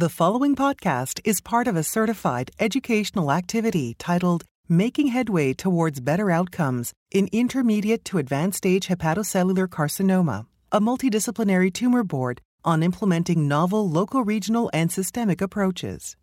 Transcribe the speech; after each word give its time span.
The 0.00 0.08
following 0.08 0.56
podcast 0.56 1.20
is 1.26 1.42
part 1.42 1.68
of 1.68 1.76
a 1.76 1.82
certified 1.82 2.50
educational 2.58 3.30
activity 3.30 3.96
titled 3.98 4.44
Making 4.66 5.08
Headway 5.08 5.52
Towards 5.52 6.00
Better 6.00 6.30
Outcomes 6.30 6.94
in 7.10 7.28
Intermediate 7.32 8.02
to 8.06 8.16
Advanced 8.16 8.56
Stage 8.56 8.88
Hepatocellular 8.88 9.68
Carcinoma, 9.68 10.46
a 10.72 10.80
multidisciplinary 10.80 11.70
tumor 11.70 12.02
board 12.02 12.40
on 12.64 12.82
implementing 12.82 13.46
novel 13.46 13.90
local, 13.90 14.24
regional, 14.24 14.70
and 14.72 14.90
systemic 14.90 15.42
approaches. 15.42 16.16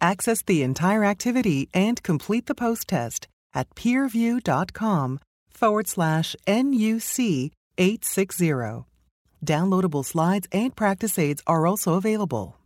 Access 0.00 0.40
the 0.40 0.62
entire 0.62 1.04
activity 1.04 1.68
and 1.74 2.02
complete 2.02 2.46
the 2.46 2.54
post 2.54 2.88
test 2.88 3.28
at 3.52 3.68
peerview.com 3.74 5.20
forward 5.50 5.88
slash 5.88 6.34
NUC 6.46 7.50
860. 7.76 8.86
Downloadable 9.44 10.06
slides 10.06 10.48
and 10.52 10.74
practice 10.74 11.18
aids 11.18 11.42
are 11.46 11.66
also 11.66 11.96
available. 11.96 12.56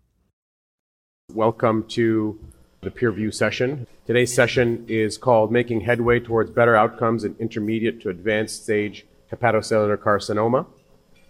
Welcome 1.34 1.84
to 1.88 2.40
the 2.80 2.90
PeerView 2.90 3.34
session. 3.34 3.86
Today's 4.06 4.34
session 4.34 4.86
is 4.88 5.18
called 5.18 5.52
Making 5.52 5.82
Headway 5.82 6.20
Towards 6.20 6.50
Better 6.50 6.74
Outcomes 6.74 7.22
in 7.22 7.36
Intermediate 7.38 8.00
to 8.00 8.08
Advanced 8.08 8.62
Stage 8.64 9.04
Hepatocellular 9.30 9.98
Carcinoma, 9.98 10.64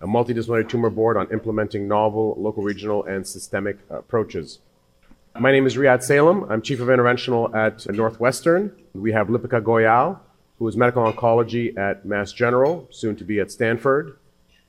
a 0.01 0.07
multidisciplinary 0.07 0.69
tumor 0.69 0.89
board 0.89 1.17
on 1.17 1.29
implementing 1.33 1.89
novel, 1.89 2.37
local, 2.39 2.63
regional, 2.63 3.03
and 3.07 3.27
systemic 3.27 3.79
approaches. 3.91 4.61
My 5.37 5.51
name 5.51 5.67
is 5.67 5.77
Riad 5.77 6.05
Salem. 6.05 6.47
I'm 6.49 6.63
Chief 6.63 6.79
of 6.79 6.87
Interventional 6.87 7.53
at 7.53 7.93
Northwestern. 7.93 8.71
We 8.95 9.11
have 9.11 9.27
Lipika 9.27 9.61
Goyal, 9.61 10.21
who 10.61 10.69
is 10.69 10.77
Medical 10.77 11.13
Oncology 11.13 11.77
at 11.77 12.07
Mass 12.07 12.33
General, 12.33 12.87
soon 12.91 13.17
to 13.17 13.25
be 13.25 13.41
at 13.41 13.51
Stanford, 13.51 14.17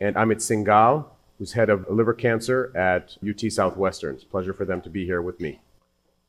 and 0.01 0.15
Amit 0.15 0.37
Singal, 0.37 1.05
who's 1.39 1.53
head 1.53 1.69
of 1.69 1.89
liver 1.89 2.13
cancer 2.13 2.71
at 2.75 3.17
UT 3.27 3.51
Southwestern. 3.51 4.15
It's 4.15 4.25
a 4.25 4.27
pleasure 4.27 4.53
for 4.53 4.65
them 4.65 4.81
to 4.81 4.89
be 4.89 5.05
here 5.05 5.21
with 5.21 5.39
me. 5.39 5.61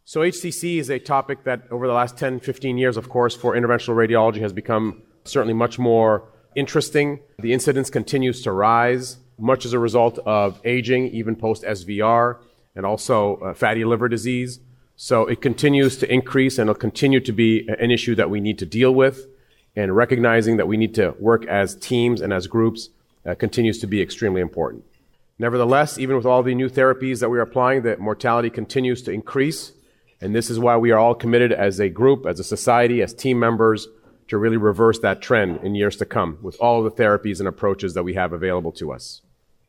So, 0.05 0.21
HCC 0.21 0.79
is 0.79 0.89
a 0.89 0.99
topic 0.99 1.45
that 1.45 1.63
over 1.71 1.87
the 1.87 1.93
last 1.93 2.17
10, 2.17 2.41
15 2.41 2.79
years, 2.79 2.97
of 2.97 3.09
course, 3.09 3.37
for 3.37 3.55
interventional 3.55 3.95
radiology 3.95 4.41
has 4.41 4.53
become 4.53 5.03
certainly 5.25 5.55
much 5.55 5.79
more 5.79 6.29
interesting. 6.55 7.21
The 7.39 7.53
incidence 7.53 7.91
continues 7.91 8.41
to 8.43 8.53
rise, 8.53 9.19
much 9.39 9.65
as 9.65 9.73
a 9.73 9.79
result 9.79 10.19
of 10.21 10.61
aging, 10.65 11.09
even 11.09 11.37
post 11.37 11.63
SVR, 11.65 12.39
and 12.75 12.87
also 12.87 13.37
uh, 13.37 13.55
fatty 13.55 13.85
liver 13.85 14.09
disease. 14.09 14.61
So, 14.97 15.27
it 15.27 15.43
continues 15.43 15.97
to 15.99 16.13
increase 16.13 16.59
and 16.59 16.69
it'll 16.71 16.81
continue 16.81 17.21
to 17.21 17.33
be 17.33 17.69
an 17.69 17.91
issue 17.91 18.15
that 18.15 18.31
we 18.31 18.41
need 18.41 18.59
to 18.59 18.67
deal 18.67 18.95
with. 18.95 19.27
And 19.77 19.95
recognizing 19.95 20.57
that 20.57 20.67
we 20.67 20.77
need 20.77 20.95
to 20.97 21.15
work 21.21 21.47
as 21.47 21.77
teams 21.77 22.21
and 22.21 22.33
as 22.33 22.49
groups 22.49 22.89
uh, 23.25 23.35
continues 23.37 23.79
to 23.79 23.87
be 23.87 24.03
extremely 24.03 24.41
important. 24.41 24.85
Nevertheless, 25.41 25.97
even 25.97 26.17
with 26.17 26.27
all 26.27 26.43
the 26.43 26.55
new 26.55 26.69
therapies 26.69 27.21
that 27.21 27.31
we 27.31 27.39
are 27.39 27.43
applying, 27.43 27.81
the 27.81 27.97
mortality 27.97 28.51
continues 28.51 29.01
to 29.05 29.11
increase. 29.11 29.73
And 30.21 30.35
this 30.35 30.51
is 30.51 30.59
why 30.59 30.77
we 30.77 30.91
are 30.91 30.99
all 30.99 31.15
committed 31.15 31.51
as 31.51 31.81
a 31.81 31.89
group, 31.89 32.27
as 32.27 32.39
a 32.41 32.45
society, 32.45 33.01
as 33.01 33.15
team 33.15 33.39
members 33.39 33.89
to 34.29 34.37
really 34.37 34.59
reverse 34.59 34.99
that 34.99 35.23
trend 35.23 35.65
in 35.65 35.75
years 35.75 35.97
to 35.97 36.05
come 36.05 36.37
with 36.43 36.59
all 36.61 36.83
the 36.83 36.91
therapies 36.91 37.39
and 37.39 37.49
approaches 37.49 37.95
that 37.95 38.03
we 38.03 38.13
have 38.13 38.35
available 38.35 38.71
to 38.73 38.93
us. 38.93 39.23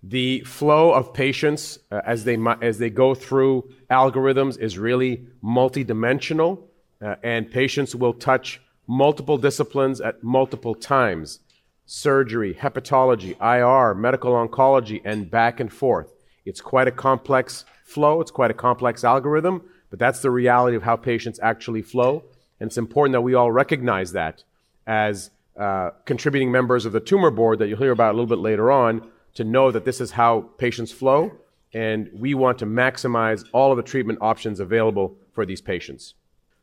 The 0.04 0.42
flow 0.42 0.92
of 0.92 1.14
patients 1.14 1.80
uh, 1.90 2.02
as, 2.06 2.26
they, 2.26 2.38
as 2.62 2.78
they 2.80 2.90
go 2.90 3.16
through 3.16 3.72
algorithms 3.90 4.60
is 4.60 4.78
really 4.78 5.26
multidimensional, 5.42 6.64
uh, 7.02 7.16
and 7.24 7.50
patients 7.50 7.96
will 7.96 8.14
touch 8.14 8.60
multiple 8.88 9.38
disciplines 9.38 10.02
at 10.02 10.22
multiple 10.22 10.76
times 10.76 11.40
surgery, 11.92 12.53
hepatology, 12.53 13.36
IR, 13.42 13.94
medical 13.94 14.31
oncology, 14.31 15.02
and 15.03 15.30
back 15.30 15.59
and 15.59 15.73
forth. 15.73 16.14
It's 16.45 16.61
quite 16.61 16.88
a 16.88 16.92
complex 16.92 17.66
flow, 17.84 18.22
it's 18.22 18.31
quite 18.31 18.50
a 18.50 18.53
complex 18.53 19.03
algorithm, 19.03 19.61
but 19.89 20.00
that's 20.00 20.22
the 20.22 20.31
reality 20.31 20.78
of 20.78 20.84
how 20.84 20.95
patients 20.95 21.38
actually 21.44 21.81
flow. 21.81 22.23
And 22.62 22.69
it's 22.69 22.78
important 22.78 23.12
that 23.12 23.22
we 23.22 23.34
all 23.34 23.51
recognize 23.51 24.13
that 24.13 24.41
as 24.88 25.31
uh, 25.59 25.90
contributing 26.06 26.50
members 26.50 26.85
of 26.85 26.94
the 26.94 27.01
tumor 27.01 27.30
board 27.30 27.59
that 27.59 27.68
you'll 27.68 27.78
hear 27.78 27.91
about 27.91 28.12
a 28.12 28.16
little 28.18 28.25
bit 28.25 28.40
later 28.40 28.72
on 28.72 29.06
to 29.34 29.44
know 29.44 29.69
that 29.69 29.84
this 29.84 30.00
is 30.00 30.12
how 30.12 30.50
patients 30.57 30.94
flow. 30.94 31.34
And 31.74 32.09
we 32.13 32.35
want 32.35 32.59
to 32.59 32.66
maximize 32.66 33.44
all 33.51 33.72
of 33.72 33.78
the 33.78 33.84
treatment 33.84 34.19
options 34.22 34.62
available 34.62 35.18
for 35.34 35.46
these 35.46 35.59
patients. 35.59 36.13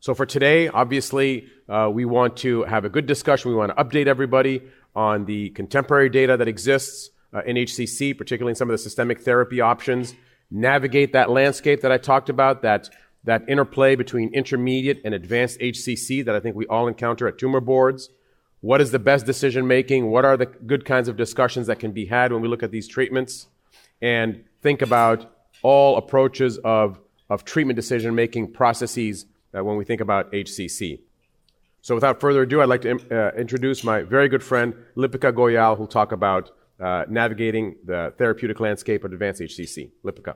So 0.00 0.14
for 0.14 0.24
today, 0.24 0.68
obviously, 0.68 1.48
uh, 1.68 1.90
we 1.92 2.04
want 2.04 2.36
to 2.38 2.62
have 2.64 2.84
a 2.84 2.88
good 2.88 3.04
discussion. 3.06 3.50
We 3.50 3.56
want 3.56 3.76
to 3.76 3.84
update 3.84 4.06
everybody 4.06 4.62
on 4.98 5.26
the 5.26 5.50
contemporary 5.50 6.08
data 6.08 6.36
that 6.36 6.48
exists 6.48 7.10
uh, 7.32 7.40
in 7.46 7.54
HCC, 7.54 8.18
particularly 8.18 8.50
in 8.50 8.56
some 8.56 8.68
of 8.68 8.74
the 8.74 8.78
systemic 8.78 9.20
therapy 9.20 9.60
options, 9.60 10.12
navigate 10.50 11.12
that 11.12 11.30
landscape 11.30 11.82
that 11.82 11.92
I 11.92 11.98
talked 11.98 12.28
about, 12.28 12.62
that, 12.62 12.90
that 13.22 13.48
interplay 13.48 13.94
between 13.94 14.34
intermediate 14.34 15.00
and 15.04 15.14
advanced 15.14 15.60
HCC 15.60 16.24
that 16.24 16.34
I 16.34 16.40
think 16.40 16.56
we 16.56 16.66
all 16.66 16.88
encounter 16.88 17.28
at 17.28 17.38
tumor 17.38 17.60
boards. 17.60 18.10
What 18.60 18.80
is 18.80 18.90
the 18.90 18.98
best 18.98 19.24
decision 19.24 19.68
making? 19.68 20.10
What 20.10 20.24
are 20.24 20.36
the 20.36 20.46
good 20.46 20.84
kinds 20.84 21.06
of 21.06 21.16
discussions 21.16 21.68
that 21.68 21.78
can 21.78 21.92
be 21.92 22.06
had 22.06 22.32
when 22.32 22.42
we 22.42 22.48
look 22.48 22.64
at 22.64 22.72
these 22.72 22.88
treatments? 22.88 23.46
And 24.02 24.42
think 24.62 24.82
about 24.82 25.32
all 25.62 25.96
approaches 25.96 26.58
of, 26.58 26.98
of 27.30 27.44
treatment 27.44 27.76
decision 27.76 28.16
making 28.16 28.52
processes 28.52 29.26
uh, 29.56 29.62
when 29.62 29.76
we 29.76 29.84
think 29.84 30.00
about 30.00 30.32
HCC. 30.32 31.02
So 31.82 31.94
without 31.94 32.20
further 32.20 32.42
ado, 32.42 32.60
I'd 32.60 32.68
like 32.68 32.82
to 32.82 32.92
uh, 33.10 33.38
introduce 33.38 33.84
my 33.84 34.02
very 34.02 34.28
good 34.28 34.42
friend, 34.42 34.74
Lipika 34.96 35.32
Goyal, 35.32 35.76
who'll 35.76 35.86
talk 35.86 36.12
about 36.12 36.50
uh, 36.80 37.04
navigating 37.08 37.76
the 37.84 38.12
therapeutic 38.18 38.60
landscape 38.60 39.04
of 39.04 39.12
advanced 39.12 39.40
HCC. 39.40 39.90
Lipika. 40.04 40.34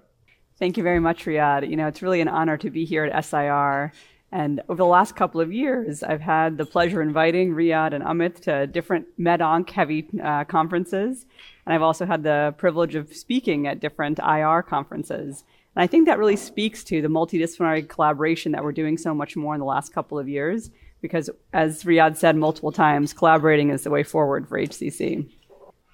Thank 0.59 0.77
you 0.77 0.83
very 0.83 1.01
much, 1.01 1.25
Riad. 1.25 1.69
You 1.69 1.77
know, 1.77 1.89
it's 1.89 2.03
really 2.03 2.21
an 2.21 2.29
honor 2.29 2.57
to 2.59 2.71
be 2.71 2.85
here 2.85 3.05
at 3.05 3.25
SIR. 3.25 3.93
And 4.31 4.63
over 4.69 4.79
the 4.79 4.87
last 4.87 5.15
couple 5.15 5.41
of 5.41 5.53
years, 5.53 6.03
I've 6.03 6.21
had 6.21 6.57
the 6.57 6.65
pleasure 6.65 7.03
inviting 7.03 7.53
Riad 7.53 7.93
and 7.93 8.03
Amit 8.03 8.41
to 8.43 8.67
different 8.67 9.07
med-onc 9.19 9.69
heavy 9.69 10.09
uh, 10.23 10.45
conferences. 10.45 11.27
And 11.67 11.75
I've 11.75 11.83
also 11.83 12.07
had 12.07 12.23
the 12.23 12.55
privilege 12.57 12.95
of 12.95 13.15
speaking 13.15 13.67
at 13.67 13.81
different 13.81 14.19
IR 14.21 14.63
conferences. 14.63 15.45
And 15.77 15.83
I 15.83 15.87
think 15.87 16.07
that 16.07 16.19
really 16.19 16.37
speaks 16.37 16.83
to 16.85 17.03
the 17.03 17.09
multidisciplinary 17.09 17.87
collaboration 17.87 18.53
that 18.53 18.65
we're 18.65 18.73
doing 18.73 18.97
so 18.97 19.15
much 19.15 19.37
more 19.37 19.55
in 19.55 19.61
the 19.61 19.67
last 19.67 19.93
couple 19.93 20.19
of 20.19 20.29
years 20.29 20.71
because 21.03 21.29
as 21.53 21.85
Riad 21.85 22.17
said 22.17 22.37
multiple 22.37 22.73
times, 22.73 23.13
collaborating 23.13 23.69
is 23.69 23.83
the 23.83 23.91
way 23.91 24.03
forward 24.03 24.49
for 24.49 24.59
HCC. 24.59 25.29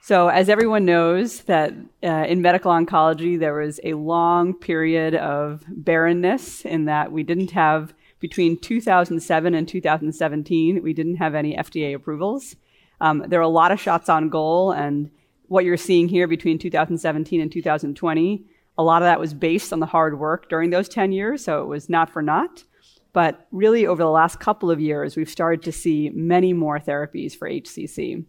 So, 0.03 0.29
as 0.29 0.49
everyone 0.49 0.85
knows, 0.85 1.43
that 1.43 1.75
uh, 2.03 2.25
in 2.29 2.41
medical 2.41 2.71
oncology 2.71 3.39
there 3.39 3.55
was 3.55 3.81
a 3.83 3.95
long 3.95 4.55
period 4.55 5.15
of 5.15 5.65
barrenness 5.69 6.65
in 6.65 6.85
that 6.85 7.11
we 7.11 7.23
didn't 7.23 7.51
have 7.51 7.93
between 8.21 8.59
2007 8.59 9.55
and 9.55 9.69
2017 9.69 10.83
we 10.83 10.93
didn't 10.93 11.17
have 11.17 11.35
any 11.35 11.57
FDA 11.57 11.95
approvals. 11.95 12.57
Um, 13.01 13.25
there 13.29 13.39
are 13.39 13.43
a 13.43 13.49
lot 13.49 13.73
of 13.73 13.81
shots 13.81 14.09
on 14.09 14.29
goal, 14.29 14.73
and 14.73 15.11
what 15.47 15.65
you're 15.65 15.77
seeing 15.77 16.09
here 16.09 16.27
between 16.27 16.59
2017 16.59 17.41
and 17.41 17.51
2020, 17.51 18.45
a 18.77 18.83
lot 18.83 19.03
of 19.03 19.07
that 19.07 19.21
was 19.21 19.35
based 19.35 19.73
on 19.73 19.81
the 19.81 19.87
hard 19.87 20.19
work 20.19 20.49
during 20.49 20.71
those 20.71 20.89
10 20.89 21.13
years, 21.13 21.45
so 21.45 21.63
it 21.63 21.67
was 21.67 21.89
not 21.89 22.11
for 22.11 22.23
naught. 22.23 22.65
But 23.13 23.47
really, 23.51 23.87
over 23.87 24.03
the 24.03 24.11
last 24.11 24.39
couple 24.39 24.71
of 24.71 24.81
years, 24.81 25.17
we've 25.17 25.31
started 25.31 25.63
to 25.63 25.73
see 25.73 26.11
many 26.15 26.53
more 26.53 26.79
therapies 26.79 27.35
for 27.37 27.49
HCC. 27.49 28.25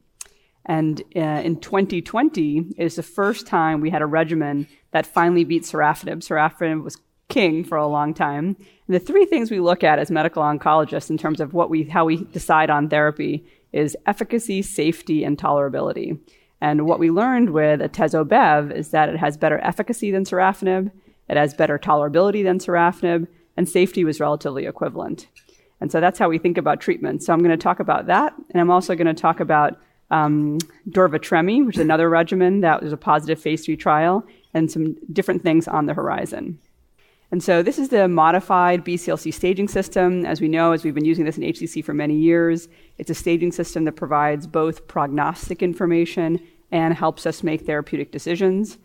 And 0.66 1.02
uh, 1.16 1.20
in 1.20 1.60
2020 1.60 2.76
is 2.78 2.96
the 2.96 3.04
first 3.04 3.48
time 3.48 3.82
we 3.82 3.90
had 3.90 4.02
a 4.02 4.06
regimen 4.06 4.68
that 4.92 5.06
finally 5.06 5.44
beat 5.44 5.64
sorafenib. 5.64 6.20
Sorafenib 6.20 6.84
was 6.84 6.98
king 7.28 7.64
for 7.64 7.78
a 7.78 7.88
long 7.88 8.14
time. 8.14 8.56
And 8.88 8.96
the 8.96 9.00
three 9.00 9.26
things 9.26 9.52
we 9.52 9.60
look 9.60 9.84
at 9.84 10.00
as 10.00 10.12
medical 10.12 10.44
oncologists 10.44 11.10
in 11.10 11.18
terms 11.18 11.40
of 11.40 11.54
what 11.54 11.70
we, 11.70 11.84
how 11.84 12.06
we 12.06 12.24
decide 12.26 12.70
on 12.70 12.90
therapy 12.90 13.46
is 13.72 13.96
efficacy, 14.06 14.62
safety, 14.62 15.24
and 15.24 15.38
tolerability. 15.38 16.20
And 16.62 16.86
what 16.86 17.00
we 17.00 17.12
learned 17.12 17.52
with 17.52 17.80
atezo-bev 17.80 18.72
is 18.72 18.90
that 18.90 19.10
it 19.10 19.18
has 19.18 19.38
better 19.38 19.60
efficacy 19.60 20.12
than 20.12 20.26
sorafenib, 20.26 20.92
it 21.30 21.38
has 21.38 21.54
better 21.54 21.78
tolerability 21.78 22.44
than 22.44 22.58
sorafenib, 22.60 23.28
and 23.60 23.68
safety 23.68 24.06
was 24.06 24.22
relatively 24.22 24.66
equivalent. 24.66 25.28
And 25.82 25.92
so 25.92 26.00
that's 26.00 26.18
how 26.18 26.30
we 26.30 26.38
think 26.38 26.58
about 26.58 26.80
treatment. 26.80 27.22
So 27.22 27.34
I'm 27.34 27.40
going 27.40 27.52
to 27.52 27.58
talk 27.58 27.82
about 27.82 28.06
that, 28.06 28.34
and 28.52 28.62
I'm 28.62 28.72
also 28.72 28.96
going 28.96 29.14
to 29.14 29.22
talk 29.22 29.42
about 29.42 29.78
um, 30.12 30.60
Durva-Tremi, 30.90 31.66
which 31.66 31.76
is 31.76 31.82
another 31.82 32.10
regimen 32.10 32.62
that 32.62 32.82
was 32.82 32.94
a 32.94 32.98
positive 32.98 33.38
phase 33.38 33.66
three 33.66 33.76
trial, 33.76 34.26
and 34.54 34.72
some 34.72 34.96
different 35.12 35.44
things 35.44 35.68
on 35.68 35.88
the 35.88 35.94
horizon. 35.94 36.58
And 37.32 37.44
so 37.44 37.62
this 37.62 37.78
is 37.78 37.90
the 37.90 38.08
modified 38.08 38.86
BCLC 38.86 39.34
staging 39.34 39.68
system. 39.68 40.26
As 40.26 40.40
we 40.40 40.48
know, 40.48 40.72
as 40.72 40.86
we've 40.86 40.96
been 40.96 41.04
using 41.04 41.26
this 41.26 41.38
in 41.38 41.44
HCC 41.44 41.84
for 41.84 41.94
many 41.94 42.16
years, 42.16 42.70
it's 42.98 43.10
a 43.10 43.14
staging 43.14 43.52
system 43.52 43.84
that 43.84 43.98
provides 43.98 44.48
both 44.48 44.88
prognostic 44.88 45.62
information 45.62 46.40
and 46.72 46.94
helps 46.94 47.26
us 47.26 47.44
make 47.44 47.66
therapeutic 47.66 48.14
decisions. 48.14 48.78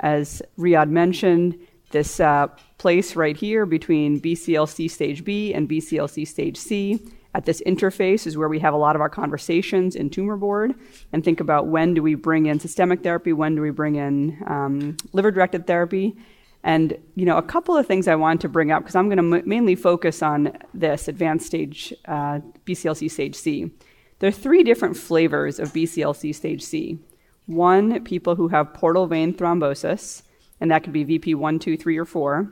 As 0.00 0.40
Riyad 0.58 0.88
mentioned, 0.88 1.58
this 1.92 2.20
uh, 2.20 2.48
place 2.78 3.14
right 3.14 3.36
here 3.36 3.64
between 3.66 4.20
BCLC 4.20 4.90
stage 4.90 5.24
B 5.24 5.54
and 5.54 5.68
BCLC 5.68 6.26
stage 6.26 6.56
C. 6.56 7.00
At 7.34 7.46
this 7.46 7.62
interface 7.62 8.26
is 8.26 8.36
where 8.36 8.48
we 8.48 8.58
have 8.58 8.74
a 8.74 8.76
lot 8.76 8.94
of 8.94 9.00
our 9.00 9.08
conversations 9.08 9.96
in 9.96 10.10
tumor 10.10 10.36
board 10.36 10.74
and 11.12 11.24
think 11.24 11.40
about 11.40 11.66
when 11.66 11.94
do 11.94 12.02
we 12.02 12.14
bring 12.14 12.46
in 12.46 12.60
systemic 12.60 13.02
therapy, 13.02 13.32
when 13.32 13.54
do 13.54 13.62
we 13.62 13.70
bring 13.70 13.94
in 13.94 14.42
um, 14.46 14.96
liver 15.12 15.30
directed 15.30 15.66
therapy. 15.66 16.14
And 16.62 16.96
you 17.14 17.24
know, 17.24 17.38
a 17.38 17.42
couple 17.42 17.76
of 17.76 17.86
things 17.86 18.06
I 18.06 18.16
want 18.16 18.40
to 18.42 18.48
bring 18.48 18.70
up 18.70 18.82
because 18.82 18.96
I'm 18.96 19.08
going 19.08 19.30
to 19.30 19.38
m- 19.38 19.48
mainly 19.48 19.74
focus 19.74 20.22
on 20.22 20.56
this 20.74 21.08
advanced 21.08 21.46
stage 21.46 21.94
uh, 22.04 22.40
BCLC 22.66 23.10
stage 23.10 23.34
C. 23.34 23.70
There 24.18 24.28
are 24.28 24.32
three 24.32 24.62
different 24.62 24.96
flavors 24.96 25.58
of 25.58 25.72
BCLC 25.72 26.34
stage 26.34 26.62
C. 26.62 26.98
One, 27.46 28.04
people 28.04 28.36
who 28.36 28.48
have 28.48 28.74
portal 28.74 29.06
vein 29.06 29.34
thrombosis, 29.34 30.22
and 30.62 30.70
that 30.70 30.82
could 30.82 30.94
be 30.94 31.04
VP 31.04 31.34
1, 31.34 31.58
2, 31.58 31.76
3, 31.76 31.98
or 31.98 32.06
4. 32.06 32.50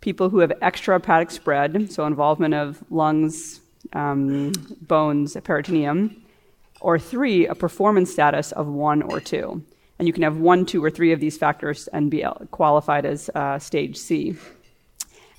People 0.00 0.30
who 0.30 0.38
have 0.38 0.50
extrahepatic 0.62 1.30
spread, 1.30 1.92
so 1.92 2.06
involvement 2.06 2.54
of 2.54 2.82
lungs, 2.90 3.60
um, 3.92 4.52
bones, 4.80 5.36
peritoneum. 5.44 6.22
Or 6.80 6.98
three, 6.98 7.46
a 7.46 7.54
performance 7.54 8.12
status 8.12 8.50
of 8.50 8.66
1 8.66 9.02
or 9.02 9.20
2 9.20 9.64
and 9.98 10.08
you 10.08 10.12
can 10.12 10.22
have 10.22 10.38
one, 10.38 10.66
two, 10.66 10.84
or 10.84 10.90
three 10.90 11.12
of 11.12 11.20
these 11.20 11.38
factors 11.38 11.88
and 11.88 12.10
be 12.10 12.24
qualified 12.50 13.06
as 13.06 13.30
uh, 13.34 13.58
stage 13.58 13.96
C. 13.96 14.34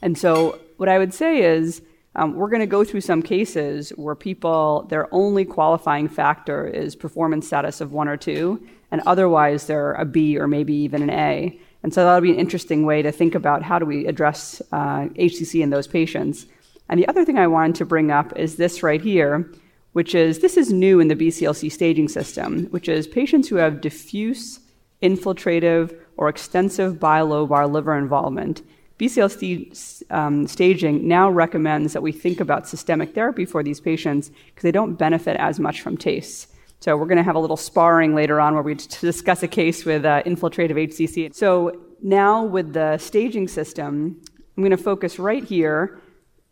And 0.01 0.17
so, 0.17 0.59
what 0.77 0.89
I 0.89 0.97
would 0.97 1.13
say 1.13 1.41
is, 1.41 1.81
um, 2.15 2.35
we're 2.35 2.49
going 2.49 2.61
to 2.61 2.65
go 2.65 2.85
through 2.85 3.01
some 3.01 3.21
cases 3.21 3.89
where 3.91 4.15
people, 4.15 4.85
their 4.89 5.13
only 5.13 5.43
qualifying 5.43 6.07
factor 6.07 6.65
is 6.65 6.95
performance 6.95 7.47
status 7.47 7.81
of 7.81 7.91
one 7.91 8.07
or 8.07 8.15
two, 8.15 8.65
and 8.91 9.01
otherwise 9.05 9.67
they're 9.67 9.93
a 9.93 10.05
B 10.05 10.37
or 10.37 10.47
maybe 10.47 10.73
even 10.73 11.03
an 11.03 11.09
A. 11.09 11.59
And 11.85 11.93
so 11.93 12.03
that'll 12.03 12.19
be 12.19 12.31
an 12.31 12.39
interesting 12.39 12.83
way 12.83 13.03
to 13.03 13.11
think 13.11 13.35
about 13.35 13.61
how 13.61 13.77
do 13.77 13.85
we 13.85 14.07
address 14.07 14.59
uh, 14.71 15.01
HCC 15.19 15.61
in 15.61 15.69
those 15.69 15.85
patients. 15.85 16.47
And 16.89 16.99
the 16.99 17.07
other 17.07 17.23
thing 17.23 17.37
I 17.37 17.45
wanted 17.45 17.75
to 17.75 17.85
bring 17.85 18.09
up 18.09 18.35
is 18.35 18.55
this 18.55 18.81
right 18.81 18.99
here, 18.99 19.47
which 19.93 20.15
is 20.15 20.39
this 20.39 20.57
is 20.57 20.73
new 20.73 20.99
in 20.99 21.09
the 21.09 21.15
BCLC 21.15 21.71
staging 21.71 22.07
system, 22.07 22.65
which 22.71 22.89
is 22.89 23.05
patients 23.05 23.47
who 23.47 23.57
have 23.57 23.81
diffuse, 23.81 24.61
infiltrative, 25.03 25.95
or 26.17 26.27
extensive 26.27 26.95
bilobar 26.95 27.71
liver 27.71 27.95
involvement. 27.95 28.63
BCLC 28.97 30.01
um, 30.09 30.47
staging 30.47 31.07
now 31.07 31.29
recommends 31.29 31.93
that 31.93 32.01
we 32.01 32.11
think 32.11 32.39
about 32.39 32.67
systemic 32.67 33.13
therapy 33.13 33.45
for 33.45 33.61
these 33.61 33.79
patients 33.79 34.31
because 34.47 34.63
they 34.63 34.71
don't 34.71 34.95
benefit 34.95 35.37
as 35.37 35.59
much 35.59 35.81
from 35.81 35.97
TACE. 35.97 36.47
So 36.79 36.95
we're 36.97 37.07
going 37.07 37.17
to 37.17 37.23
have 37.23 37.35
a 37.35 37.39
little 37.39 37.57
sparring 37.57 38.13
later 38.13 38.39
on 38.39 38.53
where 38.53 38.63
we 38.63 38.75
discuss 38.75 39.41
a 39.43 39.47
case 39.47 39.85
with 39.85 40.05
uh, 40.05 40.23
infiltrative 40.23 40.71
HCC. 40.71 41.33
So 41.33 41.81
now 42.01 42.43
with 42.43 42.73
the 42.73 42.97
staging 42.97 43.47
system, 43.47 44.21
I'm 44.55 44.63
going 44.63 44.71
to 44.71 44.77
focus 44.77 45.17
right 45.17 45.43
here 45.43 45.99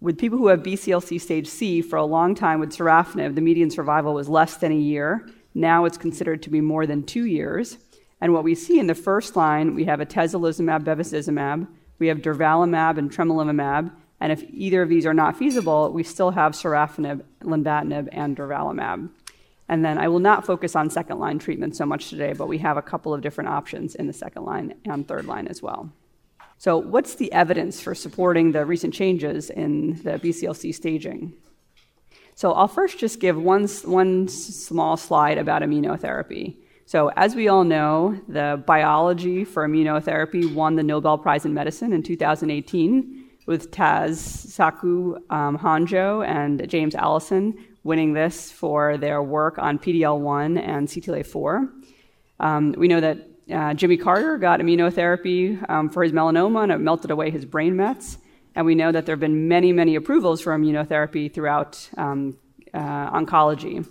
with 0.04 0.18
people 0.18 0.38
who 0.38 0.48
have 0.48 0.64
BCLC 0.64 1.20
stage 1.20 1.48
C 1.48 1.82
for 1.82 1.96
a 1.96 2.04
long 2.04 2.36
time 2.36 2.60
with 2.60 2.76
sorafenib, 2.76 3.36
the 3.36 3.42
median 3.42 3.70
survival 3.70 4.14
was 4.14 4.28
less 4.28 4.58
than 4.58 4.74
a 4.74 4.76
year. 4.76 5.30
Now 5.54 5.86
it's 5.86 5.98
considered 5.98 6.44
to 6.44 6.50
be 6.50 6.60
more 6.60 6.86
than 6.86 7.04
two 7.04 7.26
years. 7.26 7.78
And 8.20 8.34
what 8.34 8.44
we 8.44 8.54
see 8.54 8.80
in 8.80 8.88
the 8.88 8.96
first 8.96 9.38
line, 9.38 9.76
we 9.76 9.86
have 9.86 10.02
atezolizumab, 10.02 10.84
bevacizumab, 10.84 11.68
we 12.00 12.08
have 12.08 12.18
durvalumab 12.18 12.98
and 12.98 13.10
tremelimumab, 13.10 13.94
and 14.20 14.32
if 14.32 14.44
either 14.50 14.82
of 14.82 14.90
these 14.90 15.06
are 15.06 15.14
not 15.14 15.38
feasible, 15.38 15.92
we 15.94 16.04
still 16.04 16.32
have 16.32 16.52
sorafenib, 16.52 17.24
lenvatinib, 17.42 18.10
and 18.12 18.36
durvalumab. 18.36 19.10
And 19.70 19.84
then 19.84 19.98
I 19.98 20.08
will 20.08 20.20
not 20.20 20.46
focus 20.46 20.76
on 20.76 20.90
second 20.90 21.20
line 21.20 21.40
treatment 21.40 21.76
so 21.76 21.86
much 21.86 22.10
today, 22.10 22.34
but 22.34 22.48
we 22.48 22.58
have 22.60 22.78
a 22.78 22.82
couple 22.82 23.14
of 23.14 23.22
different 23.22 23.50
options 23.50 23.96
in 23.96 24.08
the 24.08 24.14
second 24.14 24.44
line 24.44 24.76
and 24.86 25.08
third 25.08 25.26
line 25.26 25.48
as 25.48 25.62
well. 25.62 25.92
So, 26.58 26.78
what's 26.78 27.16
the 27.16 27.32
evidence 27.34 27.82
for 27.82 27.96
supporting 27.96 28.52
the 28.52 28.66
recent 28.66 28.94
changes 28.94 29.50
in 29.50 30.02
the 30.04 30.12
BCLC 30.12 30.74
staging? 30.74 31.34
So, 32.36 32.54
I'll 32.54 32.68
first 32.68 33.00
just 33.00 33.20
give 33.20 33.38
one, 33.38 33.68
one 33.84 34.28
small 34.28 34.96
slide 34.96 35.38
about 35.38 35.62
immunotherapy. 35.62 36.58
So, 36.86 37.10
as 37.16 37.36
we 37.36 37.48
all 37.48 37.64
know, 37.64 38.20
the 38.28 38.64
biology 38.66 39.44
for 39.44 39.68
immunotherapy 39.68 40.54
won 40.54 40.76
the 40.76 40.84
Nobel 40.84 41.18
Prize 41.18 41.46
in 41.46 41.54
Medicine 41.54 41.92
in 41.92 42.04
2018 42.04 43.30
with 43.46 43.72
Tasuku 43.72 45.18
um, 45.32 45.58
Honjo 45.58 46.26
and 46.26 46.68
James 46.70 46.96
Allison 46.96 47.58
winning 47.84 48.14
this 48.14 48.52
for 48.52 48.98
their 48.98 49.22
work 49.22 49.58
on 49.58 49.78
PD-L 49.78 50.20
1 50.20 50.58
and 50.58 50.88
CTLA4. 50.88 51.70
Um, 52.40 52.74
we 52.78 52.88
know 52.88 53.02
that 53.02 53.18
uh, 53.52 53.74
Jimmy 53.74 53.98
Carter 53.98 54.38
got 54.38 54.60
immunotherapy 54.60 55.70
um, 55.70 55.90
for 55.90 56.04
his 56.04 56.12
melanoma 56.12 56.64
and 56.64 56.72
it 56.72 56.78
melted 56.78 57.12
away 57.12 57.30
his 57.30 57.46
brain 57.46 57.76
mets. 57.76 58.18
And 58.56 58.66
we 58.66 58.76
know 58.76 58.92
that 58.92 59.06
there 59.06 59.14
have 59.14 59.20
been 59.20 59.48
many, 59.48 59.74
many 59.74 59.96
approvals 59.96 60.42
for 60.42 60.56
immunotherapy 60.58 61.34
throughout 61.34 61.90
um, 61.98 62.38
uh, 62.74 63.12
oncology. 63.12 63.86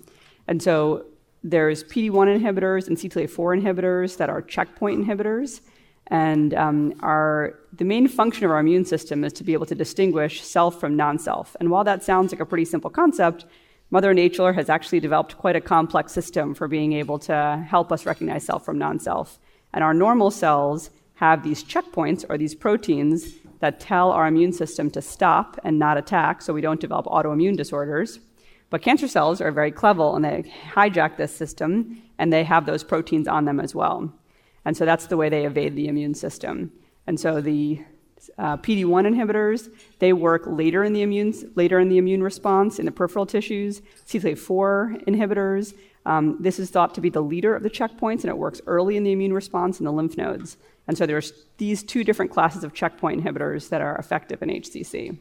And 0.47 0.62
so 0.62 1.06
there's 1.44 1.85
PD1 1.85 2.41
inhibitors 2.41 2.87
and 2.87 2.97
CTLA4 2.97 3.61
inhibitors 3.61 4.17
that 4.17 4.31
are 4.31 4.41
checkpoint 4.41 5.05
inhibitors. 5.05 5.61
And 6.09 6.55
um, 6.55 6.94
our, 7.00 7.59
the 7.73 7.85
main 7.85 8.06
function 8.09 8.44
of 8.44 8.50
our 8.50 8.61
immune 8.61 8.85
system 8.85 9.25
is 9.25 9.33
to 9.35 9.44
be 9.44 9.53
able 9.53 9.67
to 9.67 9.75
distinguish 9.75 10.43
self 10.43 10.79
from 10.79 10.97
non 10.97 11.19
self. 11.19 11.56
And 11.59 11.71
while 11.71 11.85
that 11.85 12.03
sounds 12.03 12.33
like 12.33 12.41
a 12.41 12.47
pretty 12.47 12.65
simple 12.65 12.91
concept, 12.91 13.47
Mother 13.93 14.15
Nature 14.15 14.55
has 14.55 14.71
actually 14.71 15.00
developed 15.00 15.37
quite 15.37 15.55
a 15.55 15.61
complex 15.61 16.12
system 16.12 16.55
for 16.55 16.67
being 16.67 16.94
able 16.94 17.19
to 17.19 17.62
help 17.69 17.93
us 17.93 18.06
recognize 18.06 18.43
self 18.43 18.65
from 18.65 18.79
non 18.79 18.99
self. 18.99 19.39
And 19.75 19.85
our 19.85 19.93
normal 19.93 20.31
cells 20.31 20.89
have 21.17 21.43
these 21.43 21.62
checkpoints 21.62 22.25
or 22.31 22.39
these 22.39 22.55
proteins 22.55 23.35
that 23.59 23.81
tell 23.81 24.11
our 24.11 24.27
immune 24.27 24.55
system 24.55 24.91
to 24.93 25.03
stop 25.03 25.61
and 25.62 25.79
not 25.79 25.99
attack 25.99 26.41
so 26.41 26.55
we 26.55 26.62
don't 26.62 26.81
develop 26.81 27.05
autoimmune 27.05 27.55
disorders. 27.55 28.19
But 28.71 28.81
cancer 28.81 29.06
cells 29.06 29.43
are 29.43 29.53
very 29.53 29.71
clever 29.71 30.17
and 30.17 30.25
they 30.25 30.50
hijack 30.73 31.19
this 31.19 31.37
system 31.37 32.03
and 32.19 32.33
they 32.33 32.44
have 32.44 32.65
those 32.65 32.83
proteins 32.83 33.29
on 33.29 33.44
them 33.44 33.61
as 33.61 33.75
well. 33.75 34.11
And 34.65 34.75
so 34.75 34.87
that's 34.87 35.09
the 35.09 35.19
way 35.19 35.29
they 35.29 35.44
evade 35.44 35.77
the 35.77 35.89
immune 35.89 36.15
system. 36.15 36.73
And 37.06 37.21
so 37.21 37.43
the 37.43 37.85
uh, 38.38 38.56
PD-1 38.58 39.06
inhibitors, 39.06 39.69
they 39.98 40.12
work 40.12 40.42
later 40.46 40.84
in 40.84 40.92
the 40.92 41.02
immune 41.02 41.32
later 41.54 41.78
in 41.78 41.88
the 41.88 41.98
immune 41.98 42.22
response 42.22 42.78
in 42.78 42.86
the 42.86 42.92
peripheral 42.92 43.26
tissues. 43.26 43.82
CTLA-4 44.06 45.04
inhibitors, 45.04 45.74
um, 46.06 46.36
this 46.40 46.58
is 46.58 46.70
thought 46.70 46.94
to 46.94 47.00
be 47.00 47.10
the 47.10 47.20
leader 47.20 47.54
of 47.54 47.62
the 47.62 47.70
checkpoints, 47.70 48.22
and 48.22 48.26
it 48.26 48.38
works 48.38 48.60
early 48.66 48.96
in 48.96 49.04
the 49.04 49.12
immune 49.12 49.32
response 49.32 49.78
in 49.78 49.84
the 49.84 49.92
lymph 49.92 50.16
nodes. 50.16 50.56
And 50.88 50.98
so 50.98 51.06
there's 51.06 51.32
these 51.58 51.82
two 51.82 52.04
different 52.04 52.32
classes 52.32 52.64
of 52.64 52.74
checkpoint 52.74 53.22
inhibitors 53.22 53.69
that 53.69 53.80
are 53.80 53.96
effective 53.96 54.42
in 54.42 54.48
HCC. 54.48 55.16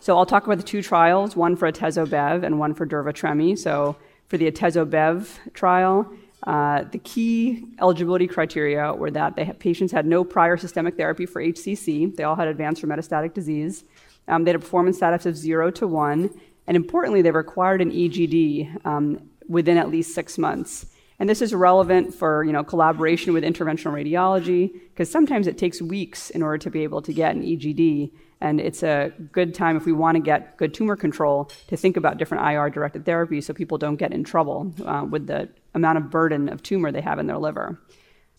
So 0.00 0.16
I'll 0.16 0.26
talk 0.26 0.44
about 0.44 0.58
the 0.58 0.64
two 0.64 0.82
trials, 0.82 1.34
one 1.34 1.56
for 1.56 1.70
atezo-bev 1.70 2.44
and 2.44 2.58
one 2.58 2.74
for 2.74 2.86
durva-tremi. 2.86 3.58
So 3.58 3.96
for 4.28 4.36
the 4.36 4.50
atezo-bev 4.50 5.38
trial, 5.54 6.12
uh, 6.46 6.84
the 6.84 6.98
key 6.98 7.64
eligibility 7.80 8.26
criteria 8.26 8.94
were 8.94 9.10
that 9.10 9.36
had, 9.38 9.58
patients 9.58 9.90
had 9.90 10.06
no 10.06 10.22
prior 10.22 10.56
systemic 10.56 10.96
therapy 10.96 11.26
for 11.26 11.42
HCC. 11.42 12.14
They 12.14 12.22
all 12.22 12.36
had 12.36 12.46
advanced 12.46 12.84
or 12.84 12.86
metastatic 12.86 13.34
disease. 13.34 13.84
Um, 14.28 14.44
they 14.44 14.50
had 14.50 14.56
a 14.56 14.60
performance 14.60 14.96
status 14.96 15.26
of 15.26 15.36
zero 15.36 15.70
to 15.72 15.86
one. 15.86 16.30
And 16.68 16.76
importantly, 16.76 17.22
they 17.22 17.30
required 17.30 17.80
an 17.80 17.90
EGD 17.90 18.86
um, 18.86 19.28
within 19.48 19.76
at 19.76 19.90
least 19.90 20.14
six 20.14 20.38
months. 20.38 20.86
And 21.18 21.28
this 21.28 21.40
is 21.40 21.54
relevant 21.54 22.14
for 22.14 22.44
you 22.44 22.52
know, 22.52 22.62
collaboration 22.62 23.32
with 23.32 23.42
interventional 23.42 23.92
radiology, 23.92 24.72
because 24.72 25.10
sometimes 25.10 25.46
it 25.46 25.56
takes 25.56 25.80
weeks 25.80 26.30
in 26.30 26.42
order 26.42 26.58
to 26.58 26.70
be 26.70 26.82
able 26.82 27.02
to 27.02 27.12
get 27.12 27.34
an 27.34 27.42
EGD. 27.42 28.12
And 28.40 28.60
it's 28.60 28.82
a 28.82 29.12
good 29.32 29.54
time 29.54 29.76
if 29.76 29.86
we 29.86 29.92
want 29.92 30.16
to 30.16 30.20
get 30.20 30.58
good 30.58 30.74
tumor 30.74 30.94
control 30.94 31.50
to 31.68 31.76
think 31.76 31.96
about 31.96 32.18
different 32.18 32.46
IR 32.46 32.68
directed 32.68 33.04
therapies 33.04 33.44
so 33.44 33.54
people 33.54 33.78
don't 33.78 33.96
get 33.96 34.12
in 34.12 34.24
trouble 34.24 34.74
uh, 34.84 35.06
with 35.08 35.26
the 35.26 35.48
amount 35.76 35.98
of 35.98 36.10
burden 36.10 36.48
of 36.48 36.62
tumor 36.62 36.90
they 36.90 37.00
have 37.00 37.20
in 37.20 37.28
their 37.28 37.38
liver. 37.38 37.78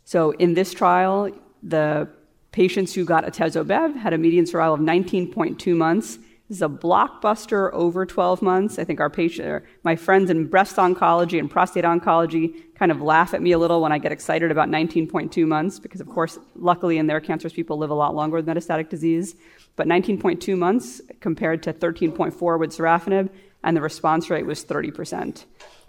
So 0.03 0.31
in 0.31 0.53
this 0.53 0.73
trial, 0.73 1.31
the 1.63 2.09
patients 2.51 2.93
who 2.93 3.05
got 3.05 3.23
atezo-bev 3.23 3.95
had 3.95 4.13
a 4.13 4.17
median 4.17 4.45
survival 4.45 4.73
of 4.73 4.81
19.2 4.81 5.75
months. 5.75 6.17
This 6.49 6.57
is 6.57 6.61
a 6.61 6.69
blockbuster 6.69 7.71
over 7.73 8.05
12 8.05 8.41
months. 8.41 8.79
I 8.79 8.85
think 8.85 8.99
our 8.99 9.09
patient, 9.09 9.65
my 9.83 9.95
friends 9.95 10.29
in 10.29 10.47
breast 10.47 10.77
oncology 10.77 11.39
and 11.39 11.51
prostate 11.51 11.83
oncology 11.83 12.73
kind 12.75 12.91
of 12.91 13.01
laugh 13.01 13.33
at 13.33 13.41
me 13.41 13.51
a 13.51 13.57
little 13.57 13.81
when 13.81 13.91
I 13.91 13.97
get 13.97 14.13
excited 14.13 14.49
about 14.49 14.69
19.2 14.69 15.45
months 15.45 15.77
because, 15.77 15.99
of 15.99 16.07
course, 16.07 16.39
luckily 16.55 16.97
in 16.97 17.07
their 17.07 17.19
cancers, 17.19 17.53
people 17.53 17.77
live 17.77 17.89
a 17.89 17.95
lot 17.95 18.15
longer 18.15 18.37
with 18.37 18.47
metastatic 18.47 18.89
disease. 18.89 19.35
But 19.75 19.87
19.2 19.87 20.57
months 20.57 21.01
compared 21.19 21.61
to 21.63 21.73
13.4 21.73 22.59
with 22.59 22.71
sorafenib, 22.71 23.29
and 23.63 23.75
the 23.75 23.81
response 23.81 24.29
rate 24.29 24.45
was 24.45 24.63
30%. 24.63 25.43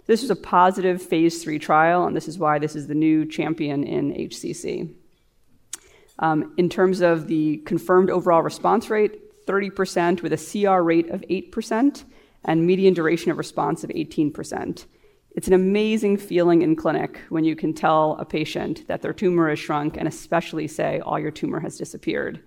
This 0.09 0.23
was 0.23 0.31
a 0.31 0.35
positive 0.35 1.03
phase 1.03 1.43
three 1.43 1.59
trial, 1.59 2.07
and 2.07 2.15
this 2.15 2.27
is 2.27 2.39
why 2.39 2.57
this 2.57 2.75
is 2.75 2.87
the 2.87 2.95
new 2.95 3.27
champion 3.27 3.83
in 3.83 4.11
HCC. 4.11 4.91
Um, 6.17 6.51
in 6.57 6.67
terms 6.67 7.01
of 7.01 7.27
the 7.27 7.57
confirmed 7.57 8.09
overall 8.09 8.41
response 8.41 8.89
rate, 8.89 9.45
30% 9.45 10.23
with 10.23 10.33
a 10.33 10.65
CR 10.65 10.81
rate 10.81 11.11
of 11.11 11.21
8% 11.29 12.03
and 12.43 12.65
median 12.65 12.95
duration 12.95 13.29
of 13.29 13.37
response 13.37 13.83
of 13.83 13.91
18%. 13.91 14.85
It's 15.35 15.47
an 15.47 15.53
amazing 15.53 16.17
feeling 16.17 16.63
in 16.63 16.75
clinic 16.75 17.19
when 17.29 17.43
you 17.43 17.55
can 17.55 17.75
tell 17.75 18.17
a 18.19 18.25
patient 18.25 18.87
that 18.87 19.03
their 19.03 19.13
tumor 19.13 19.47
has 19.47 19.59
shrunk 19.59 19.95
and 19.95 20.07
especially 20.07 20.67
say, 20.67 21.01
all 21.01 21.19
your 21.19 21.29
tumor 21.29 21.59
has 21.59 21.77
disappeared. 21.77 22.41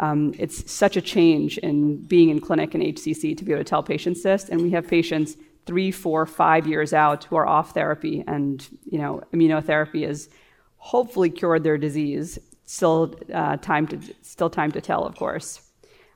Um, 0.00 0.34
it's 0.36 0.68
such 0.68 0.96
a 0.96 1.00
change 1.00 1.58
in 1.58 1.98
being 1.98 2.30
in 2.30 2.40
clinic 2.40 2.74
in 2.74 2.80
HCC 2.80 3.38
to 3.38 3.44
be 3.44 3.52
able 3.52 3.62
to 3.62 3.70
tell 3.70 3.84
patients 3.84 4.24
this, 4.24 4.48
and 4.48 4.60
we 4.60 4.70
have 4.70 4.88
patients 4.88 5.36
three, 5.66 5.90
four, 5.90 6.26
five 6.26 6.66
years 6.66 6.92
out 6.92 7.24
who 7.24 7.36
are 7.36 7.46
off 7.46 7.72
therapy, 7.72 8.24
and 8.26 8.66
you 8.84 8.98
know, 8.98 9.22
immunotherapy 9.32 10.06
has 10.06 10.28
hopefully 10.76 11.30
cured 11.30 11.64
their 11.64 11.78
disease. 11.78 12.38
still 12.66 13.14
uh, 13.32 13.56
time 13.58 13.86
to 13.86 13.98
still 14.22 14.50
time 14.50 14.72
to 14.72 14.80
tell, 14.80 15.04
of 15.04 15.16
course. 15.16 15.60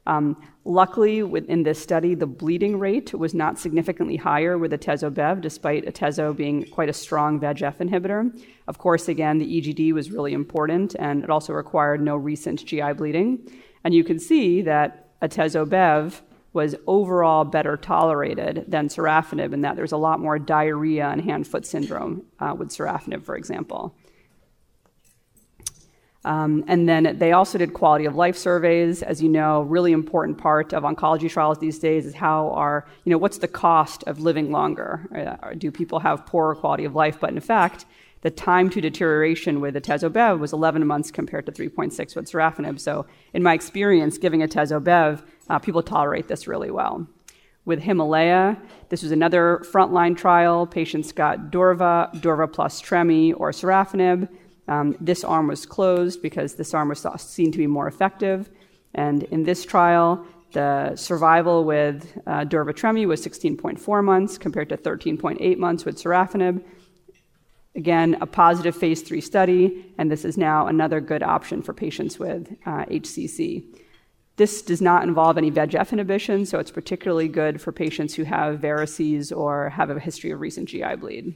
Um, 0.08 0.40
luckily, 0.64 1.22
within 1.22 1.62
this 1.64 1.78
study, 1.78 2.14
the 2.14 2.26
bleeding 2.26 2.78
rate 2.78 3.12
was 3.12 3.34
not 3.34 3.58
significantly 3.58 4.16
higher 4.16 4.56
with 4.56 4.72
atezo-bev, 4.72 5.42
despite 5.42 5.84
atezo 5.84 6.34
being 6.34 6.64
quite 6.70 6.88
a 6.88 6.94
strong 6.94 7.38
VEGF 7.38 7.76
inhibitor. 7.76 8.42
Of 8.68 8.78
course, 8.78 9.08
again, 9.08 9.38
the 9.38 9.60
EGD 9.60 9.92
was 9.92 10.10
really 10.10 10.32
important, 10.32 10.96
and 10.98 11.22
it 11.22 11.28
also 11.28 11.52
required 11.52 12.00
no 12.00 12.16
recent 12.16 12.64
GI 12.64 12.94
bleeding. 12.94 13.50
And 13.84 13.92
you 13.92 14.02
can 14.02 14.18
see 14.18 14.62
that 14.62 15.20
atezo-bev 15.20 16.22
was 16.58 16.74
overall 16.88 17.44
better 17.44 17.76
tolerated 17.76 18.64
than 18.66 18.88
sorafenib 18.88 19.52
in 19.52 19.60
that 19.60 19.76
there's 19.76 19.92
a 19.92 19.96
lot 19.96 20.18
more 20.18 20.40
diarrhea 20.40 21.06
and 21.06 21.20
hand-foot 21.22 21.64
syndrome 21.64 22.24
uh, 22.40 22.52
with 22.58 22.70
sorafenib, 22.70 23.22
for 23.24 23.36
example. 23.36 23.94
Um, 26.24 26.64
and 26.66 26.88
then 26.88 27.16
they 27.16 27.30
also 27.30 27.58
did 27.58 27.74
quality 27.74 28.06
of 28.06 28.16
life 28.16 28.36
surveys. 28.36 29.04
As 29.04 29.22
you 29.22 29.28
know, 29.28 29.62
really 29.62 29.92
important 29.92 30.36
part 30.36 30.72
of 30.72 30.82
oncology 30.82 31.30
trials 31.30 31.58
these 31.58 31.78
days 31.78 32.06
is 32.06 32.14
how 32.14 32.50
are, 32.50 32.88
you 33.04 33.10
know, 33.12 33.18
what's 33.18 33.38
the 33.38 33.46
cost 33.46 34.02
of 34.08 34.18
living 34.18 34.50
longer? 34.50 34.90
Uh, 35.14 35.54
do 35.56 35.70
people 35.70 36.00
have 36.00 36.26
poorer 36.26 36.56
quality 36.56 36.84
of 36.84 36.96
life? 36.96 37.20
But 37.20 37.30
in 37.30 37.40
fact, 37.40 37.86
the 38.22 38.30
time 38.30 38.68
to 38.70 38.80
deterioration 38.80 39.60
with 39.60 39.76
atezo-bev 39.76 40.40
was 40.40 40.52
11 40.52 40.84
months 40.84 41.12
compared 41.12 41.46
to 41.46 41.52
3.6 41.52 42.16
with 42.16 42.28
sorafenib. 42.28 42.80
So 42.80 43.06
in 43.32 43.44
my 43.44 43.54
experience 43.54 44.18
giving 44.18 44.40
atezo-bev, 44.40 45.22
uh, 45.48 45.58
people 45.58 45.82
tolerate 45.82 46.28
this 46.28 46.46
really 46.46 46.70
well. 46.70 47.06
With 47.64 47.80
Himalaya, 47.80 48.56
this 48.88 49.02
was 49.02 49.12
another 49.12 49.60
frontline 49.70 50.16
trial. 50.16 50.66
Patients 50.66 51.12
got 51.12 51.50
Durva, 51.50 52.10
Durva 52.20 52.48
plus 52.48 52.80
Tremi, 52.80 53.34
or 53.36 53.50
sorafenib. 53.50 54.28
Um, 54.68 54.96
this 55.00 55.24
arm 55.24 55.48
was 55.48 55.66
closed 55.66 56.22
because 56.22 56.54
this 56.54 56.74
arm 56.74 56.88
was 56.88 57.06
seen 57.18 57.52
to 57.52 57.58
be 57.58 57.66
more 57.66 57.86
effective. 57.86 58.50
And 58.94 59.22
in 59.24 59.44
this 59.44 59.64
trial, 59.64 60.26
the 60.52 60.96
survival 60.96 61.64
with 61.64 62.16
uh, 62.26 62.44
durvatremi 62.44 63.06
was 63.06 63.24
16.4 63.24 64.04
months 64.04 64.38
compared 64.38 64.68
to 64.70 64.76
13.8 64.76 65.58
months 65.58 65.84
with 65.84 66.02
sorafenib. 66.02 66.62
Again, 67.74 68.16
a 68.20 68.26
positive 68.26 68.74
phase 68.74 69.02
three 69.02 69.20
study, 69.20 69.94
and 69.98 70.10
this 70.10 70.24
is 70.24 70.36
now 70.36 70.66
another 70.66 71.00
good 71.00 71.22
option 71.22 71.62
for 71.62 71.72
patients 71.72 72.18
with 72.18 72.48
uh, 72.66 72.84
HCC. 72.86 73.64
This 74.38 74.62
does 74.62 74.80
not 74.80 75.02
involve 75.02 75.36
any 75.36 75.50
VEGF 75.50 75.92
inhibition, 75.92 76.46
so 76.46 76.60
it's 76.60 76.70
particularly 76.70 77.26
good 77.26 77.60
for 77.60 77.72
patients 77.72 78.14
who 78.14 78.22
have 78.22 78.60
varices 78.60 79.36
or 79.36 79.70
have 79.70 79.90
a 79.90 79.98
history 79.98 80.30
of 80.30 80.38
recent 80.38 80.68
GI 80.68 80.94
bleed. 80.94 81.34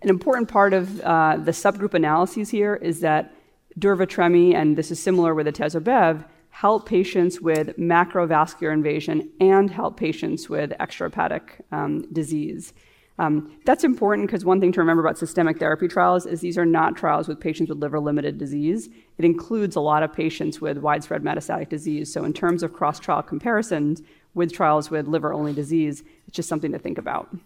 An 0.00 0.08
important 0.08 0.48
part 0.48 0.72
of 0.72 1.00
uh, 1.00 1.36
the 1.36 1.50
subgroup 1.50 1.94
analyses 1.94 2.48
here 2.50 2.76
is 2.76 3.00
that 3.00 3.34
durvatremi, 3.76 4.54
and 4.54 4.76
this 4.78 4.92
is 4.92 5.02
similar 5.02 5.34
with 5.34 5.48
atezo-bev, 5.48 6.24
help 6.50 6.88
patients 6.88 7.40
with 7.40 7.76
macrovascular 7.76 8.72
invasion 8.72 9.28
and 9.40 9.68
help 9.68 9.96
patients 9.96 10.48
with 10.48 10.70
extrahepatic 10.78 11.42
um, 11.72 12.02
disease. 12.12 12.72
Um, 13.18 13.58
that's 13.64 13.82
important 13.82 14.28
because 14.28 14.44
one 14.44 14.60
thing 14.60 14.70
to 14.72 14.80
remember 14.80 15.02
about 15.02 15.18
systemic 15.18 15.58
therapy 15.58 15.88
trials 15.88 16.24
is 16.24 16.40
these 16.40 16.56
are 16.56 16.66
not 16.66 16.96
trials 16.96 17.26
with 17.26 17.40
patients 17.40 17.68
with 17.68 17.78
liver 17.78 17.98
limited 17.98 18.38
disease. 18.38 18.88
It 19.18 19.24
includes 19.24 19.74
a 19.74 19.80
lot 19.80 20.04
of 20.04 20.12
patients 20.12 20.60
with 20.60 20.78
widespread 20.78 21.22
metastatic 21.22 21.68
disease. 21.68 22.12
So, 22.12 22.24
in 22.24 22.32
terms 22.32 22.62
of 22.62 22.72
cross 22.72 23.00
trial 23.00 23.22
comparisons 23.22 24.02
with 24.34 24.52
trials 24.52 24.90
with 24.90 25.08
liver 25.08 25.32
only 25.32 25.52
disease, 25.52 26.04
it's 26.26 26.36
just 26.36 26.48
something 26.48 26.70
to 26.70 26.78
think 26.78 26.98
about. 26.98 27.36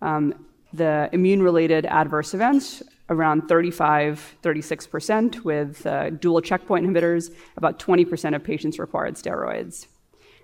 Um, 0.00 0.46
the 0.72 1.10
immune 1.12 1.42
related 1.42 1.86
adverse 1.86 2.32
events 2.32 2.82
around 3.08 3.48
35, 3.48 4.36
36%, 4.40 5.40
with 5.40 5.84
uh, 5.84 6.10
dual 6.10 6.40
checkpoint 6.40 6.86
inhibitors, 6.86 7.34
about 7.56 7.80
20% 7.80 8.36
of 8.36 8.44
patients 8.44 8.78
required 8.78 9.16
steroids. 9.16 9.88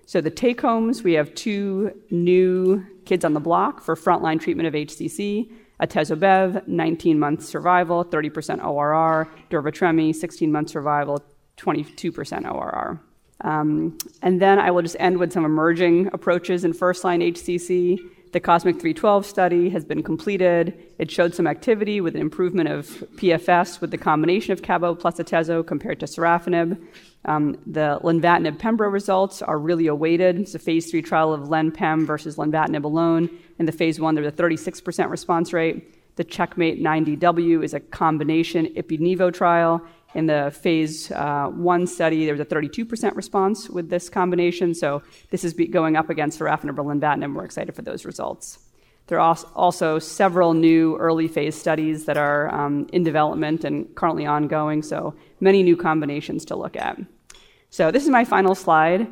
So 0.07 0.21
the 0.21 0.31
take 0.31 0.61
homes 0.61 1.03
we 1.03 1.15
have 1.15 1.35
two 1.35 1.93
new 2.11 2.87
kids 3.05 3.25
on 3.25 3.35
the 3.35 3.41
block 3.41 3.83
for 3.83 3.97
frontline 3.97 4.41
treatment 4.41 4.69
of 4.69 4.75
HCC. 4.75 5.51
Atezo-bev, 5.83 6.67
19 6.67 7.19
months 7.19 7.47
survival, 7.47 8.05
30% 8.05 8.65
ORR. 8.65 9.29
Durvatremi, 9.51 10.15
16 10.15 10.51
month 10.51 10.71
survival, 10.71 11.23
22% 11.59 12.51
ORR. 12.51 13.01
Um, 13.43 13.99
and 14.23 14.41
then 14.41 14.59
I 14.59 14.71
will 14.71 14.83
just 14.83 14.97
end 14.99 15.19
with 15.19 15.33
some 15.33 15.45
emerging 15.45 16.09
approaches 16.13 16.65
in 16.65 16.73
first 16.73 17.05
line 17.05 17.21
HCC. 17.21 17.99
The 18.37 18.41
COSMIC 18.43 18.79
312 18.83 19.25
study 19.25 19.71
has 19.71 19.83
been 19.83 20.03
completed. 20.03 20.79
It 20.99 21.11
showed 21.11 21.35
some 21.35 21.47
activity 21.47 22.03
with 22.03 22.15
an 22.15 22.21
improvement 22.21 22.69
of 22.69 22.87
PFS 23.15 23.81
with 23.81 23.91
the 23.91 23.97
combination 23.97 24.53
of 24.53 24.61
cabo 24.61 24.95
plus 24.95 25.17
atezo 25.17 25.67
compared 25.67 26.01
to 26.01 26.07
sorafenib. 26.07 26.79
Um, 27.25 27.57
the 27.67 27.99
lenvatinib 28.05 28.59
pembro 28.59 28.93
results 28.93 29.41
are 29.41 29.59
really 29.59 29.87
awaited. 29.87 30.39
It's 30.39 30.55
a 30.55 30.59
phase 30.59 30.91
three 30.91 31.01
trial 31.01 31.33
of 31.33 31.49
len-pem 31.49 32.05
versus 32.05 32.37
lenvatinib 32.37 32.85
alone. 32.85 33.31
In 33.59 33.65
the 33.65 33.73
phase 33.73 33.99
one, 33.99 34.15
there's 34.15 34.27
a 34.27 34.33
36% 34.33 35.09
response 35.09 35.55
rate. 35.55 36.17
The 36.17 36.25
CheckMate 36.25 36.79
9DW 36.79 37.65
is 37.65 37.73
a 37.73 37.81
combination 37.81 38.67
ipi-nivo 38.67 39.33
trial. 39.33 39.81
In 40.17 40.25
the 40.25 40.51
phase 40.51 41.11
uh, 41.11 41.49
one 41.49 41.87
study, 41.87 42.25
there 42.25 42.33
was 42.33 42.41
a 42.41 42.47
32% 42.47 43.15
response 43.15 43.69
with 43.69 43.91
this 43.91 44.09
combination. 44.09 44.75
So 44.75 45.03
this 45.31 45.45
is 45.45 45.53
going 45.53 45.95
up 45.95 46.09
against 46.09 46.39
sorafenib 46.41 46.79
or 46.79 46.85
lenvatinib. 46.85 47.35
We're 47.35 47.45
excited 47.45 47.75
for 47.75 47.83
those 47.83 48.07
results. 48.07 48.59
There 49.09 49.21
are 49.21 49.37
also 49.55 49.99
several 49.99 50.55
new 50.55 50.97
early 50.97 51.29
phase 51.29 51.55
studies 51.55 52.07
that 52.07 52.17
are 52.17 52.53
um, 52.53 52.89
in 52.95 53.05
development 53.05 53.63
and 53.63 53.95
currently 53.95 54.25
ongoing, 54.25 54.83
so 54.83 55.15
many 55.41 55.63
new 55.63 55.77
combinations 55.77 56.47
to 56.47 56.57
look 56.57 56.77
at. 56.77 56.99
So 57.69 57.91
this 57.91 58.05
is 58.05 58.09
my 58.09 58.25
final 58.25 58.55
slide. 58.55 59.07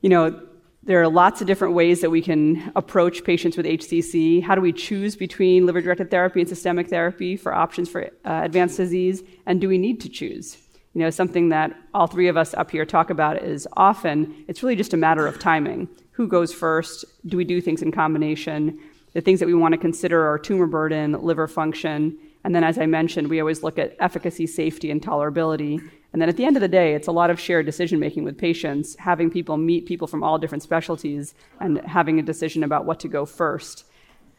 You 0.00 0.08
know, 0.08 0.40
there 0.84 1.00
are 1.00 1.08
lots 1.08 1.40
of 1.40 1.46
different 1.46 1.74
ways 1.74 2.00
that 2.00 2.10
we 2.10 2.20
can 2.20 2.72
approach 2.74 3.22
patients 3.22 3.56
with 3.56 3.66
HCC. 3.66 4.42
How 4.42 4.56
do 4.56 4.60
we 4.60 4.72
choose 4.72 5.14
between 5.14 5.64
liver 5.64 5.80
directed 5.80 6.10
therapy 6.10 6.40
and 6.40 6.48
systemic 6.48 6.88
therapy 6.88 7.36
for 7.36 7.54
options 7.54 7.88
for 7.88 8.06
uh, 8.24 8.40
advanced 8.42 8.78
disease? 8.78 9.22
And 9.46 9.60
do 9.60 9.68
we 9.68 9.78
need 9.78 10.00
to 10.00 10.08
choose? 10.08 10.58
You 10.94 11.02
know, 11.02 11.10
something 11.10 11.50
that 11.50 11.74
all 11.94 12.08
three 12.08 12.26
of 12.26 12.36
us 12.36 12.52
up 12.54 12.70
here 12.70 12.84
talk 12.84 13.10
about 13.10 13.42
is 13.42 13.68
often 13.74 14.44
it's 14.48 14.62
really 14.62 14.74
just 14.74 14.92
a 14.92 14.96
matter 14.96 15.26
of 15.26 15.38
timing. 15.38 15.88
Who 16.12 16.26
goes 16.26 16.52
first? 16.52 17.04
Do 17.26 17.36
we 17.36 17.44
do 17.44 17.60
things 17.60 17.80
in 17.80 17.92
combination? 17.92 18.78
The 19.14 19.20
things 19.20 19.38
that 19.40 19.46
we 19.46 19.54
want 19.54 19.72
to 19.72 19.78
consider 19.78 20.26
are 20.26 20.38
tumor 20.38 20.66
burden, 20.66 21.12
liver 21.12 21.46
function, 21.46 22.18
and 22.44 22.54
then, 22.54 22.64
as 22.64 22.78
I 22.78 22.86
mentioned, 22.86 23.28
we 23.28 23.40
always 23.40 23.62
look 23.62 23.78
at 23.78 23.96
efficacy, 24.00 24.46
safety, 24.46 24.90
and 24.90 25.00
tolerability. 25.00 25.78
And 26.12 26.20
then 26.20 26.28
at 26.28 26.36
the 26.36 26.44
end 26.44 26.56
of 26.56 26.60
the 26.60 26.68
day, 26.68 26.94
it's 26.94 27.06
a 27.06 27.12
lot 27.12 27.30
of 27.30 27.38
shared 27.38 27.66
decision 27.66 28.00
making 28.00 28.24
with 28.24 28.36
patients, 28.36 28.96
having 28.96 29.30
people 29.30 29.56
meet 29.56 29.86
people 29.86 30.06
from 30.06 30.22
all 30.24 30.38
different 30.38 30.62
specialties 30.62 31.34
and 31.60 31.78
having 31.82 32.18
a 32.18 32.22
decision 32.22 32.64
about 32.64 32.84
what 32.84 33.00
to 33.00 33.08
go 33.08 33.24
first. 33.24 33.84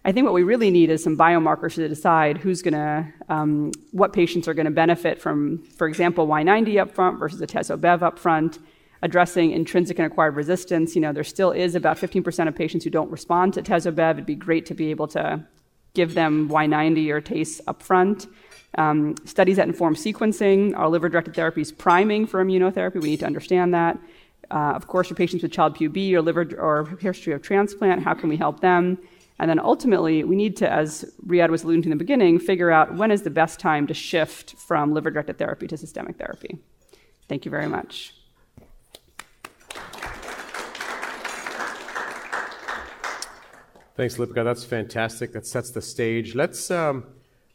I 0.06 0.12
think 0.12 0.26
what 0.26 0.34
we 0.34 0.44
really 0.44 0.70
need 0.70 0.90
is 0.90 1.02
some 1.02 1.18
biomarkers 1.18 1.76
to 1.76 1.88
decide 1.88 2.38
who's 2.38 2.62
going 2.62 2.74
to, 2.74 3.08
um, 3.30 3.72
what 3.92 4.12
patients 4.12 4.50
are 4.50 4.54
going 4.54 4.66
to 4.66 4.72
benefit 4.72 5.22
from, 5.22 5.64
for 5.78 5.88
example, 5.88 6.28
Y90 6.28 6.82
up 6.82 6.92
front 6.92 7.20
versus 7.20 7.40
atezo-bev 7.40 8.04
up 8.04 8.20
front, 8.20 8.60
addressing 9.02 9.52
intrinsic 9.52 9.98
and 10.00 10.06
acquired 10.06 10.36
resistance. 10.36 10.94
You 10.94 11.02
know, 11.02 11.14
there 11.14 11.24
still 11.24 11.52
is 11.52 11.74
about 11.74 11.98
15% 11.98 12.50
of 12.50 12.56
patients 12.56 12.84
who 12.84 12.90
don't 12.90 13.10
respond 13.12 13.54
to 13.54 13.62
atezo-bev. 13.62 14.18
It'd 14.18 14.26
be 14.26 14.36
great 14.36 14.66
to 14.66 14.74
be 14.74 14.92
able 14.92 15.08
to 15.08 15.46
give 15.94 16.16
them 16.16 16.50
Y90 16.50 17.10
or 17.12 17.22
TACE 17.22 17.62
up 17.68 17.84
front. 17.84 18.28
Um, 18.78 19.16
studies 19.26 19.58
that 19.58 19.68
inform 19.68 19.96
sequencing, 19.96 20.76
our 20.76 20.90
liver 20.90 21.08
directed 21.08 21.36
therapies 21.36 21.76
priming 21.76 22.26
for 22.26 22.44
immunotherapy? 22.44 23.02
We 23.02 23.10
need 23.10 23.20
to 23.20 23.28
understand 23.28 23.74
that. 23.74 24.00
Uh, 24.50 24.74
of 24.76 24.88
course, 24.88 25.08
for 25.08 25.16
patients 25.16 25.44
with 25.44 25.52
Child-Pugh 25.52 25.90
B 25.90 26.16
or 26.16 26.22
liver 26.22 26.48
or 26.60 26.86
history 27.00 27.34
of 27.34 27.42
transplant, 27.42 28.04
how 28.04 28.14
can 28.14 28.30
we 28.30 28.38
help 28.38 28.60
them? 28.62 28.98
And 29.40 29.50
then 29.50 29.60
ultimately, 29.60 30.24
we 30.24 30.36
need 30.36 30.58
to, 30.58 30.72
as 30.72 31.06
Riyad 31.26 31.50
was 31.50 31.64
alluding 31.64 31.84
to 31.84 31.88
in 31.88 31.90
the 31.92 31.96
beginning, 31.96 32.40
figure 32.40 32.72
out 32.72 32.96
when 32.96 33.12
is 33.12 33.24
the 33.24 33.30
best 33.30 33.60
time 33.60 33.88
to 33.88 33.94
shift 33.94 34.56
from 34.58 34.94
liver 34.94 35.12
directed 35.12 35.38
therapy 35.38 35.68
to 35.68 35.78
systemic 35.78 36.18
therapy. 36.18 36.60
Thank 37.28 37.46
you 37.46 37.52
very 37.52 37.68
much. 37.68 38.14
Thanks, 43.96 44.18
Lipika. 44.18 44.44
That's 44.44 44.64
fantastic. 44.64 45.34
That 45.34 45.46
sets 45.46 45.70
the 45.70 45.82
stage. 45.82 46.34
Let's 46.34 46.72
um, 46.72 47.06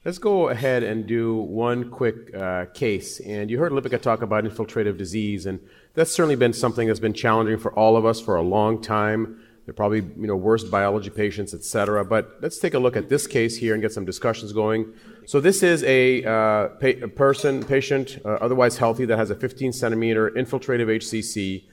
let's 0.04 0.18
go 0.18 0.50
ahead 0.50 0.84
and 0.84 1.04
do 1.04 1.34
one 1.34 1.90
quick 1.90 2.32
uh, 2.32 2.66
case. 2.66 3.18
And 3.18 3.50
you 3.50 3.58
heard 3.58 3.72
Lipika 3.72 4.00
talk 4.00 4.22
about 4.22 4.44
infiltrative 4.44 4.96
disease, 4.96 5.46
and 5.46 5.58
that's 5.94 6.12
certainly 6.12 6.36
been 6.36 6.52
something 6.52 6.86
that's 6.86 7.00
been 7.00 7.12
challenging 7.12 7.58
for 7.58 7.72
all 7.72 7.96
of 7.96 8.06
us 8.06 8.20
for 8.20 8.36
a 8.36 8.42
long 8.42 8.80
time. 8.80 9.40
They're 9.64 9.74
probably 9.74 9.98
you 9.98 10.28
know 10.28 10.36
worse 10.36 10.62
biology 10.62 11.10
patients, 11.10 11.54
et 11.54 11.64
cetera. 11.64 12.04
But 12.04 12.38
let's 12.40 12.60
take 12.60 12.74
a 12.74 12.78
look 12.78 12.96
at 12.96 13.08
this 13.08 13.26
case 13.26 13.56
here 13.56 13.74
and 13.74 13.82
get 13.82 13.90
some 13.90 14.04
discussions 14.04 14.52
going. 14.52 14.92
So 15.26 15.40
this 15.40 15.64
is 15.64 15.82
a, 15.82 16.24
uh, 16.24 16.68
pa- 16.68 17.02
a 17.02 17.08
person, 17.08 17.64
patient, 17.64 18.18
uh, 18.24 18.38
otherwise 18.40 18.78
healthy, 18.78 19.04
that 19.06 19.18
has 19.18 19.30
a 19.30 19.34
15 19.34 19.72
centimeter 19.72 20.30
infiltrative 20.30 20.86
HCC, 20.86 21.64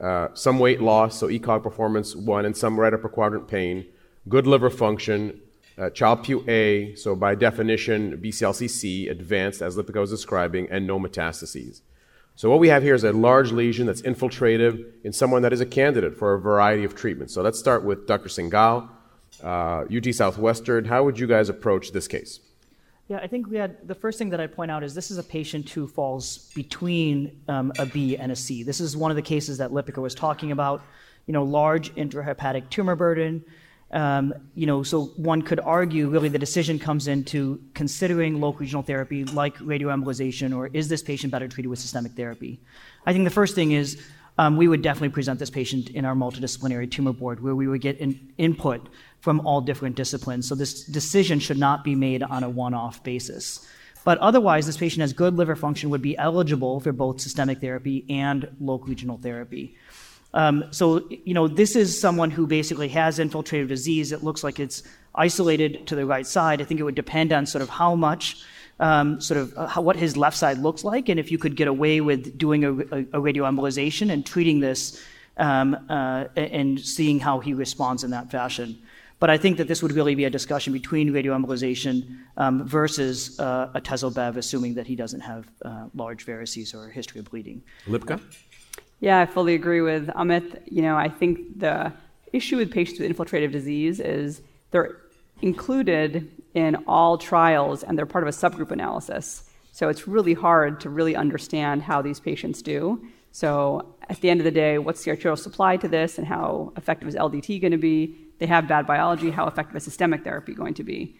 uh, 0.00 0.28
some 0.32 0.58
weight 0.58 0.80
loss, 0.80 1.18
so 1.18 1.28
ECOG 1.28 1.62
performance 1.62 2.16
one, 2.16 2.46
and 2.46 2.56
some 2.56 2.80
right 2.80 2.94
upper 2.94 3.10
quadrant 3.10 3.46
pain 3.46 3.84
good 4.28 4.46
liver 4.46 4.70
function, 4.70 5.40
uh, 5.76 5.90
Child-Pugh 5.90 6.44
A, 6.48 6.94
so 6.94 7.16
by 7.16 7.34
definition, 7.34 8.18
BCLCC, 8.18 9.10
advanced, 9.10 9.60
as 9.60 9.76
Lipika 9.76 10.00
was 10.00 10.10
describing, 10.10 10.68
and 10.70 10.86
no 10.86 10.98
metastases. 10.98 11.80
So 12.36 12.50
what 12.50 12.58
we 12.58 12.68
have 12.68 12.82
here 12.82 12.94
is 12.94 13.04
a 13.04 13.12
large 13.12 13.52
lesion 13.52 13.86
that's 13.86 14.02
infiltrative 14.02 14.84
in 15.04 15.12
someone 15.12 15.42
that 15.42 15.52
is 15.52 15.60
a 15.60 15.66
candidate 15.66 16.16
for 16.16 16.34
a 16.34 16.40
variety 16.40 16.84
of 16.84 16.94
treatments. 16.94 17.32
So 17.32 17.42
let's 17.42 17.58
start 17.58 17.84
with 17.84 18.06
Dr. 18.06 18.28
Singal, 18.28 18.88
uh, 19.42 19.84
UT 19.94 20.12
Southwestern. 20.12 20.84
How 20.84 21.04
would 21.04 21.18
you 21.18 21.28
guys 21.28 21.48
approach 21.48 21.92
this 21.92 22.08
case? 22.08 22.40
Yeah, 23.06 23.18
I 23.18 23.26
think 23.26 23.48
we 23.48 23.56
had 23.56 23.86
the 23.86 23.94
first 23.94 24.18
thing 24.18 24.30
that 24.30 24.40
I'd 24.40 24.54
point 24.54 24.70
out 24.70 24.82
is 24.82 24.94
this 24.94 25.10
is 25.10 25.18
a 25.18 25.22
patient 25.22 25.68
who 25.68 25.86
falls 25.86 26.50
between 26.54 27.40
um, 27.48 27.72
a 27.78 27.86
B 27.86 28.16
and 28.16 28.32
a 28.32 28.36
C. 28.36 28.62
This 28.62 28.80
is 28.80 28.96
one 28.96 29.10
of 29.10 29.16
the 29.16 29.22
cases 29.22 29.58
that 29.58 29.70
Lipika 29.70 30.00
was 30.00 30.14
talking 30.14 30.52
about. 30.52 30.82
You 31.26 31.32
know, 31.32 31.44
large 31.44 31.94
intrahepatic 31.94 32.70
tumor 32.70 32.96
burden. 32.96 33.44
Um, 33.90 34.34
you 34.54 34.66
know, 34.66 34.82
so 34.82 35.06
one 35.16 35.42
could 35.42 35.60
argue 35.60 36.08
really 36.08 36.28
the 36.28 36.38
decision 36.38 36.78
comes 36.78 37.06
into 37.06 37.60
considering 37.74 38.40
local 38.40 38.60
regional 38.60 38.82
therapy 38.82 39.24
like 39.24 39.56
radioembolization, 39.58 40.56
or 40.56 40.68
is 40.72 40.88
this 40.88 41.02
patient 41.02 41.30
better 41.30 41.46
treated 41.46 41.68
with 41.68 41.78
systemic 41.78 42.12
therapy? 42.12 42.60
I 43.06 43.12
think 43.12 43.24
the 43.24 43.30
first 43.30 43.54
thing 43.54 43.72
is 43.72 44.02
um, 44.36 44.56
we 44.56 44.66
would 44.66 44.82
definitely 44.82 45.10
present 45.10 45.38
this 45.38 45.50
patient 45.50 45.90
in 45.90 46.04
our 46.04 46.14
multidisciplinary 46.14 46.90
tumor 46.90 47.12
board 47.12 47.40
where 47.40 47.54
we 47.54 47.68
would 47.68 47.80
get 47.80 47.98
in, 47.98 48.32
input 48.36 48.88
from 49.20 49.46
all 49.46 49.60
different 49.60 49.96
disciplines. 49.96 50.48
So 50.48 50.54
this 50.54 50.84
decision 50.84 51.38
should 51.38 51.58
not 51.58 51.84
be 51.84 51.94
made 51.94 52.22
on 52.22 52.42
a 52.42 52.48
one 52.48 52.74
off 52.74 53.02
basis. 53.04 53.66
But 54.04 54.18
otherwise, 54.18 54.66
this 54.66 54.76
patient 54.76 55.00
has 55.00 55.12
good 55.12 55.36
liver 55.36 55.56
function, 55.56 55.88
would 55.90 56.02
be 56.02 56.18
eligible 56.18 56.80
for 56.80 56.92
both 56.92 57.20
systemic 57.20 57.60
therapy 57.60 58.04
and 58.10 58.48
local 58.60 58.88
regional 58.88 59.16
therapy. 59.16 59.76
Um, 60.34 60.64
so, 60.70 61.08
you 61.08 61.32
know, 61.32 61.46
this 61.46 61.76
is 61.76 61.98
someone 61.98 62.30
who 62.30 62.46
basically 62.46 62.88
has 62.88 63.18
infiltrative 63.18 63.68
disease. 63.68 64.10
It 64.10 64.22
looks 64.22 64.42
like 64.42 64.58
it's 64.58 64.82
isolated 65.14 65.86
to 65.86 65.94
the 65.94 66.04
right 66.04 66.26
side. 66.26 66.60
I 66.60 66.64
think 66.64 66.80
it 66.80 66.82
would 66.82 66.96
depend 66.96 67.32
on 67.32 67.46
sort 67.46 67.62
of 67.62 67.68
how 67.68 67.94
much, 67.94 68.42
um, 68.80 69.20
sort 69.20 69.38
of 69.38 69.56
uh, 69.56 69.68
how, 69.68 69.80
what 69.80 69.96
his 69.96 70.16
left 70.16 70.36
side 70.36 70.58
looks 70.58 70.82
like, 70.82 71.08
and 71.08 71.20
if 71.20 71.30
you 71.30 71.38
could 71.38 71.54
get 71.54 71.68
away 71.68 72.00
with 72.00 72.36
doing 72.36 72.64
a, 72.64 72.72
a, 72.72 73.00
a 73.12 73.20
radioembolization 73.20 74.10
and 74.10 74.26
treating 74.26 74.58
this 74.58 75.00
um, 75.36 75.76
uh, 75.88 76.24
and 76.36 76.80
seeing 76.80 77.20
how 77.20 77.38
he 77.38 77.54
responds 77.54 78.02
in 78.02 78.10
that 78.10 78.30
fashion. 78.30 78.76
But 79.20 79.30
I 79.30 79.38
think 79.38 79.58
that 79.58 79.68
this 79.68 79.82
would 79.82 79.92
really 79.92 80.16
be 80.16 80.24
a 80.24 80.30
discussion 80.30 80.72
between 80.72 81.12
radioembolization 81.12 82.18
um, 82.36 82.66
versus 82.66 83.38
uh, 83.38 83.68
atezobev, 83.74 84.36
assuming 84.36 84.74
that 84.74 84.86
he 84.88 84.96
doesn't 84.96 85.20
have 85.20 85.48
uh, 85.64 85.86
large 85.94 86.26
varices 86.26 86.74
or 86.74 86.88
a 86.88 86.92
history 86.92 87.20
of 87.20 87.30
bleeding. 87.30 87.62
Lipika? 87.86 88.20
Yeah, 89.04 89.20
I 89.20 89.26
fully 89.26 89.54
agree 89.54 89.82
with 89.82 90.06
Amit. 90.06 90.62
You 90.64 90.80
know, 90.80 90.96
I 90.96 91.10
think 91.10 91.60
the 91.60 91.92
issue 92.32 92.56
with 92.56 92.72
patients 92.72 92.98
with 93.00 93.14
infiltrative 93.14 93.52
disease 93.52 94.00
is 94.00 94.40
they're 94.70 94.96
included 95.42 96.30
in 96.54 96.76
all 96.86 97.18
trials 97.18 97.82
and 97.82 97.98
they're 97.98 98.06
part 98.06 98.24
of 98.26 98.28
a 98.28 98.32
subgroup 98.32 98.70
analysis. 98.70 99.50
So 99.72 99.90
it's 99.90 100.08
really 100.08 100.32
hard 100.32 100.80
to 100.80 100.88
really 100.88 101.14
understand 101.14 101.82
how 101.82 102.00
these 102.00 102.18
patients 102.18 102.62
do. 102.62 103.04
So 103.30 103.94
at 104.08 104.22
the 104.22 104.30
end 104.30 104.40
of 104.40 104.44
the 104.44 104.50
day, 104.50 104.78
what's 104.78 105.04
the 105.04 105.10
arterial 105.10 105.36
supply 105.36 105.76
to 105.76 105.86
this 105.86 106.16
and 106.16 106.26
how 106.26 106.72
effective 106.78 107.06
is 107.06 107.14
LDT 107.14 107.60
going 107.60 107.72
to 107.72 107.76
be? 107.76 108.16
They 108.38 108.46
have 108.46 108.66
bad 108.66 108.86
biology. 108.86 109.30
How 109.30 109.46
effective 109.46 109.76
is 109.76 109.84
systemic 109.84 110.24
therapy 110.24 110.54
going 110.54 110.72
to 110.72 110.82
be? 110.82 111.18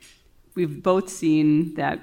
We've 0.55 0.83
both 0.83 1.11
seen 1.11 1.75
that 1.75 2.01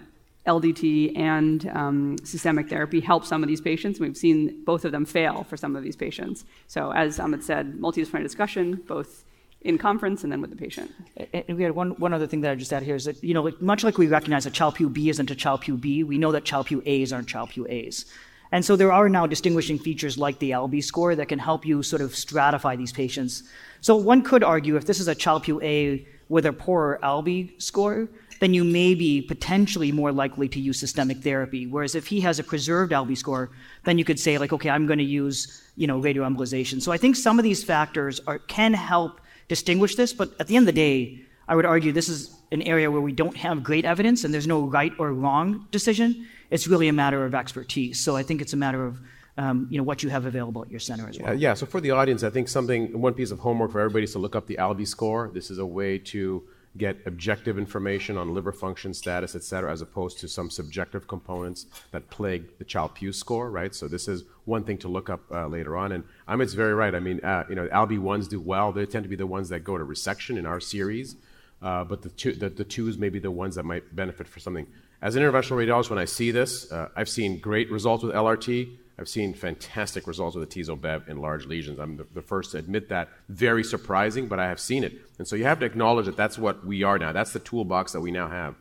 LDT 0.47 1.17
and 1.17 1.69
um, 1.69 2.17
systemic 2.23 2.67
therapy 2.69 2.99
help 2.99 3.25
some 3.25 3.43
of 3.43 3.47
these 3.47 3.61
patients. 3.61 3.99
We've 3.99 4.17
seen 4.17 4.63
both 4.65 4.85
of 4.85 4.91
them 4.91 5.05
fail 5.05 5.43
for 5.43 5.55
some 5.55 5.75
of 5.75 5.83
these 5.83 5.95
patients. 5.95 6.45
So, 6.67 6.91
as 6.91 7.19
Amit 7.19 7.43
said, 7.43 7.73
multidisciplinary 7.73 8.23
discussion, 8.23 8.81
both 8.87 9.23
in 9.61 9.77
conference 9.77 10.23
and 10.23 10.31
then 10.31 10.41
with 10.41 10.49
the 10.49 10.55
patient. 10.55 10.91
And 11.33 11.55
we 11.55 11.63
had 11.63 11.75
one, 11.75 11.91
one 11.91 12.13
other 12.13 12.25
thing 12.25 12.41
that 12.41 12.51
I 12.51 12.55
just 12.55 12.73
add 12.73 12.81
here 12.81 12.95
is 12.95 13.05
that, 13.05 13.23
you 13.23 13.35
know, 13.35 13.51
much 13.59 13.83
like 13.83 13.97
we 13.97 14.07
recognize 14.07 14.45
that 14.45 14.53
Child-Pugh 14.53 14.89
B 14.89 15.09
isn't 15.09 15.29
a 15.29 15.35
Child-Pugh 15.35 15.77
B, 15.77 16.03
we 16.03 16.17
know 16.17 16.31
that 16.31 16.45
Child-Pugh 16.45 16.81
A's 16.85 17.13
aren't 17.13 17.27
Child-Pugh 17.27 17.67
A's. 17.69 18.05
And 18.51 18.65
so 18.65 18.75
there 18.75 18.91
are 18.91 19.07
now 19.07 19.27
distinguishing 19.27 19.77
features 19.77 20.17
like 20.17 20.39
the 20.39 20.51
ALB 20.51 20.83
score 20.83 21.15
that 21.15 21.29
can 21.29 21.39
help 21.39 21.65
you 21.65 21.83
sort 21.83 22.01
of 22.01 22.11
stratify 22.11 22.75
these 22.75 22.91
patients. 22.91 23.43
So 23.79 23.95
one 23.95 24.23
could 24.23 24.43
argue 24.43 24.75
if 24.75 24.85
this 24.85 24.99
is 24.99 25.07
a 25.07 25.15
Child-Pugh 25.15 25.61
A 25.61 26.07
with 26.27 26.45
a 26.45 26.53
poorer 26.53 26.99
ALB 27.03 27.61
score, 27.61 28.09
then 28.41 28.55
you 28.55 28.63
may 28.63 28.95
be 28.95 29.21
potentially 29.21 29.91
more 29.91 30.11
likely 30.11 30.49
to 30.49 30.59
use 30.59 30.79
systemic 30.79 31.19
therapy. 31.19 31.67
Whereas 31.67 31.93
if 31.93 32.07
he 32.07 32.21
has 32.21 32.39
a 32.39 32.43
preserved 32.43 32.91
ALB 32.91 33.15
score, 33.15 33.51
then 33.83 33.99
you 33.99 34.03
could 34.03 34.19
say 34.19 34.39
like, 34.39 34.51
okay, 34.51 34.69
I'm 34.69 34.87
going 34.87 34.97
to 34.97 35.05
use 35.05 35.61
you 35.77 35.85
know 35.85 36.01
radioembolization. 36.01 36.81
So 36.81 36.91
I 36.91 36.97
think 36.97 37.15
some 37.15 37.37
of 37.37 37.43
these 37.43 37.63
factors 37.63 38.19
are, 38.25 38.39
can 38.39 38.73
help 38.73 39.21
distinguish 39.47 39.95
this, 39.95 40.11
but 40.11 40.31
at 40.39 40.47
the 40.47 40.55
end 40.55 40.63
of 40.63 40.73
the 40.73 40.81
day, 40.89 41.21
I 41.47 41.55
would 41.55 41.65
argue 41.65 41.91
this 41.91 42.09
is 42.09 42.35
an 42.51 42.63
area 42.63 42.89
where 42.89 43.01
we 43.01 43.11
don't 43.11 43.37
have 43.37 43.63
great 43.63 43.85
evidence 43.85 44.23
and 44.23 44.33
there's 44.33 44.47
no 44.47 44.61
right 44.61 44.91
or 44.97 45.13
wrong 45.13 45.67
decision. 45.69 46.27
It's 46.49 46.67
really 46.67 46.87
a 46.87 46.93
matter 46.93 47.23
of 47.25 47.35
expertise. 47.35 48.03
So 48.03 48.15
I 48.15 48.23
think 48.23 48.41
it's 48.41 48.53
a 48.53 48.57
matter 48.57 48.83
of 48.83 48.99
um, 49.37 49.67
you 49.69 49.77
know 49.77 49.83
what 49.83 50.01
you 50.01 50.09
have 50.09 50.25
available 50.25 50.63
at 50.63 50.71
your 50.71 50.79
center 50.79 51.07
as 51.07 51.19
well. 51.19 51.33
Yeah, 51.33 51.49
yeah, 51.49 51.53
so 51.53 51.67
for 51.67 51.79
the 51.79 51.91
audience, 51.91 52.23
I 52.23 52.31
think 52.31 52.49
something 52.49 52.99
one 52.99 53.13
piece 53.13 53.29
of 53.29 53.39
homework 53.39 53.71
for 53.71 53.79
everybody 53.79 54.05
is 54.05 54.13
to 54.13 54.19
look 54.19 54.35
up 54.35 54.47
the 54.47 54.57
ALB 54.57 54.87
score. 54.87 55.29
This 55.31 55.51
is 55.51 55.59
a 55.59 55.65
way 55.65 55.99
to 55.99 56.43
get 56.77 56.97
objective 57.05 57.57
information 57.57 58.17
on 58.17 58.33
liver 58.33 58.51
function 58.51 58.93
status, 58.93 59.35
et 59.35 59.43
cetera, 59.43 59.71
as 59.71 59.81
opposed 59.81 60.19
to 60.19 60.27
some 60.27 60.49
subjective 60.49 61.07
components 61.07 61.65
that 61.91 62.09
plague 62.09 62.57
the 62.59 62.63
Child-Pugh 62.63 63.11
score, 63.11 63.51
right? 63.51 63.75
So 63.75 63.87
this 63.87 64.07
is 64.07 64.23
one 64.45 64.63
thing 64.63 64.77
to 64.79 64.87
look 64.87 65.09
up 65.09 65.21
uh, 65.31 65.47
later 65.47 65.75
on. 65.75 65.91
And 65.91 66.03
Amit's 66.27 66.53
very 66.53 66.73
right. 66.73 66.95
I 66.95 66.99
mean, 66.99 67.19
uh, 67.23 67.43
you 67.49 67.55
know, 67.55 67.67
ALB1s 67.67 68.29
do 68.29 68.39
well. 68.39 68.71
They 68.71 68.85
tend 68.85 69.03
to 69.03 69.09
be 69.09 69.17
the 69.17 69.27
ones 69.27 69.49
that 69.49 69.61
go 69.61 69.77
to 69.77 69.83
resection 69.83 70.37
in 70.37 70.45
our 70.45 70.59
series. 70.59 71.15
Uh, 71.61 71.83
but 71.83 72.01
the, 72.01 72.09
two, 72.09 72.31
the, 72.31 72.49
the 72.49 72.63
twos 72.63 72.97
may 72.97 73.09
be 73.09 73.19
the 73.19 73.31
ones 73.31 73.55
that 73.55 73.63
might 73.63 73.95
benefit 73.95 74.27
for 74.27 74.39
something. 74.39 74.65
As 75.01 75.15
an 75.15 75.23
interventional 75.23 75.57
radiologist, 75.57 75.89
when 75.89 75.99
I 75.99 76.05
see 76.05 76.31
this, 76.31 76.71
uh, 76.71 76.89
I've 76.95 77.09
seen 77.09 77.39
great 77.39 77.71
results 77.71 78.03
with 78.03 78.15
LRT. 78.15 78.77
I've 79.01 79.09
seen 79.09 79.33
fantastic 79.33 80.05
results 80.05 80.35
with 80.35 80.47
atezo-bev 80.47 81.09
in 81.09 81.17
large 81.17 81.47
lesions. 81.47 81.79
I'm 81.79 81.97
the, 81.97 82.05
the, 82.13 82.21
first 82.21 82.51
to 82.51 82.59
admit 82.59 82.89
that. 82.89 83.09
Very 83.29 83.63
surprising, 83.63 84.27
but 84.27 84.39
I 84.39 84.47
have 84.47 84.59
seen 84.59 84.83
it. 84.83 84.93
And 85.17 85.27
so 85.27 85.35
you 85.35 85.45
have 85.45 85.59
to 85.61 85.65
acknowledge 85.65 86.05
that 86.05 86.15
that's 86.15 86.37
what 86.37 86.63
we 86.63 86.83
are 86.83 86.99
now. 86.99 87.11
That's 87.11 87.33
the 87.33 87.39
toolbox 87.39 87.93
that 87.93 88.01
we 88.01 88.11
now 88.11 88.29
have. 88.29 88.53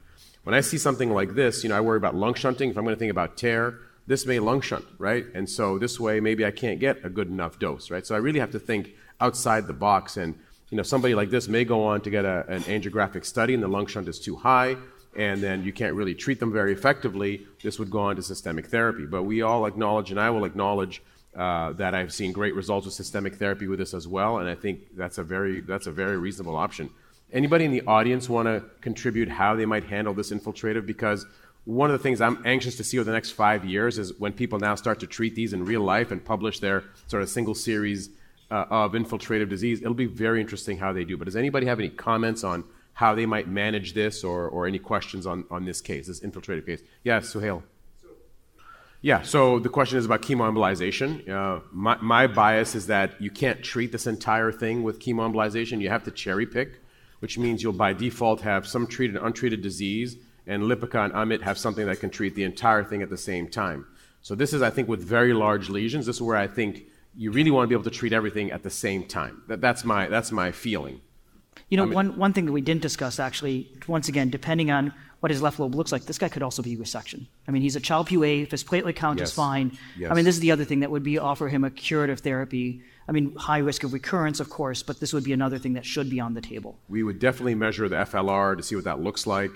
When 0.45 0.55
I 0.55 0.63
see 0.63 0.79
something 0.79 1.11
like 1.11 1.35
this, 1.35 1.63
you 1.63 1.69
know, 1.69 1.77
I 1.77 1.83
worry 1.83 1.99
about 1.99 2.15
lung 2.15 2.33
shunting. 2.33 2.71
If 2.71 2.79
I'm 2.79 2.85
going 2.85 2.97
to 2.97 2.99
think 2.99 3.11
about 3.11 3.37
TARE, 3.37 3.81
this 4.07 4.25
may 4.25 4.39
lung 4.39 4.63
shunt, 4.63 4.87
right? 4.97 5.27
And 5.35 5.49
so 5.49 5.79
this 5.79 6.01
way, 6.01 6.21
maybe 6.21 6.47
I 6.47 6.51
can't 6.51 6.81
get 6.81 7.05
a 7.05 7.11
good 7.11 7.29
enough 7.29 7.59
dose, 7.59 7.91
right? 7.91 8.07
So 8.07 8.15
I 8.15 8.19
really 8.19 8.41
have 8.41 8.53
to 8.53 8.59
think 8.59 8.95
outside 9.21 9.67
the 9.67 9.75
box. 9.75 10.17
And, 10.17 10.39
you 10.71 10.79
know, 10.79 10.83
somebody 10.83 11.15
like 11.15 11.29
this 11.29 11.49
may 11.49 11.67
go 11.67 11.85
on 11.85 12.01
to 12.01 12.09
get 12.09 12.25
a, 12.25 12.47
an 12.49 12.63
angiographic 12.63 13.27
study 13.27 13.53
and 13.53 13.63
the 13.63 13.69
lung 13.69 13.87
shunt 13.87 14.09
is 14.09 14.19
too 14.19 14.37
high 14.37 14.79
and 15.17 15.43
then 15.43 15.65
you 15.65 15.73
can't 15.73 15.95
really 15.95 16.15
treat 16.15 16.41
them 16.41 16.53
very 16.53 16.73
effectively, 16.73 17.47
this 17.63 17.79
would 17.79 17.91
go 17.91 18.01
on 18.01 18.17
to 18.17 18.23
systemic 18.23 18.67
therapy. 18.67 19.07
But 19.07 19.25
we 19.25 19.43
all 19.43 19.67
acknowledge, 19.67 20.11
and 20.11 20.21
I 20.21 20.31
will 20.31 20.45
acknowledge, 20.45 21.03
uh, 21.37 21.73
that 21.75 21.95
I've 21.95 22.13
seen 22.13 22.33
great 22.33 22.55
results 22.55 22.87
with 22.87 22.95
systemic 22.95 23.37
therapy 23.37 23.67
with 23.69 23.79
this 23.79 23.95
as 23.95 24.07
well, 24.09 24.39
and 24.39 24.49
I 24.49 24.55
think 24.55 24.97
that's 24.97 25.19
a 25.19 25.23
very 25.23 25.61
that's 25.61 25.87
a 25.87 25.93
very 25.93 26.17
reasonable 26.17 26.57
option. 26.57 26.91
Anybody 27.33 27.65
in 27.65 27.71
the 27.71 27.83
audience 27.87 28.29
want 28.29 28.47
to 28.47 28.65
contribute 28.81 29.29
how 29.29 29.55
they 29.55 29.65
might 29.65 29.85
handle 29.85 30.13
this 30.13 30.33
infiltrative? 30.33 30.85
Because 30.87 31.27
one 31.65 31.91
of 31.91 31.97
the 31.97 32.03
things 32.03 32.21
I'm 32.21 32.43
anxious 32.45 32.77
to 32.79 32.85
see 32.85 32.99
over 32.99 33.05
the 33.05 33.13
next 33.13 33.31
five 33.31 33.65
years 33.65 33.99
is 33.99 34.19
when 34.19 34.33
people 34.33 34.59
now 34.59 34.75
start 34.75 34.99
to 35.01 35.07
treat 35.07 35.37
these 35.37 35.53
in 35.53 35.65
real 35.65 35.83
life 35.83 36.11
and 36.11 36.25
publish 36.25 36.59
their 36.59 36.83
sort 37.07 37.23
of 37.23 37.29
single 37.29 37.55
series 37.55 38.11
uh, 38.51 38.65
of 38.71 38.93
infiltrative 38.93 39.49
disease. 39.49 39.81
It'll 39.81 39.95
be 39.95 40.07
very 40.07 40.41
interesting 40.41 40.79
how 40.79 40.93
they 40.93 41.05
do. 41.05 41.17
But 41.17 41.27
does 41.27 41.37
anybody 41.37 41.67
have 41.67 41.79
any 41.79 41.91
comments 41.91 42.43
on 42.43 42.65
how 43.01 43.15
they 43.15 43.25
might 43.25 43.49
manage 43.49 43.95
this 43.95 44.23
or, 44.23 44.47
or 44.47 44.67
any 44.67 44.79
questions 44.79 45.27
on, 45.27 45.43
on 45.51 45.65
this 45.65 45.81
case, 45.81 46.07
this 46.07 46.21
infiltrative 46.21 46.67
case. 46.67 46.83
Yes, 47.03 47.33
Suhail. 47.33 47.63
Yeah, 49.01 49.23
so 49.23 49.59
the 49.59 49.71
question 49.71 49.97
is 49.97 50.05
about 50.05 50.21
chemoembolization. 50.21 51.27
Uh, 51.27 51.61
my, 51.73 51.97
my 52.03 52.27
bias 52.27 52.75
is 52.75 52.89
that 52.89 53.19
you 53.19 53.31
can't 53.31 53.63
treat 53.63 53.91
this 53.91 54.07
entire 54.07 54.53
thing 54.53 54.83
with 54.83 55.01
chemoembolization. 55.01 55.81
You 55.81 55.89
have 55.89 56.05
to 56.05 56.11
cherry 56.11 56.45
pick, 56.45 56.79
which 57.21 57.39
means 57.39 57.63
you'll 57.63 57.73
by 57.73 57.95
default 57.95 58.43
have 58.43 58.67
some 58.67 58.87
treated 58.87 59.17
and 59.17 59.25
untreated 59.25 59.63
disease, 59.63 60.19
and 60.47 60.65
Lipika 60.65 61.03
and 61.03 61.15
Amit 61.15 61.41
have 61.41 61.57
something 61.57 61.87
that 61.87 62.01
can 62.01 62.11
treat 62.11 62.35
the 62.35 62.45
entire 62.45 62.85
thing 62.85 63.01
at 63.01 63.09
the 63.09 63.17
same 63.17 63.49
time. 63.49 63.87
So 64.21 64.35
this 64.35 64.53
is, 64.53 64.61
I 64.61 64.69
think, 64.69 64.89
with 64.89 65.03
very 65.03 65.33
large 65.33 65.71
lesions, 65.71 66.05
this 66.05 66.17
is 66.17 66.23
where 66.23 66.37
I 66.37 66.49
think 66.49 66.83
you 67.17 67.31
really 67.33 67.51
want 67.51 67.65
to 67.65 67.69
be 67.69 67.75
able 67.75 67.91
to 67.91 67.99
treat 67.99 68.13
everything 68.13 68.53
at 68.53 68.63
the 68.63 68.69
same 68.69 69.05
time. 69.05 69.43
That, 69.49 69.63
that's, 69.63 69.87
my, 69.87 70.09
that's 70.09 70.31
my 70.31 70.53
feeling. 70.53 71.01
You 71.71 71.77
know, 71.77 71.85
I 71.85 71.87
mean, 71.87 71.95
one, 71.95 72.17
one 72.19 72.33
thing 72.33 72.47
that 72.47 72.53
we 72.53 72.61
didn't 72.61 72.83
discuss 72.83 73.21
actually, 73.21 73.71
once 73.87 74.09
again, 74.09 74.29
depending 74.29 74.71
on 74.71 74.93
what 75.21 75.31
his 75.31 75.41
left 75.41 75.61
lobe 75.61 75.75
looks 75.75 75.93
like, 75.93 76.05
this 76.05 76.19
guy 76.19 76.29
could 76.29 76.43
also 76.43 76.63
be 76.63 76.77
resection. 76.77 77.27
I 77.47 77.53
mean, 77.53 77.63
he's 77.63 77.77
a 77.77 77.81
Child-Pugh 77.81 78.25
A, 78.25 78.41
if 78.43 78.51
his 78.51 78.65
platelet 78.65 78.97
count 78.97 79.21
yes. 79.21 79.29
is 79.29 79.35
fine. 79.35 79.79
Yes. 79.97 80.11
I 80.11 80.15
mean, 80.15 80.25
this 80.25 80.35
is 80.35 80.41
the 80.41 80.51
other 80.51 80.65
thing 80.65 80.81
that 80.81 80.91
would 80.91 81.03
be 81.05 81.19
offer 81.19 81.49
him 81.49 81.63
a 81.63 81.71
curative 81.71 82.21
therapy. 82.21 82.83
I 83.07 83.13
mean, 83.13 83.37
high 83.37 83.59
risk 83.59 83.85
of 83.85 83.93
recurrence, 83.93 84.41
of 84.41 84.51
course, 84.51 84.83
but 84.83 84.99
this 84.99 85.13
would 85.13 85.25
be 85.25 85.33
another 85.33 85.59
thing 85.59 85.75
that 85.75 85.85
should 85.85 86.11
be 86.11 86.19
on 86.21 86.35
the 86.35 86.41
table. 86.41 86.79
We 86.89 87.03
would 87.03 87.19
definitely 87.19 87.55
measure 87.55 87.89
the 87.89 87.97
FLR 87.97 88.57
to 88.57 88.63
see 88.63 88.75
what 88.75 88.85
that 88.85 89.01
looks 89.01 89.27
like. 89.27 89.53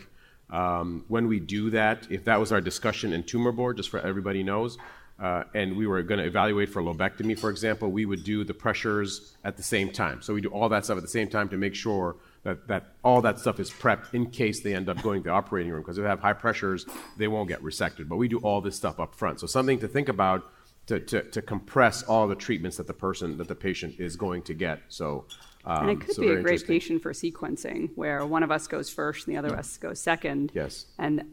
Um, 0.51 1.05
when 1.09 1.27
we 1.27 1.41
do 1.41 1.71
that, 1.71 2.07
if 2.11 2.25
that 2.25 2.39
was 2.39 2.53
our 2.53 2.61
discussion 2.61 3.13
in 3.13 3.25
tumor 3.25 3.51
board, 3.51 3.79
just 3.79 3.89
for 3.89 3.99
everybody 4.01 4.43
knows, 4.43 4.79
uh, 5.19 5.45
and 5.55 5.77
we 5.77 5.87
were 5.87 6.03
going 6.03 6.19
to 6.19 6.27
evaluate 6.27 6.69
for 6.69 6.83
lobectomy, 6.83 7.39
for 7.39 7.51
example, 7.51 7.91
we 7.91 8.05
would 8.05 8.25
do 8.25 8.43
the 8.45 8.55
pressures 8.55 9.35
at 9.45 9.57
the 9.57 9.63
same 9.63 9.91
time. 9.91 10.23
So 10.23 10.35
we 10.35 10.41
do 10.41 10.49
all 10.49 10.69
that 10.71 10.85
stuff 10.85 10.97
at 10.97 11.03
the 11.03 11.09
same 11.09 11.29
time 11.29 11.49
to 11.51 11.57
make 11.57 11.75
sure 11.75 12.17
that, 12.43 12.67
that 12.69 12.95
all 13.05 13.23
that 13.23 13.39
stuff 13.39 13.61
is 13.61 13.71
prepped 13.71 14.13
in 14.13 14.31
case 14.31 14.63
they 14.63 14.75
end 14.75 14.89
up 14.89 15.01
going 15.03 15.23
to 15.23 15.29
the 15.29 15.35
operating 15.35 15.73
room 15.73 15.83
because 15.83 15.99
if 15.99 16.03
they 16.03 16.09
have 16.09 16.21
high 16.21 16.33
pressures, 16.33 16.85
they 17.17 17.29
won't 17.29 17.49
get 17.49 17.63
resected. 17.63 18.09
But 18.09 18.17
we 18.17 18.29
do 18.29 18.39
all 18.39 18.61
this 18.61 18.77
stuff 18.77 18.99
up 18.99 19.15
front. 19.15 19.41
So 19.41 19.47
something 19.47 19.79
to 19.81 19.89
think 19.89 20.09
about 20.09 20.51
to, 20.87 21.01
to, 21.01 21.23
to 21.23 21.41
compress 21.41 22.03
all 22.03 22.27
the 22.27 22.35
treatments 22.35 22.77
that 22.77 22.87
the 22.87 22.93
person 22.93 23.39
that 23.39 23.49
the 23.49 23.55
patient 23.55 23.95
is 23.99 24.17
going 24.17 24.43
to 24.43 24.55
get. 24.55 24.83
So 24.89 25.27
um, 25.65 25.89
and 25.89 25.91
it 25.91 26.05
could 26.05 26.17
so 26.17 26.23
be 26.23 26.29
a 26.29 26.43
great 26.43 26.67
patient 26.67 27.03
for 27.03 27.13
sequencing 27.13 27.91
where 27.95 28.27
one 28.27 28.43
of 28.43 28.51
us 28.51 28.67
goes 28.67 28.91
first 28.91 29.27
and 29.27 29.35
the 29.35 29.39
other 29.39 29.49
of 29.49 29.59
us 29.59 29.77
goes 29.79 30.01
second. 30.01 30.53
Yes. 30.55 30.87
And 30.99 31.25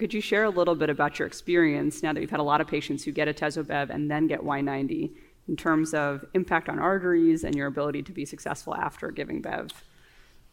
could 0.00 0.14
you 0.14 0.22
share 0.22 0.44
a 0.44 0.50
little 0.50 0.74
bit 0.74 0.88
about 0.88 1.18
your 1.18 1.28
experience 1.28 2.02
now 2.02 2.10
that 2.14 2.22
you've 2.22 2.30
had 2.30 2.40
a 2.40 2.42
lot 2.42 2.62
of 2.62 2.66
patients 2.66 3.04
who 3.04 3.12
get 3.12 3.28
atezo-bev 3.28 3.90
and 3.90 4.10
then 4.10 4.26
get 4.26 4.40
Y90 4.40 5.10
in 5.46 5.56
terms 5.56 5.92
of 5.92 6.24
impact 6.32 6.70
on 6.70 6.78
arteries 6.78 7.44
and 7.44 7.54
your 7.54 7.66
ability 7.66 8.02
to 8.04 8.10
be 8.10 8.24
successful 8.24 8.74
after 8.74 9.10
giving 9.10 9.42
bev? 9.42 9.68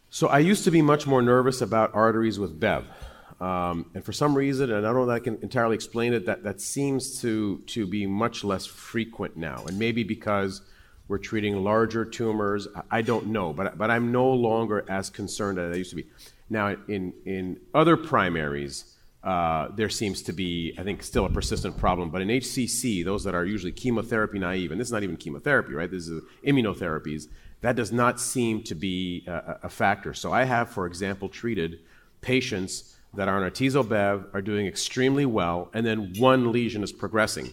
So 0.09 0.27
I 0.27 0.39
used 0.39 0.65
to 0.65 0.71
be 0.71 0.81
much 0.81 1.07
more 1.07 1.21
nervous 1.21 1.61
about 1.61 1.95
arteries 1.95 2.37
with 2.37 2.59
bev. 2.59 2.87
Um, 3.39 3.89
and 3.93 4.03
for 4.03 4.11
some 4.11 4.35
reason, 4.35 4.69
and 4.69 4.85
I 4.85 4.89
don't 4.89 4.99
know 4.99 5.05
that 5.05 5.13
I 5.13 5.19
can 5.19 5.37
entirely 5.41 5.75
explain 5.75 6.13
it, 6.13 6.25
that, 6.25 6.43
that 6.43 6.59
seems 6.59 7.21
to, 7.21 7.59
to 7.67 7.87
be 7.87 8.05
much 8.05 8.43
less 8.43 8.65
frequent 8.65 9.37
now. 9.37 9.63
And 9.65 9.79
maybe 9.79 10.03
because 10.03 10.61
we're 11.07 11.19
treating 11.19 11.63
larger 11.63 12.03
tumors, 12.03 12.67
I 12.91 13.01
don't 13.01 13.27
know, 13.27 13.53
but, 13.53 13.77
but 13.77 13.91
I'm 13.91 14.11
no 14.11 14.29
longer 14.29 14.83
as 14.89 15.09
concerned 15.09 15.57
as 15.57 15.73
I 15.73 15.77
used 15.77 15.91
to 15.91 15.95
be. 15.95 16.07
Now, 16.49 16.75
in, 16.89 17.13
in 17.25 17.61
other 17.73 17.95
primaries, 17.95 18.95
there 19.75 19.89
seems 19.89 20.21
to 20.23 20.33
be, 20.33 20.73
I 20.77 20.83
think, 20.83 21.03
still 21.03 21.25
a 21.25 21.29
persistent 21.29 21.77
problem. 21.77 22.09
But 22.09 22.21
in 22.21 22.29
HCC, 22.29 23.03
those 23.03 23.23
that 23.25 23.35
are 23.35 23.45
usually 23.45 23.71
chemotherapy 23.71 24.39
naive, 24.39 24.71
and 24.71 24.79
this 24.79 24.87
is 24.87 24.91
not 24.91 25.03
even 25.03 25.17
chemotherapy, 25.17 25.73
right? 25.73 25.89
This 25.89 26.07
is 26.07 26.21
immunotherapies, 26.45 27.27
that 27.61 27.75
does 27.75 27.91
not 27.91 28.19
seem 28.19 28.63
to 28.63 28.75
be 28.75 29.23
a, 29.27 29.69
factor. 29.69 30.13
So 30.13 30.31
I 30.31 30.43
have, 30.43 30.69
for 30.69 30.85
example, 30.85 31.27
treated 31.27 31.79
patients 32.21 32.95
that 33.15 33.27
are 33.27 33.43
on 33.43 33.49
atezo-bev, 33.49 34.27
are 34.33 34.41
doing 34.41 34.67
extremely 34.67 35.25
well, 35.25 35.69
and 35.73 35.85
then 35.85 36.13
one 36.17 36.51
lesion 36.51 36.83
is 36.83 36.91
progressing. 36.91 37.51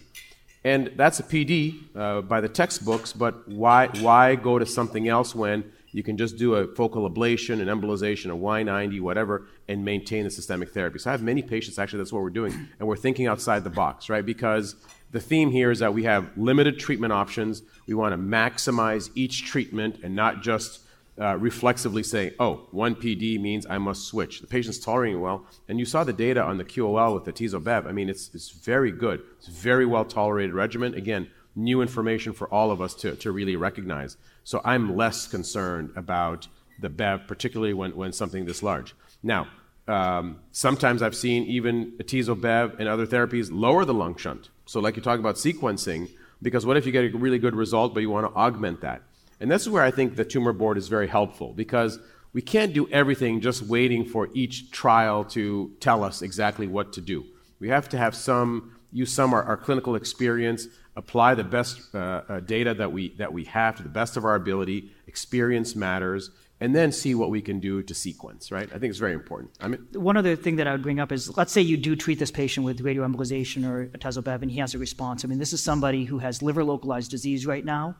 And 0.63 0.91
that's 0.95 1.19
a 1.19 1.23
PD 1.23 1.95
uh, 1.95 2.21
by 2.21 2.41
the 2.41 2.49
textbooks, 2.49 3.13
but 3.13 3.47
why, 3.47 3.87
why 3.99 4.35
go 4.35 4.59
to 4.59 4.65
something 4.65 5.07
else 5.07 5.33
when 5.33 5.71
you 5.95 6.03
can 6.03 6.17
just 6.17 6.35
do 6.35 6.55
a 6.55 6.67
focal 6.75 7.09
ablation, 7.09 7.61
an 7.61 7.67
embolization, 7.69 8.25
a 8.25 8.35
Y90, 8.35 8.99
whatever, 8.99 9.47
and 9.69 9.85
maintain 9.85 10.25
the 10.25 10.29
systemic 10.29 10.71
therapy? 10.71 10.99
So 10.99 11.09
I 11.09 11.13
have 11.13 11.23
many 11.23 11.41
patients, 11.41 11.79
actually, 11.79 11.99
that's 11.99 12.11
what 12.11 12.21
we're 12.21 12.31
doing, 12.31 12.51
and 12.79 12.87
we're 12.87 12.97
thinking 12.97 13.27
outside 13.27 13.63
the 13.63 13.69
box, 13.69 14.09
right? 14.09 14.25
Because 14.25 14.75
the 15.11 15.21
theme 15.21 15.51
here 15.51 15.71
is 15.71 15.79
that 15.79 15.93
we 15.93 16.03
have 16.03 16.29
limited 16.35 16.79
treatment 16.79 17.13
options. 17.13 17.61
We 17.87 17.93
want 17.93 18.11
to 18.11 18.17
maximize 18.17 19.09
each 19.15 19.45
treatment 19.45 20.01
and 20.03 20.13
not 20.13 20.43
just 20.43 20.81
uh, 21.17 21.37
reflexively 21.37 22.03
say, 22.03 22.33
oh, 22.41 22.67
one 22.71 22.93
PD 22.93 23.39
means 23.39 23.65
I 23.69 23.77
must 23.77 24.05
switch. 24.05 24.41
The 24.41 24.47
patient's 24.47 24.79
tolerating 24.79 25.21
well. 25.21 25.45
And 25.69 25.79
you 25.79 25.85
saw 25.85 26.03
the 26.03 26.11
data 26.11 26.43
on 26.43 26.57
the 26.57 26.65
QOL 26.65 27.13
with 27.13 27.23
the 27.23 27.31
Atezo-Bev. 27.31 27.87
I 27.87 27.93
mean, 27.93 28.09
it's, 28.09 28.31
it's 28.33 28.49
very 28.49 28.91
good. 28.91 29.21
It's 29.37 29.47
a 29.47 29.51
very 29.51 29.85
well 29.85 30.03
tolerated 30.03 30.53
regimen. 30.53 30.93
Again, 30.93 31.29
new 31.55 31.81
information 31.81 32.33
for 32.33 32.49
all 32.49 32.69
of 32.69 32.81
us 32.81 32.93
to, 32.95 33.15
to 33.15 33.31
really 33.31 33.55
recognize. 33.55 34.17
So 34.45 34.61
I'm 34.63 34.95
less 34.95 35.27
concerned 35.27 35.89
about 35.95 36.47
the 36.79 36.89
BEV, 36.89 37.27
particularly 37.27 37.73
when, 37.73 37.95
when 37.95 38.13
something 38.13 38.45
this 38.45 38.61
large. 38.63 38.95
Now, 39.23 39.47
um, 39.87 40.39
sometimes 40.51 41.01
I've 41.01 41.15
seen 41.15 41.43
even 41.45 41.93
Atezo-Bev 41.97 42.79
and 42.79 42.87
other 42.87 43.07
therapies 43.07 43.49
lower 43.51 43.85
the 43.85 43.93
lung 43.93 44.15
shunt. 44.15 44.49
So 44.65 44.79
like 44.79 44.95
you 44.95 45.01
talk 45.01 45.19
about 45.19 45.35
sequencing, 45.35 46.09
because 46.41 46.65
what 46.65 46.77
if 46.77 46.85
you 46.85 46.91
get 46.91 47.05
a 47.05 47.17
really 47.17 47.39
good 47.39 47.55
result, 47.55 47.93
but 47.93 48.01
you 48.01 48.09
want 48.09 48.31
to 48.31 48.39
augment 48.39 48.81
that? 48.81 49.01
And 49.39 49.51
this 49.51 49.63
is 49.63 49.69
where 49.69 49.83
I 49.83 49.91
think 49.91 50.15
the 50.15 50.25
tumor 50.25 50.53
board 50.53 50.77
is 50.77 50.87
very 50.87 51.07
helpful 51.07 51.53
because 51.53 51.99
we 52.33 52.41
can't 52.41 52.73
do 52.73 52.87
everything 52.89 53.41
just 53.41 53.63
waiting 53.63 54.05
for 54.05 54.29
each 54.33 54.71
trial 54.71 55.23
to 55.25 55.71
tell 55.79 56.03
us 56.03 56.21
exactly 56.21 56.67
what 56.67 56.93
to 56.93 57.01
do. 57.01 57.25
We 57.59 57.69
have 57.69 57.89
to 57.89 57.97
have 57.97 58.13
some, 58.13 58.75
use 58.91 59.11
some 59.11 59.33
our, 59.33 59.41
our 59.43 59.57
clinical 59.57 59.95
experience, 59.95 60.67
apply 60.95 61.35
the 61.35 61.43
best 61.43 61.93
uh, 61.93 62.21
uh, 62.27 62.39
data 62.39 62.73
that 62.73 62.91
we, 62.91 63.15
that 63.15 63.33
we 63.33 63.45
have 63.45 63.75
to 63.77 63.83
the 63.83 63.89
best 63.89 64.17
of 64.17 64.25
our 64.25 64.35
ability. 64.35 64.91
Experience 65.07 65.75
matters, 65.75 66.31
and 66.59 66.75
then 66.75 66.91
see 66.91 67.15
what 67.15 67.29
we 67.29 67.41
can 67.41 67.59
do 67.59 67.83
to 67.83 67.93
sequence, 67.93 68.51
right? 68.51 68.69
I 68.73 68.79
think 68.79 68.89
it's 68.89 68.99
very 68.99 69.13
important. 69.13 69.51
I 69.59 69.67
mean, 69.67 69.85
One 69.93 70.15
other 70.17 70.35
thing 70.35 70.55
that 70.55 70.67
I 70.67 70.71
would 70.71 70.83
bring 70.83 70.99
up 70.99 71.11
is 71.11 71.35
let's 71.37 71.51
say 71.51 71.61
you 71.61 71.77
do 71.77 71.95
treat 71.95 72.19
this 72.19 72.31
patient 72.31 72.65
with 72.65 72.79
radioembolization 72.79 73.69
or 73.69 73.87
atezo-bev 73.87 74.41
and 74.41 74.51
he 74.51 74.59
has 74.59 74.73
a 74.73 74.79
response. 74.79 75.25
I 75.25 75.27
mean, 75.27 75.39
this 75.39 75.53
is 75.53 75.61
somebody 75.61 76.05
who 76.05 76.19
has 76.19 76.41
liver 76.41 76.63
localized 76.63 77.11
disease 77.11 77.45
right 77.45 77.65
now. 77.65 77.95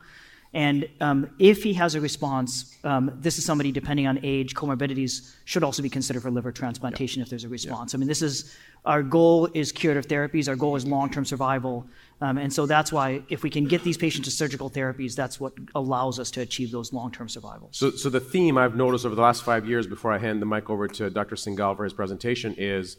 And 0.56 0.88
um, 1.02 1.28
if 1.38 1.62
he 1.62 1.74
has 1.74 1.96
a 1.96 2.00
response, 2.00 2.78
um, 2.82 3.12
this 3.20 3.36
is 3.36 3.44
somebody, 3.44 3.70
depending 3.70 4.06
on 4.06 4.18
age, 4.22 4.54
comorbidities, 4.54 5.34
should 5.44 5.62
also 5.62 5.82
be 5.82 5.90
considered 5.90 6.22
for 6.22 6.30
liver 6.30 6.50
transplantation 6.50 7.20
if 7.20 7.28
there's 7.28 7.44
a 7.44 7.48
response. 7.50 7.94
I 7.94 7.98
mean, 7.98 8.08
this 8.08 8.22
is 8.22 8.56
our 8.86 9.02
goal 9.02 9.50
is 9.52 9.70
curative 9.70 10.08
therapies. 10.08 10.48
Our 10.48 10.56
goal 10.56 10.74
is 10.74 10.86
long-term 10.86 11.26
survival, 11.26 11.86
um, 12.22 12.38
and 12.38 12.50
so 12.50 12.64
that's 12.64 12.90
why 12.90 13.20
if 13.28 13.42
we 13.42 13.50
can 13.50 13.66
get 13.66 13.84
these 13.84 13.98
patients 13.98 14.24
to 14.24 14.30
surgical 14.30 14.70
therapies, 14.70 15.14
that's 15.14 15.38
what 15.38 15.52
allows 15.74 16.18
us 16.18 16.30
to 16.30 16.40
achieve 16.40 16.70
those 16.70 16.90
long-term 16.90 17.28
survivals. 17.28 17.76
So, 17.76 17.90
so 17.90 18.08
the 18.08 18.18
theme 18.18 18.56
I've 18.56 18.76
noticed 18.76 19.04
over 19.04 19.14
the 19.14 19.20
last 19.20 19.44
five 19.44 19.68
years, 19.68 19.86
before 19.86 20.10
I 20.10 20.16
hand 20.16 20.40
the 20.40 20.46
mic 20.46 20.70
over 20.70 20.88
to 20.88 21.10
Dr. 21.10 21.34
Singal 21.34 21.76
for 21.76 21.84
his 21.84 21.92
presentation, 21.92 22.54
is 22.56 22.96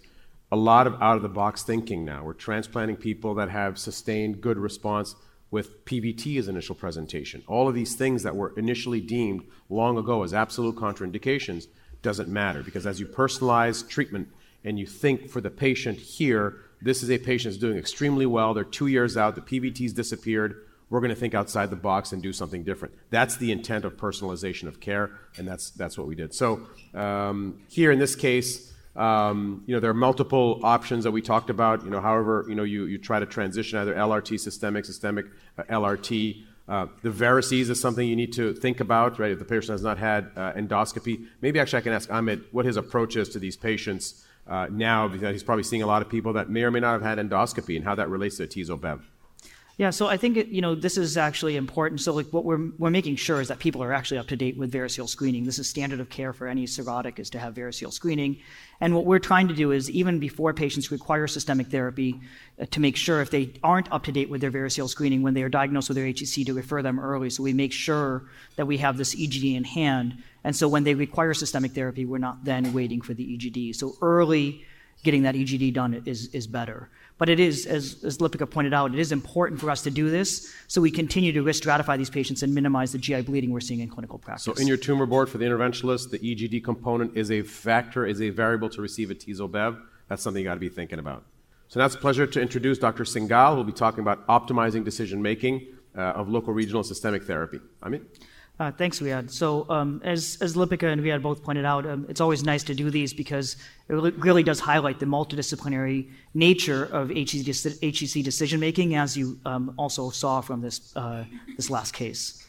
a 0.52 0.56
lot 0.56 0.86
of 0.86 0.94
out-of-the-box 1.02 1.64
thinking 1.64 2.06
now. 2.06 2.24
We're 2.24 2.34
transplanting 2.34 2.98
people 2.98 3.34
that 3.34 3.50
have 3.50 3.80
sustained 3.80 4.42
good 4.42 4.60
response 4.60 5.16
with 5.50 5.86
PVT 5.86 6.38
as 6.38 6.48
initial 6.48 6.76
presentation. 6.76 7.44
All 7.48 7.68
of 7.68 7.76
these 7.76 7.96
things 7.96 8.24
that 8.24 8.36
were 8.36 8.54
initially 8.58 9.02
deemed 9.02 9.46
long 9.70 9.98
ago 9.98 10.24
as 10.24 10.34
absolute 10.34 10.76
contraindications 10.76 11.68
doesn't 12.02 12.30
matter 12.30 12.64
because 12.64 12.86
as 12.86 13.00
you 13.00 13.06
personalize 13.06 13.88
treatment 13.88 14.28
and 14.64 14.78
you 14.78 14.86
think 14.86 15.30
for 15.30 15.42
the 15.42 15.50
patient 15.50 15.98
here, 15.98 16.58
this 16.82 17.02
is 17.02 17.10
a 17.10 17.18
patient 17.18 17.54
that's 17.54 17.62
doing 17.62 17.78
extremely 17.78 18.26
well, 18.26 18.54
they're 18.54 18.64
two 18.64 18.88
years 18.88 19.16
out, 19.16 19.36
the 19.36 19.42
PVT's 19.42 19.94
disappeared, 19.94 20.66
we're 20.90 21.00
going 21.00 21.10
to 21.10 21.16
think 21.16 21.34
outside 21.34 21.70
the 21.70 21.76
box 21.76 22.12
and 22.12 22.24
do 22.24 22.32
something 22.32 22.64
different. 22.64 22.94
That's 23.10 23.38
the 23.38 23.52
intent 23.52 23.84
of 23.84 23.98
personalization 23.98 24.68
of 24.68 24.80
care, 24.80 25.12
and 25.38 25.48
that's, 25.48 25.72
that's 25.72 25.98
what 25.98 26.08
we 26.08 26.16
did. 26.16 26.34
So 26.34 26.68
um, 26.94 27.60
here 27.68 27.92
in 27.92 28.00
this 28.00 28.16
case, 28.16 28.74
you 28.98 29.76
know, 29.76 29.80
there 29.80 29.92
are 29.92 29.96
multiple 29.96 30.60
options 30.64 31.04
that 31.04 31.12
we 31.12 31.22
talked 31.22 31.50
about. 31.50 31.84
You 31.84 31.90
know, 31.90 32.02
however, 32.02 32.46
you 32.48 32.56
know, 32.56 32.64
you, 32.64 32.98
try 32.98 33.20
to 33.20 33.26
transition 33.26 33.80
either 33.80 33.94
LRT, 33.94 34.40
systemic, 34.40 34.86
systemic 34.86 35.28
uh, 35.58 35.64
LRT. 35.64 36.44
Uh, 36.68 36.88
the 37.02 37.10
varices 37.10 37.70
is 37.70 37.80
something 37.80 38.08
you 38.08 38.16
need 38.16 38.34
to 38.34 38.54
think 38.54 38.80
about, 38.80 39.20
right? 39.20 39.32
If 39.32 39.40
the 39.40 39.46
patient 39.46 39.70
has 39.70 39.84
not 39.84 39.98
had 39.98 40.32
uh, 40.36 40.54
endoscopy, 40.54 41.28
maybe 41.42 41.60
actually 41.60 41.78
I 41.78 41.82
can 41.82 41.94
ask 41.94 42.10
Amit 42.10 42.44
what 42.52 42.66
his 42.66 42.76
approach 42.76 43.16
is 43.16 43.30
to 43.30 43.40
these 43.40 43.56
patients 43.56 44.26
now, 44.72 45.08
because 45.08 45.34
he's 45.34 45.44
probably 45.44 45.64
seeing 45.64 45.84
a 45.84 45.88
lot 45.88 46.02
of 46.02 46.10
people 46.10 46.34
that 46.34 46.50
may 46.50 46.64
or 46.64 46.72
may 46.72 46.80
not 46.80 46.94
have 46.94 47.02
had 47.02 47.18
endoscopy, 47.18 47.76
and 47.76 47.86
how 47.86 47.96
that 47.96 48.10
relates 48.10 48.38
to 48.38 48.48
atezo-bev. 48.48 49.02
Yeah, 49.78 49.92
so 49.92 50.08
I 50.08 50.18
think 50.18 50.38
you 50.50 50.60
know 50.60 50.74
this 50.74 50.98
is 50.98 51.18
actually 51.18 51.56
important. 51.56 52.02
So 52.02 52.12
like 52.12 52.26
what 52.34 52.44
we're 52.44 52.72
we're 52.80 52.90
making 52.90 53.18
sure 53.18 53.40
is 53.40 53.50
that 53.50 53.60
people 53.60 53.84
are 53.84 53.94
actually 53.94 54.18
up 54.18 54.26
to 54.28 54.36
date 54.36 54.58
with 54.58 54.72
variceal 54.74 55.08
screening. 55.08 55.44
This 55.44 55.60
is 55.60 55.70
standard 55.70 56.00
of 56.00 56.10
care 56.10 56.34
for 56.34 56.48
any 56.48 56.66
cirrhotic 56.66 57.20
is 57.20 57.30
to 57.32 57.40
have 57.40 57.54
variceal 57.54 57.94
screening, 57.94 58.40
and 58.82 58.96
what 58.96 59.06
we're 59.06 59.20
trying 59.20 59.48
to 59.50 59.54
do 59.54 59.72
is 59.72 59.92
even 59.92 60.18
before 60.18 60.52
patients 60.52 60.92
require 60.92 61.28
systemic 61.28 61.68
therapy, 61.68 62.20
uh, 62.60 62.66
to 62.72 62.80
make 62.80 62.98
sure 62.98 63.22
if 63.22 63.30
they 63.30 63.54
aren't 63.62 63.92
up 63.92 64.04
to 64.06 64.12
date 64.12 64.32
with 64.32 64.42
their 64.42 64.52
variceal 64.52 64.90
screening 64.90 65.22
when 65.22 65.36
they 65.36 65.44
are 65.44 65.50
diagnosed 65.50 65.90
with 65.90 65.96
their 65.96 66.08
HCC 66.08 66.44
to 66.48 66.56
refer 66.56 66.82
them 66.82 67.00
early. 67.00 67.30
So 67.30 67.44
we 67.44 67.54
make 67.54 67.72
sure 67.72 68.24
that 68.56 68.66
we 68.66 68.78
have 68.78 68.98
this 68.98 69.14
EGD 69.14 69.56
in 69.56 69.64
hand, 69.64 70.18
and 70.44 70.56
so 70.56 70.68
when 70.68 70.86
they 70.86 70.96
require 70.96 71.36
systemic 71.36 71.74
therapy, 71.74 72.04
we're 72.04 72.18
not 72.18 72.44
then 72.44 72.74
waiting 72.74 73.02
for 73.02 73.14
the 73.14 73.38
EGD. 73.38 73.76
So 73.76 73.96
early 74.02 74.66
getting 75.04 75.22
that 75.22 75.36
EGD 75.36 75.72
done 75.72 76.02
is 76.06 76.34
is 76.34 76.48
better. 76.48 76.90
But 77.18 77.30
it 77.30 77.40
is, 77.40 77.66
as, 77.66 78.04
as 78.04 78.18
pointed 78.18 78.74
out, 78.74 78.94
it 78.94 79.00
is 79.00 79.12
important 79.12 79.60
for 79.60 79.72
us 79.72 79.82
to 79.84 79.90
do 79.90 80.10
this 80.10 80.54
so 80.68 80.82
we 80.82 80.92
continue 80.92 81.32
to 81.34 81.42
risk 81.42 81.64
stratify 81.64 81.98
these 81.98 82.10
patients 82.10 82.44
and 82.44 82.54
minimize 82.54 82.92
the 82.92 83.00
GI 83.00 83.24
bleeding 83.24 83.52
we're 83.52 83.60
seeing 83.60 83.80
in 83.80 83.90
clinical 83.90 84.20
practice. 84.20 84.44
So, 84.44 84.54
in 84.54 84.68
your 84.68 84.78
tumor 84.78 85.08
board 85.08 85.30
for 85.30 85.40
the 85.40 85.46
interventionalist, 85.46 86.12
the 86.12 86.20
EGD 86.20 86.64
component 86.64 87.18
is 87.18 87.32
a 87.32 87.42
factor, 87.42 88.06
is 88.06 88.22
a 88.22 88.30
variable 88.30 88.70
to 88.70 88.82
receive 88.82 89.10
atezo-bev. 89.10 89.78
That's 90.10 90.22
something 90.22 90.42
you 90.42 90.48
got 90.48 90.54
to 90.54 90.60
be 90.60 90.70
thinking 90.70 91.00
about. 91.00 91.24
So 91.70 91.80
now 91.82 91.86
it's 91.86 91.96
a 91.96 92.00
pleasure 92.00 92.26
to 92.26 92.42
introduce 92.42 92.78
Dr. 92.78 93.04
Singal, 93.04 93.52
who 93.52 93.58
will 93.58 93.64
be 93.66 93.74
talking 93.74 94.00
about 94.00 94.26
optimizing 94.28 94.86
decision 94.86 95.22
making 95.22 95.68
uh, 95.98 96.02
of 96.02 96.30
local 96.30 96.54
regional 96.54 96.84
systemic 96.84 97.24
therapy. 97.24 97.60
Amit? 97.84 98.04
Uh, 98.60 98.72
thanks, 98.72 99.00
Riad. 99.00 99.30
So, 99.30 99.70
um, 99.70 100.02
as, 100.04 100.40
as 100.42 100.56
Lipika 100.56 100.92
and 100.92 101.02
Riad 101.02 101.22
both 101.22 101.44
pointed 101.44 101.64
out, 101.64 101.86
um, 101.86 102.08
it's 102.10 102.20
always 102.20 102.44
nice 102.44 102.64
to 102.64 102.74
do 102.74 102.90
these 102.90 103.14
because 103.14 103.56
it 103.88 103.94
really 103.94 104.42
does 104.42 104.60
highlight 104.60 105.00
the 105.00 105.06
multidisciplinary 105.06 106.10
nature 106.34 106.86
of 106.86 107.10
HCC 107.10 108.24
decision 108.24 108.60
making, 108.60 108.96
as 108.96 109.16
you 109.16 109.40
um, 109.46 109.76
also 109.78 110.10
saw 110.10 110.42
from 110.42 110.62
this, 110.62 110.96
uh, 110.96 111.24
this 111.56 111.70
last 111.70 111.94
case. 111.94 112.48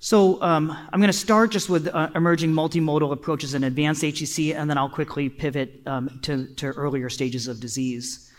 So, 0.00 0.42
um, 0.42 0.76
I'm 0.92 0.98
going 0.98 1.12
to 1.12 1.16
start 1.16 1.52
just 1.52 1.68
with 1.68 1.86
uh, 1.86 2.08
emerging 2.16 2.50
multimodal 2.50 3.12
approaches 3.12 3.54
in 3.54 3.62
advanced 3.62 4.02
HCC, 4.02 4.56
and 4.56 4.68
then 4.68 4.78
I'll 4.78 4.88
quickly 4.88 5.28
pivot 5.28 5.80
um, 5.86 6.18
to, 6.22 6.52
to 6.56 6.66
earlier 6.66 7.08
stages 7.08 7.46
of 7.46 7.60
disease. 7.60 8.29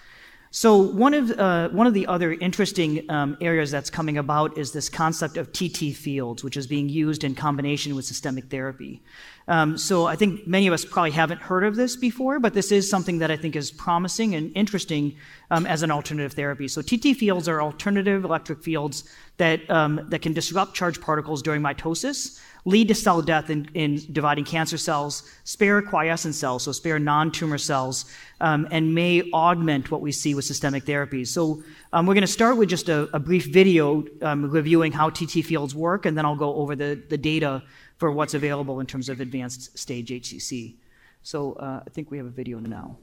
So 0.53 0.75
one 0.75 1.13
of 1.13 1.31
uh, 1.31 1.69
one 1.69 1.87
of 1.87 1.93
the 1.93 2.07
other 2.07 2.33
interesting 2.33 3.09
um, 3.09 3.37
areas 3.39 3.71
that's 3.71 3.89
coming 3.89 4.17
about 4.17 4.57
is 4.57 4.73
this 4.73 4.89
concept 4.89 5.37
of 5.37 5.53
TT 5.53 5.95
fields, 5.95 6.43
which 6.43 6.57
is 6.57 6.67
being 6.67 6.89
used 6.89 7.23
in 7.23 7.35
combination 7.35 7.95
with 7.95 8.03
systemic 8.03 8.45
therapy. 8.49 9.01
Um, 9.47 9.77
so 9.77 10.07
I 10.07 10.17
think 10.17 10.45
many 10.45 10.67
of 10.67 10.73
us 10.73 10.83
probably 10.83 11.11
haven't 11.11 11.39
heard 11.41 11.63
of 11.63 11.77
this 11.77 11.95
before, 11.95 12.41
but 12.41 12.53
this 12.53 12.69
is 12.69 12.89
something 12.89 13.19
that 13.19 13.31
I 13.31 13.37
think 13.37 13.55
is 13.55 13.71
promising 13.71 14.35
and 14.35 14.51
interesting 14.53 15.15
um, 15.51 15.65
as 15.65 15.83
an 15.83 15.91
alternative 15.91 16.33
therapy. 16.33 16.67
So 16.67 16.81
TT 16.81 17.15
fields 17.17 17.47
are 17.47 17.61
alternative 17.61 18.25
electric 18.25 18.61
fields 18.61 19.05
that 19.37 19.67
um, 19.69 20.05
that 20.09 20.21
can 20.21 20.33
disrupt 20.33 20.73
charged 20.73 21.01
particles 21.01 21.41
during 21.41 21.61
mitosis 21.61 22.41
lead 22.65 22.87
to 22.87 22.95
cell 22.95 23.21
death 23.21 23.49
in, 23.49 23.69
in 23.73 23.99
dividing 24.11 24.45
cancer 24.45 24.77
cells, 24.77 25.23
spare 25.43 25.81
quiescent 25.81 26.35
cells, 26.35 26.63
so 26.63 26.71
spare 26.71 26.99
non 26.99 27.31
tumor 27.31 27.57
cells, 27.57 28.05
um, 28.39 28.67
and 28.71 28.93
may 28.93 29.23
augment 29.31 29.91
what 29.91 30.01
we 30.01 30.11
see 30.11 30.35
with 30.35 30.45
systemic 30.45 30.85
therapies. 30.85 31.27
So, 31.27 31.63
um, 31.93 32.05
we're 32.05 32.13
going 32.13 32.21
to 32.21 32.27
start 32.27 32.57
with 32.57 32.69
just 32.69 32.89
a, 32.89 33.09
a 33.15 33.19
brief 33.19 33.47
video 33.47 34.05
um, 34.21 34.49
reviewing 34.49 34.91
how 34.91 35.09
TT 35.09 35.43
fields 35.43 35.75
work, 35.75 36.05
and 36.05 36.17
then 36.17 36.25
I'll 36.25 36.35
go 36.35 36.55
over 36.55 36.75
the, 36.75 37.01
the 37.09 37.17
data 37.17 37.63
for 37.97 38.11
what's 38.11 38.33
available 38.33 38.79
in 38.79 38.85
terms 38.85 39.09
of 39.09 39.19
advanced 39.19 39.77
stage 39.77 40.09
HCC. 40.09 40.75
So, 41.23 41.53
uh, 41.53 41.83
I 41.85 41.89
think 41.89 42.11
we 42.11 42.17
have 42.17 42.25
a 42.25 42.31
video 42.31 42.59
now. 42.59 42.97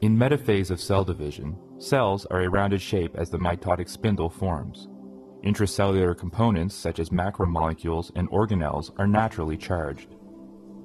In 0.00 0.18
metaphase 0.18 0.70
of 0.70 0.80
cell 0.80 1.04
division, 1.04 1.56
cells 1.78 2.26
are 2.26 2.42
a 2.42 2.50
rounded 2.50 2.82
shape 2.82 3.16
as 3.16 3.30
the 3.30 3.38
mitotic 3.38 3.88
spindle 3.88 4.28
forms. 4.28 4.88
Intracellular 5.44 6.16
components 6.16 6.74
such 6.74 6.98
as 6.98 7.10
macromolecules 7.10 8.10
and 8.16 8.30
organelles 8.30 8.90
are 8.98 9.06
naturally 9.06 9.58
charged. 9.58 10.14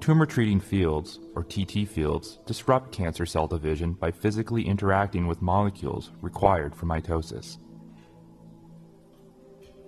Tumor 0.02 0.26
treating 0.26 0.60
fields, 0.60 1.19
or 1.34 1.43
TT 1.43 1.88
fields, 1.88 2.39
disrupt 2.45 2.91
cancer 2.91 3.26
cell 3.26 3.48
division 3.48 3.93
by 3.93 4.12
physically 4.12 4.67
interacting 4.67 5.28
with 5.28 5.41
molecules 5.41 6.12
required 6.22 6.76
for 6.76 6.86
mitosis. 6.86 7.58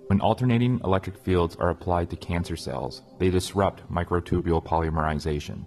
When 0.07 0.21
alternating 0.21 0.79
electric 0.85 1.17
fields 1.17 1.57
are 1.57 1.69
applied 1.69 2.09
to 2.09 2.15
cancer 2.15 2.55
cells, 2.55 3.01
they 3.19 3.29
disrupt 3.29 3.89
microtubule 3.91 4.63
polymerization. 4.63 5.65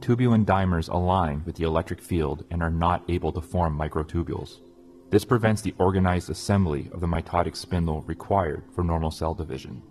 Tubulin 0.00 0.44
dimers 0.44 0.88
align 0.88 1.42
with 1.44 1.56
the 1.56 1.64
electric 1.64 2.00
field 2.00 2.44
and 2.52 2.62
are 2.62 2.70
not 2.70 3.02
able 3.08 3.32
to 3.32 3.40
form 3.40 3.76
microtubules. 3.76 4.60
This 5.10 5.24
prevents 5.24 5.62
the 5.62 5.74
organized 5.78 6.30
assembly 6.30 6.90
of 6.92 7.00
the 7.00 7.06
mitotic 7.06 7.56
spindle 7.56 8.02
required 8.02 8.64
for 8.74 8.82
normal 8.82 9.10
cell 9.10 9.34
division. 9.34 9.82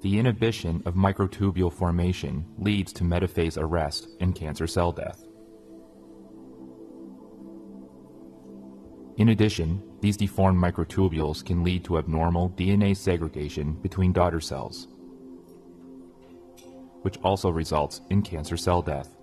The 0.00 0.18
inhibition 0.18 0.82
of 0.84 0.94
microtubule 0.94 1.72
formation 1.72 2.44
leads 2.58 2.92
to 2.94 3.04
metaphase 3.04 3.56
arrest 3.60 4.08
and 4.20 4.34
cancer 4.34 4.66
cell 4.66 4.92
death. 4.92 5.24
In 9.16 9.28
addition, 9.28 9.82
these 10.00 10.16
deformed 10.16 10.58
microtubules 10.58 11.44
can 11.44 11.62
lead 11.62 11.84
to 11.84 11.98
abnormal 11.98 12.50
DNA 12.50 12.96
segregation 12.96 13.74
between 13.74 14.12
daughter 14.12 14.40
cells, 14.40 14.88
which 17.02 17.16
also 17.22 17.48
results 17.50 18.00
in 18.10 18.22
cancer 18.22 18.56
cell 18.56 18.82
death. 18.82 19.16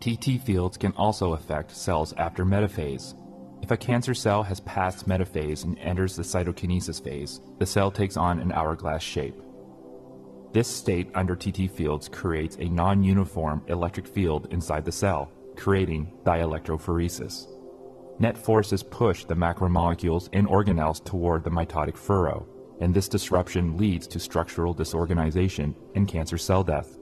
TT 0.00 0.40
fields 0.40 0.76
can 0.76 0.92
also 0.92 1.32
affect 1.32 1.74
cells 1.74 2.12
after 2.18 2.44
metaphase. 2.44 3.14
If 3.62 3.72
a 3.72 3.76
cancer 3.76 4.14
cell 4.14 4.42
has 4.44 4.60
passed 4.60 5.08
metaphase 5.08 5.64
and 5.64 5.78
enters 5.78 6.14
the 6.14 6.22
cytokinesis 6.22 7.02
phase, 7.02 7.40
the 7.58 7.66
cell 7.66 7.90
takes 7.90 8.16
on 8.16 8.38
an 8.38 8.52
hourglass 8.52 9.02
shape. 9.02 9.34
This 10.52 10.68
state 10.68 11.10
under 11.14 11.34
TT 11.34 11.70
fields 11.70 12.08
creates 12.08 12.56
a 12.58 12.68
non 12.68 13.02
uniform 13.02 13.62
electric 13.66 14.06
field 14.06 14.48
inside 14.50 14.84
the 14.84 14.92
cell, 14.92 15.30
creating 15.56 16.12
dielectrophoresis. 16.24 17.48
Net 18.20 18.38
forces 18.38 18.82
push 18.82 19.24
the 19.24 19.34
macromolecules 19.34 20.28
and 20.32 20.46
organelles 20.48 21.04
toward 21.04 21.44
the 21.44 21.50
mitotic 21.50 21.96
furrow, 21.96 22.46
and 22.80 22.94
this 22.94 23.08
disruption 23.08 23.76
leads 23.76 24.06
to 24.06 24.18
structural 24.20 24.72
disorganization 24.72 25.74
and 25.94 26.08
cancer 26.08 26.38
cell 26.38 26.64
death. 26.64 26.97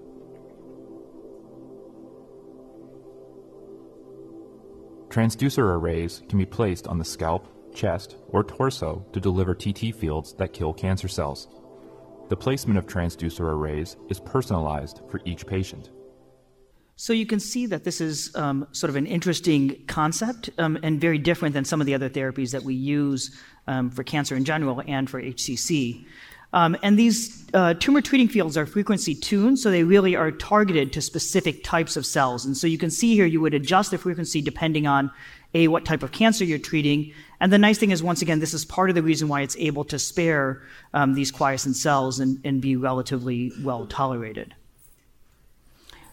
Transducer 5.16 5.74
arrays 5.74 6.20
can 6.29 6.38
be 6.38 6.44
placed 6.44 6.87
on 6.88 6.98
the 6.98 7.05
scalp, 7.05 7.74
chest, 7.74 8.16
or 8.29 8.44
torso 8.44 9.02
to 9.14 9.18
deliver 9.18 9.55
TT 9.55 9.94
fields 9.94 10.35
that 10.35 10.52
kill 10.52 10.74
cancer 10.74 11.09
cells. 11.09 11.48
The 12.29 12.37
placement 12.37 12.76
of 12.76 12.87
transducer 12.87 13.40
arrays 13.40 13.96
is 14.11 14.20
personalized 14.20 15.00
for 15.11 15.22
each 15.24 15.46
patient. 15.46 15.88
So 16.96 17.14
you 17.14 17.24
can 17.24 17.40
see 17.40 17.64
that 17.64 17.83
this 17.83 18.02
is 18.02 18.31
um, 18.37 18.68
sort 18.72 18.90
of 18.90 18.96
an 18.96 19.07
interesting 19.07 19.87
concept 19.87 20.50
um, 20.59 20.79
and 20.83 21.00
very 21.00 21.16
different 21.16 21.55
than 21.55 21.64
some 21.64 21.81
of 21.81 21.87
the 21.87 21.94
other 21.94 22.11
therapies 22.11 22.50
that 22.50 22.64
we 22.64 22.74
use 22.74 23.35
um, 23.66 23.88
for 23.88 24.02
cancer 24.02 24.37
in 24.37 24.44
general 24.44 24.83
and 24.87 25.09
for 25.09 25.22
HCC. 25.22 26.05
Um, 26.57 26.75
and 26.83 26.99
these 26.99 27.45
uh, 27.53 27.75
tumor 27.75 28.01
treating 28.01 28.29
fields 28.29 28.57
are 28.57 28.64
frequency 28.64 29.14
tuned, 29.14 29.59
so 29.59 29.71
they 29.71 29.85
really 29.85 30.16
are 30.16 30.31
targeted 30.31 30.90
to 30.95 31.03
specific 31.03 31.62
types 31.62 31.99
of 31.99 32.07
cells. 32.07 32.47
And 32.47 32.57
so 32.57 32.66
you 32.66 32.79
can 32.79 32.90
see 32.90 33.14
here 33.14 33.27
you 33.27 33.42
would 33.42 33.53
adjust 33.53 33.90
the 33.90 33.99
frequency 33.99 34.40
depending 34.40 34.87
on 34.87 35.11
A, 35.53 35.69
what 35.69 35.85
type 35.85 36.03
of 36.03 36.12
cancer 36.12 36.45
you're 36.45 36.59
treating. 36.59 37.12
And 37.40 37.53
the 37.53 37.59
nice 37.59 37.77
thing 37.77 37.90
is, 37.90 38.03
once 38.03 38.23
again, 38.23 38.40
this 38.40 38.55
is 38.55 38.64
part 38.64 38.88
of 38.88 38.97
the 38.97 39.03
reason 39.03 39.29
why 39.29 39.42
it's 39.42 39.57
able 39.59 39.85
to 39.85 39.99
spare 39.99 40.62
um, 40.95 41.12
these 41.12 41.31
quiescent 41.31 41.77
cells 41.77 42.21
and, 42.21 42.40
and 42.42 42.62
be 42.62 42.75
relatively 42.75 43.53
well 43.62 43.87
tolerated. 43.87 44.55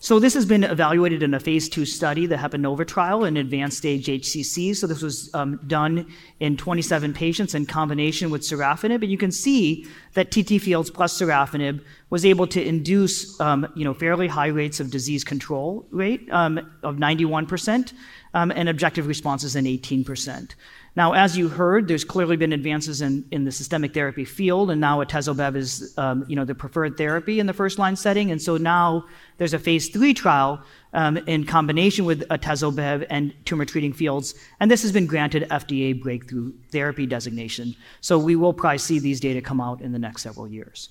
So 0.03 0.19
this 0.19 0.33
has 0.33 0.45
been 0.45 0.65
evaluated 0.65 1.23
in 1.23 1.33
a 1.33 1.39
phase 1.39 1.69
two 1.69 1.85
study, 1.85 2.25
the 2.25 2.35
HEPANOVA 2.35 2.85
trial 2.85 3.23
in 3.23 3.37
advanced 3.37 3.77
stage 3.77 4.07
HCC. 4.07 4.75
So 4.75 4.85
this 4.85 5.01
was 5.01 5.33
um, 5.33 5.61
done 5.65 6.11
in 6.41 6.57
27 6.57 7.13
patients 7.13 7.55
in 7.55 7.65
combination 7.65 8.29
with 8.29 8.41
sorafenib, 8.41 9.01
and 9.01 9.09
you 9.09 9.17
can 9.17 9.31
see 9.31 9.87
that 10.15 10.29
TT 10.29 10.61
Fields 10.61 10.91
plus 10.91 11.17
sorafenib 11.17 11.81
was 12.09 12.25
able 12.25 12.47
to 12.47 12.61
induce, 12.61 13.39
um, 13.39 13.65
you 13.77 13.85
know, 13.85 13.93
fairly 13.93 14.27
high 14.27 14.47
rates 14.47 14.81
of 14.81 14.91
disease 14.91 15.23
control 15.23 15.87
rate 15.89 16.29
um, 16.31 16.57
of 16.83 16.97
91% 16.97 17.93
um, 18.33 18.51
and 18.51 18.67
objective 18.67 19.07
responses 19.07 19.55
in 19.55 19.63
18%. 19.63 20.53
Now, 20.95 21.13
as 21.13 21.35
you 21.35 21.49
heard, 21.49 21.87
there's 21.87 22.03
clearly 22.03 22.37
been 22.37 22.53
advances 22.53 23.01
in, 23.01 23.25
in 23.31 23.45
the 23.45 23.51
systemic 23.51 23.95
therapy 23.95 24.25
field, 24.25 24.69
and 24.69 24.79
now 24.79 25.03
atezobev 25.03 25.55
is, 25.55 25.93
um, 25.97 26.23
you 26.27 26.35
know, 26.35 26.45
the 26.45 26.53
preferred 26.53 26.97
therapy 26.97 27.39
in 27.39 27.47
the 27.47 27.53
first 27.53 27.79
line 27.79 27.95
setting. 27.95 28.29
And 28.29 28.39
so 28.39 28.57
now 28.57 29.05
there's 29.39 29.55
a 29.55 29.59
phase 29.59 29.89
three 29.89 30.13
trial 30.13 30.61
um, 30.93 31.17
in 31.17 31.45
combination 31.45 32.05
with 32.05 32.27
atezobev 32.29 33.07
and 33.09 33.33
tumor 33.45 33.65
treating 33.65 33.91
fields, 33.91 34.35
and 34.59 34.69
this 34.69 34.83
has 34.83 34.91
been 34.91 35.07
granted 35.07 35.49
FDA 35.49 35.99
breakthrough 35.99 36.53
therapy 36.71 37.07
designation. 37.07 37.75
So 38.01 38.19
we 38.19 38.35
will 38.35 38.53
probably 38.53 38.77
see 38.77 38.99
these 38.99 39.19
data 39.19 39.41
come 39.41 39.59
out 39.59 39.81
in 39.81 39.93
the 39.93 39.99
next 39.99 40.21
several 40.21 40.47
years. 40.47 40.89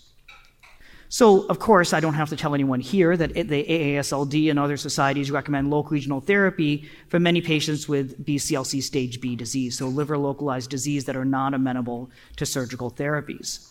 So, 1.12 1.44
of 1.48 1.58
course, 1.58 1.92
I 1.92 2.00
don't 2.00 2.14
have 2.14 2.30
to 2.30 2.36
tell 2.36 2.54
anyone 2.54 2.80
here 2.80 3.14
that 3.18 3.34
the 3.34 3.64
AASLD 3.64 4.48
and 4.48 4.58
other 4.58 4.78
societies 4.78 5.30
recommend 5.30 5.68
local 5.68 5.90
regional 5.90 6.22
therapy 6.22 6.88
for 7.08 7.20
many 7.20 7.42
patients 7.42 7.86
with 7.86 8.24
BCLC 8.24 8.82
stage 8.82 9.20
B 9.20 9.36
disease, 9.36 9.76
so 9.76 9.88
liver 9.88 10.16
localized 10.16 10.70
disease 10.70 11.04
that 11.04 11.14
are 11.14 11.26
not 11.26 11.52
amenable 11.52 12.10
to 12.36 12.46
surgical 12.46 12.90
therapies. 12.90 13.70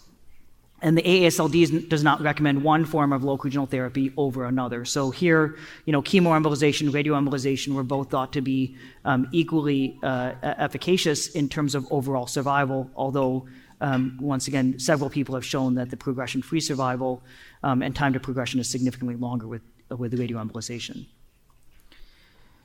And 0.83 0.95
the 0.95 1.01
AASLD 1.01 1.89
does 1.89 2.03
not 2.03 2.21
recommend 2.21 2.63
one 2.63 2.85
form 2.85 3.11
of 3.11 3.23
local 3.23 3.45
regional 3.45 3.65
therapy 3.65 4.13
over 4.17 4.45
another. 4.45 4.85
So 4.85 5.09
here, 5.09 5.57
you 5.85 5.93
know, 5.93 6.03
chemoembolization, 6.03 6.91
radioembolization 6.91 7.73
were 7.73 7.81
both 7.81 8.11
thought 8.11 8.33
to 8.33 8.41
be 8.41 8.77
um, 9.03 9.27
equally 9.31 9.97
uh, 10.03 10.33
efficacious 10.43 11.29
in 11.29 11.49
terms 11.49 11.73
of 11.73 11.91
overall 11.91 12.27
survival, 12.27 12.91
although 12.95 13.47
um, 13.81 14.17
once 14.21 14.47
again, 14.47 14.79
several 14.79 15.09
people 15.09 15.35
have 15.35 15.45
shown 15.45 15.75
that 15.75 15.89
the 15.89 15.97
progression-free 15.97 16.61
survival 16.61 17.23
um, 17.63 17.81
and 17.81 17.95
time 17.95 18.13
to 18.13 18.19
progression 18.19 18.59
is 18.59 18.69
significantly 18.69 19.15
longer 19.15 19.47
with, 19.47 19.63
with 19.89 20.17
radioembolization. 20.17 21.07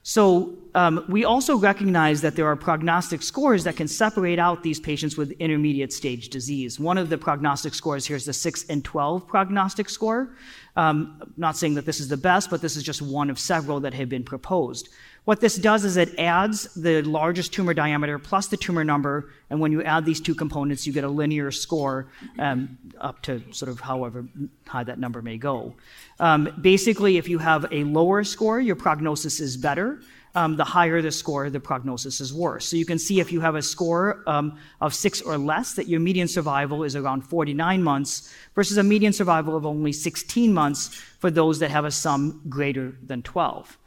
So 0.08 0.54
um, 0.76 1.04
we 1.08 1.24
also 1.24 1.56
recognize 1.56 2.20
that 2.20 2.36
there 2.36 2.46
are 2.46 2.54
prognostic 2.54 3.22
scores 3.22 3.64
that 3.64 3.74
can 3.74 3.88
separate 3.88 4.38
out 4.38 4.62
these 4.62 4.78
patients 4.78 5.16
with 5.16 5.32
intermediate 5.40 5.92
stage 5.92 6.28
disease. 6.28 6.78
One 6.78 6.96
of 6.96 7.08
the 7.08 7.18
prognostic 7.18 7.74
scores 7.74 8.06
here 8.06 8.14
is 8.14 8.24
the 8.24 8.32
6 8.32 8.66
and 8.68 8.84
12 8.84 9.26
prognostic 9.26 9.88
score. 9.88 10.36
Um, 10.76 11.20
not 11.36 11.56
saying 11.56 11.74
that 11.74 11.86
this 11.86 11.98
is 11.98 12.06
the 12.06 12.16
best, 12.16 12.50
but 12.50 12.62
this 12.62 12.76
is 12.76 12.84
just 12.84 13.02
one 13.02 13.30
of 13.30 13.38
several 13.40 13.80
that 13.80 13.94
have 13.94 14.08
been 14.08 14.22
proposed. 14.22 14.90
What 15.26 15.40
this 15.40 15.56
does 15.56 15.84
is 15.84 15.96
it 15.96 16.16
adds 16.20 16.72
the 16.74 17.02
largest 17.02 17.52
tumor 17.52 17.74
diameter 17.74 18.16
plus 18.16 18.46
the 18.46 18.56
tumor 18.56 18.84
number, 18.84 19.32
and 19.50 19.58
when 19.58 19.72
you 19.72 19.82
add 19.82 20.04
these 20.04 20.20
two 20.20 20.36
components, 20.36 20.86
you 20.86 20.92
get 20.92 21.02
a 21.02 21.08
linear 21.08 21.50
score 21.50 22.06
um, 22.38 22.78
up 23.00 23.22
to 23.22 23.42
sort 23.50 23.68
of 23.68 23.80
however 23.80 24.24
high 24.68 24.84
that 24.84 25.00
number 25.00 25.22
may 25.22 25.36
go. 25.36 25.74
Um, 26.20 26.56
basically, 26.60 27.16
if 27.16 27.28
you 27.28 27.38
have 27.38 27.66
a 27.72 27.82
lower 27.82 28.22
score, 28.22 28.60
your 28.60 28.76
prognosis 28.76 29.40
is 29.40 29.56
better. 29.56 29.98
um, 30.36 30.54
the 30.54 30.64
higher 30.64 31.00
the 31.00 31.10
score, 31.10 31.48
the 31.48 31.58
prognosis 31.58 32.20
is 32.20 32.32
worse. 32.32 32.66
So 32.66 32.76
you 32.76 32.84
can 32.84 32.98
see 32.98 33.20
if 33.20 33.32
you 33.32 33.40
have 33.40 33.54
a 33.54 33.62
score 33.62 34.22
um, 34.26 34.58
of 34.82 34.94
six 34.94 35.22
or 35.22 35.38
less, 35.38 35.72
that 35.74 35.88
your 35.88 35.98
median 35.98 36.28
survival 36.28 36.84
is 36.84 36.94
around 36.94 37.22
49 37.22 37.82
months 37.82 38.32
versus 38.54 38.76
a 38.76 38.82
median 38.82 39.14
survival 39.14 39.56
of 39.56 39.64
only 39.64 39.92
16 39.92 40.52
months 40.52 40.88
for 41.18 41.30
those 41.30 41.58
that 41.60 41.70
have 41.70 41.86
a 41.86 41.90
sum 41.90 42.42
greater 42.48 42.94
than 43.02 43.22
12. 43.22 43.78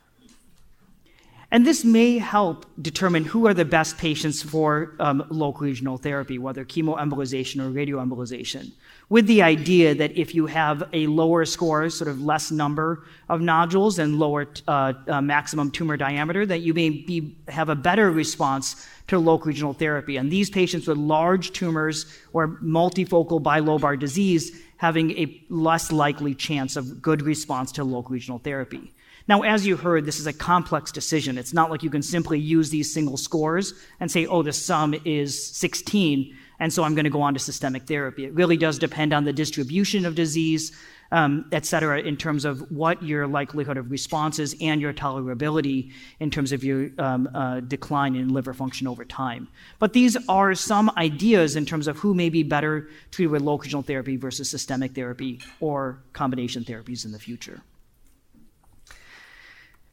And 1.52 1.66
this 1.66 1.84
may 1.84 2.20
help 2.20 2.68
determine 2.80 3.26
who 3.26 3.48
are 3.48 3.56
the 3.56 3.66
best 3.66 3.98
patients 3.98 4.44
for 4.44 4.94
um, 5.00 5.26
local 5.32 5.66
regional 5.66 5.98
therapy, 5.98 6.38
whether 6.38 6.64
chemoembolization 6.64 7.60
or 7.60 7.72
radioembolization, 7.72 8.72
with 9.10 9.26
the 9.26 9.42
idea 9.42 9.96
that 9.96 10.16
if 10.16 10.36
you 10.36 10.46
have 10.46 10.88
a 10.94 11.08
lower 11.08 11.46
score, 11.46 11.90
sort 11.90 12.08
of 12.08 12.22
less 12.22 12.52
number 12.52 13.04
of 13.30 13.42
nodules 13.42 13.98
and 13.98 14.20
lower 14.20 14.48
uh, 14.68 14.94
uh, 15.08 15.22
maximum 15.22 15.72
tumor 15.72 15.98
diameter, 15.98 16.46
that 16.46 16.60
you 16.60 16.76
may 16.76 16.90
be, 16.92 17.36
have 17.48 17.70
a 17.70 17.76
better 17.76 18.12
response 18.12 18.86
to 19.08 19.18
local 19.18 19.48
regional 19.48 19.74
therapy. 19.74 20.18
And 20.18 20.32
these 20.32 20.52
patients 20.52 20.88
with 20.88 21.00
large 21.00 21.52
tumors 21.52 22.06
or 22.32 22.60
multifocal 22.60 23.42
bilobar 23.42 24.00
disease 24.00 24.56
having 24.78 25.18
a 25.18 25.44
less 25.50 25.92
likely 25.92 26.36
chance 26.36 26.76
of 26.76 27.02
good 27.02 27.24
response 27.24 27.72
to 27.72 27.84
local 27.84 28.12
regional 28.12 28.38
therapy. 28.38 28.94
Now, 29.30 29.44
as 29.44 29.64
you 29.64 29.78
heard, 29.78 30.08
this 30.08 30.20
is 30.20 30.26
a 30.26 30.34
complex 30.34 30.92
decision. 30.92 31.38
It's 31.38 31.54
not 31.54 31.70
like 31.70 31.84
you 31.84 31.92
can 31.92 32.02
simply 32.02 32.40
use 32.40 32.72
these 32.72 32.92
single 32.92 33.16
scores 33.16 33.76
and 34.00 34.10
say, 34.10 34.26
oh, 34.26 34.42
the 34.42 34.52
sum 34.52 34.96
is 35.06 35.56
16, 35.56 36.36
and 36.60 36.74
so 36.74 36.84
I'm 36.84 36.96
going 36.96 37.04
to 37.04 37.12
go 37.12 37.22
on 37.22 37.36
to 37.36 37.40
systemic 37.40 37.84
therapy. 37.84 38.26
It 38.26 38.34
really 38.34 38.58
does 38.58 38.80
depend 38.80 39.14
on 39.14 39.26
the 39.26 39.32
distribution 39.32 40.08
of 40.08 40.16
disease, 40.16 40.72
um, 41.12 41.46
et 41.52 41.68
cetera, 41.68 42.02
in 42.02 42.18
terms 42.18 42.44
of 42.44 42.72
what 42.72 43.04
your 43.04 43.28
likelihood 43.28 43.78
of 43.78 43.92
response 43.92 44.40
is 44.40 44.56
and 44.62 44.82
your 44.82 44.94
tolerability 44.94 45.92
in 46.20 46.32
terms 46.32 46.52
of 46.52 46.64
your 46.64 46.90
um, 46.98 47.30
uh, 47.36 47.60
decline 47.60 48.16
in 48.16 48.30
liver 48.30 48.56
function 48.56 48.88
over 48.88 49.06
time. 49.06 49.48
But 49.78 49.94
these 49.94 50.18
are 50.28 50.56
some 50.56 50.90
ideas 50.98 51.56
in 51.56 51.68
terms 51.68 51.88
of 51.88 52.00
who 52.00 52.16
may 52.16 52.30
be 52.30 52.42
better 52.42 52.90
treated 53.12 53.30
with 53.30 53.44
local 53.44 53.66
regional 53.66 53.84
therapy 53.84 54.18
versus 54.18 54.50
systemic 54.50 54.96
therapy 54.96 55.40
or 55.60 56.02
combination 56.14 56.64
therapies 56.64 57.06
in 57.06 57.12
the 57.12 57.20
future. 57.20 57.62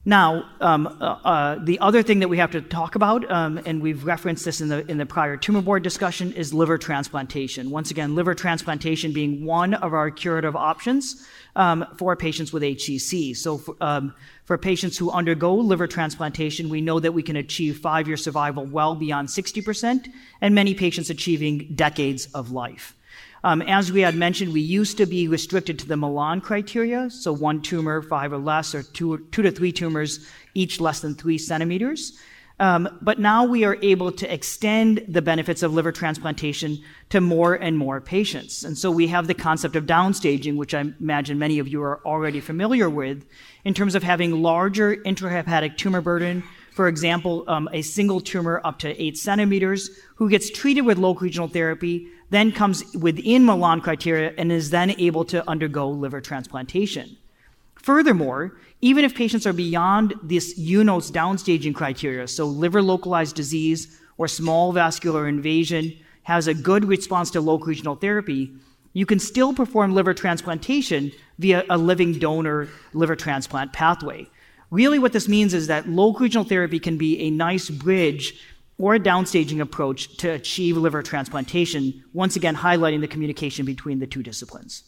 Now, 0.08 0.48
um, 0.60 0.86
uh, 0.86 1.18
uh, 1.24 1.58
the 1.64 1.80
other 1.80 2.00
thing 2.00 2.20
that 2.20 2.28
we 2.28 2.38
have 2.38 2.52
to 2.52 2.60
talk 2.60 2.94
about, 2.94 3.28
um, 3.28 3.60
and 3.66 3.82
we've 3.82 4.04
referenced 4.04 4.44
this 4.44 4.60
in 4.60 4.68
the 4.68 4.88
in 4.88 4.98
the 4.98 5.04
prior 5.04 5.36
tumor 5.36 5.60
board 5.60 5.82
discussion, 5.82 6.32
is 6.32 6.54
liver 6.54 6.78
transplantation. 6.78 7.70
Once 7.70 7.90
again, 7.90 8.14
liver 8.14 8.32
transplantation 8.32 9.12
being 9.12 9.44
one 9.44 9.74
of 9.74 9.92
our 9.92 10.12
curative 10.12 10.54
options 10.54 11.26
um, 11.56 11.84
for 11.96 12.14
patients 12.14 12.52
with 12.52 12.62
HCC. 12.62 13.36
So, 13.36 13.58
for, 13.58 13.74
um, 13.80 14.14
for 14.44 14.56
patients 14.56 14.96
who 14.96 15.10
undergo 15.10 15.56
liver 15.56 15.88
transplantation, 15.88 16.68
we 16.68 16.80
know 16.80 17.00
that 17.00 17.10
we 17.10 17.24
can 17.24 17.34
achieve 17.34 17.78
five-year 17.78 18.16
survival 18.16 18.64
well 18.64 18.94
beyond 18.94 19.26
60%, 19.26 20.08
and 20.40 20.54
many 20.54 20.74
patients 20.74 21.10
achieving 21.10 21.72
decades 21.74 22.26
of 22.26 22.52
life. 22.52 22.95
Um, 23.46 23.62
as 23.62 23.92
we 23.92 24.00
had 24.00 24.16
mentioned, 24.16 24.52
we 24.52 24.60
used 24.60 24.96
to 24.96 25.06
be 25.06 25.28
restricted 25.28 25.78
to 25.78 25.86
the 25.86 25.96
Milan 25.96 26.40
criteria, 26.40 27.08
so 27.10 27.32
one 27.32 27.62
tumor, 27.62 28.02
five 28.02 28.32
or 28.32 28.38
less, 28.38 28.74
or 28.74 28.82
two, 28.82 29.18
two 29.30 29.42
to 29.42 29.52
three 29.52 29.70
tumors, 29.70 30.26
each 30.54 30.80
less 30.80 30.98
than 30.98 31.14
three 31.14 31.38
centimeters. 31.38 32.18
Um, 32.58 32.98
but 33.00 33.20
now 33.20 33.44
we 33.44 33.62
are 33.62 33.78
able 33.82 34.10
to 34.10 34.34
extend 34.34 35.04
the 35.06 35.22
benefits 35.22 35.62
of 35.62 35.72
liver 35.72 35.92
transplantation 35.92 36.82
to 37.10 37.20
more 37.20 37.54
and 37.54 37.78
more 37.78 38.00
patients. 38.00 38.64
And 38.64 38.76
so 38.76 38.90
we 38.90 39.06
have 39.06 39.28
the 39.28 39.34
concept 39.34 39.76
of 39.76 39.86
downstaging, 39.86 40.56
which 40.56 40.74
I 40.74 40.80
imagine 40.98 41.38
many 41.38 41.60
of 41.60 41.68
you 41.68 41.80
are 41.84 42.04
already 42.04 42.40
familiar 42.40 42.90
with, 42.90 43.24
in 43.64 43.74
terms 43.74 43.94
of 43.94 44.02
having 44.02 44.42
larger 44.42 44.96
intrahepatic 44.96 45.76
tumor 45.76 46.00
burden. 46.00 46.42
For 46.72 46.88
example, 46.88 47.44
um, 47.46 47.68
a 47.72 47.82
single 47.82 48.20
tumor 48.20 48.60
up 48.64 48.80
to 48.80 49.00
eight 49.00 49.16
centimeters 49.16 49.88
who 50.16 50.28
gets 50.28 50.50
treated 50.50 50.80
with 50.80 50.98
local 50.98 51.22
regional 51.22 51.46
therapy 51.46 52.08
then 52.30 52.52
comes 52.52 52.84
within 52.94 53.44
Milan 53.44 53.80
criteria 53.80 54.32
and 54.36 54.50
is 54.50 54.70
then 54.70 54.90
able 54.98 55.24
to 55.26 55.48
undergo 55.48 55.88
liver 55.88 56.20
transplantation. 56.20 57.16
Furthermore, 57.76 58.56
even 58.80 59.04
if 59.04 59.14
patients 59.14 59.46
are 59.46 59.52
beyond 59.52 60.14
this 60.22 60.58
UNOS 60.58 61.10
downstaging 61.12 61.74
criteria, 61.74 62.26
so 62.26 62.46
liver 62.46 62.82
localized 62.82 63.36
disease 63.36 64.00
or 64.18 64.26
small 64.26 64.72
vascular 64.72 65.28
invasion 65.28 65.96
has 66.24 66.48
a 66.48 66.54
good 66.54 66.84
response 66.84 67.30
to 67.30 67.40
local 67.40 67.66
regional 67.66 67.94
therapy, 67.94 68.52
you 68.92 69.06
can 69.06 69.18
still 69.18 69.54
perform 69.54 69.94
liver 69.94 70.14
transplantation 70.14 71.12
via 71.38 71.64
a 71.70 71.78
living 71.78 72.14
donor 72.14 72.68
liver 72.92 73.14
transplant 73.14 73.72
pathway. 73.72 74.26
Really, 74.70 74.98
what 74.98 75.12
this 75.12 75.28
means 75.28 75.54
is 75.54 75.68
that 75.68 75.88
local 75.88 76.20
regional 76.20 76.44
therapy 76.44 76.80
can 76.80 76.98
be 76.98 77.20
a 77.20 77.30
nice 77.30 77.70
bridge 77.70 78.40
or 78.78 78.94
a 78.94 79.00
downstaging 79.00 79.60
approach 79.60 80.16
to 80.18 80.30
achieve 80.30 80.76
liver 80.76 81.02
transplantation, 81.02 82.04
once 82.12 82.36
again 82.36 82.56
highlighting 82.56 83.00
the 83.00 83.08
communication 83.08 83.64
between 83.64 83.98
the 83.98 84.06
two 84.06 84.22
disciplines. 84.22 84.84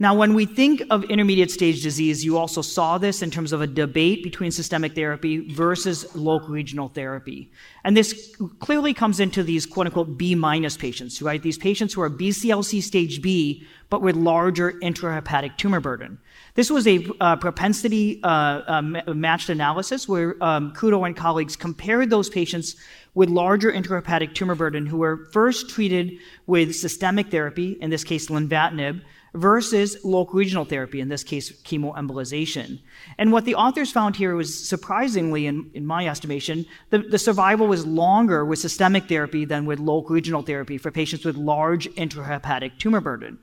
Now, 0.00 0.14
when 0.14 0.32
we 0.32 0.46
think 0.46 0.82
of 0.88 1.04
intermediate 1.04 1.50
stage 1.50 1.82
disease, 1.82 2.24
you 2.24 2.38
also 2.38 2.62
saw 2.62 2.96
this 2.96 3.20
in 3.20 3.30
terms 3.30 3.52
of 3.52 3.60
a 3.60 3.66
debate 3.66 4.24
between 4.24 4.50
systemic 4.50 4.94
therapy 4.94 5.52
versus 5.52 6.16
local 6.16 6.48
regional 6.48 6.88
therapy. 6.88 7.52
And 7.84 7.94
this 7.94 8.34
clearly 8.60 8.94
comes 8.94 9.20
into 9.20 9.42
these 9.42 9.66
quote 9.66 9.88
unquote 9.88 10.16
B 10.16 10.34
minus 10.34 10.78
patients, 10.78 11.20
right? 11.20 11.42
These 11.42 11.58
patients 11.58 11.92
who 11.92 12.00
are 12.00 12.08
BCLC 12.08 12.82
stage 12.82 13.20
B, 13.20 13.66
but 13.90 14.00
with 14.00 14.16
larger 14.16 14.72
intrahepatic 14.72 15.58
tumor 15.58 15.80
burden. 15.80 16.18
This 16.60 16.70
was 16.70 16.86
a 16.86 17.06
uh, 17.22 17.36
propensity 17.36 18.20
uh, 18.22 18.26
uh, 18.26 18.82
matched 19.14 19.48
analysis 19.48 20.06
where 20.06 20.36
um, 20.44 20.74
Kudo 20.74 21.06
and 21.06 21.16
colleagues 21.16 21.56
compared 21.56 22.10
those 22.10 22.28
patients 22.28 22.76
with 23.14 23.30
larger 23.30 23.72
intrahepatic 23.72 24.34
tumor 24.34 24.54
burden 24.54 24.84
who 24.84 24.98
were 24.98 25.24
first 25.32 25.70
treated 25.70 26.18
with 26.46 26.76
systemic 26.76 27.30
therapy, 27.30 27.78
in 27.80 27.88
this 27.88 28.04
case 28.04 28.26
lenvatinib, 28.26 29.00
versus 29.32 29.96
local 30.04 30.38
regional 30.38 30.66
therapy, 30.66 31.00
in 31.00 31.08
this 31.08 31.24
case, 31.24 31.50
chemoembolization. 31.62 32.78
And 33.16 33.32
what 33.32 33.46
the 33.46 33.54
authors 33.54 33.90
found 33.90 34.16
here 34.16 34.34
was 34.34 34.68
surprisingly, 34.68 35.46
in, 35.46 35.70
in 35.72 35.86
my 35.86 36.06
estimation, 36.08 36.66
the, 36.90 36.98
the 36.98 37.18
survival 37.18 37.68
was 37.68 37.86
longer 37.86 38.44
with 38.44 38.58
systemic 38.58 39.08
therapy 39.08 39.46
than 39.46 39.64
with 39.64 39.78
local 39.78 40.14
regional 40.14 40.42
therapy 40.42 40.76
for 40.76 40.90
patients 40.90 41.24
with 41.24 41.36
large 41.36 41.88
intrahepatic 41.94 42.76
tumor 42.78 43.00
burden. 43.00 43.38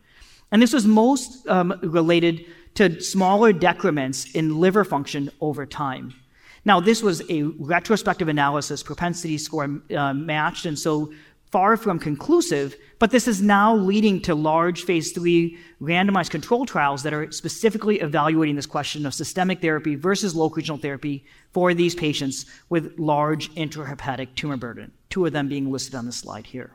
And 0.51 0.62
this 0.62 0.71
was 0.71 0.86
most 0.86 1.47
um, 1.47 1.77
related 1.82 2.45
to 2.78 3.02
smaller 3.02 3.52
decrements 3.52 4.32
in 4.36 4.60
liver 4.60 4.86
function 4.86 5.32
over 5.42 5.66
time. 5.66 6.13
Now, 6.63 6.80
this 6.80 7.02
was 7.02 7.24
a 7.30 7.42
retrospective 7.44 8.28
analysis, 8.28 8.84
propensity 8.84 9.40
score 9.40 9.82
uh, 9.96 10.13
matched, 10.13 10.66
and 10.68 10.78
so 10.78 11.12
far 11.52 11.76
from 11.76 11.98
conclusive, 11.98 12.76
but 13.00 13.10
this 13.10 13.28
is 13.28 13.42
now 13.42 13.74
leading 13.74 14.22
to 14.22 14.36
large 14.36 14.84
phase 14.84 15.12
three 15.12 15.58
randomized 15.82 16.30
control 16.30 16.68
trials 16.68 17.02
that 17.04 17.13
are 17.13 17.32
specifically 17.32 18.00
evaluating 18.00 18.56
this 18.56 18.66
question 18.68 19.06
of 19.08 19.13
systemic 19.13 19.60
therapy 19.60 19.96
versus 19.96 20.36
local 20.36 20.58
regional 20.58 20.78
therapy 20.78 21.26
for 21.54 21.74
these 21.74 21.96
patients 21.96 22.46
with 22.70 22.94
large 23.00 23.50
intrahepatic 23.56 24.36
tumor 24.36 24.58
burden, 24.58 24.92
two 25.10 25.26
of 25.26 25.34
them 25.34 25.48
being 25.48 25.72
listed 25.72 25.96
on 25.96 26.06
the 26.06 26.12
slide 26.12 26.46
here. 26.46 26.72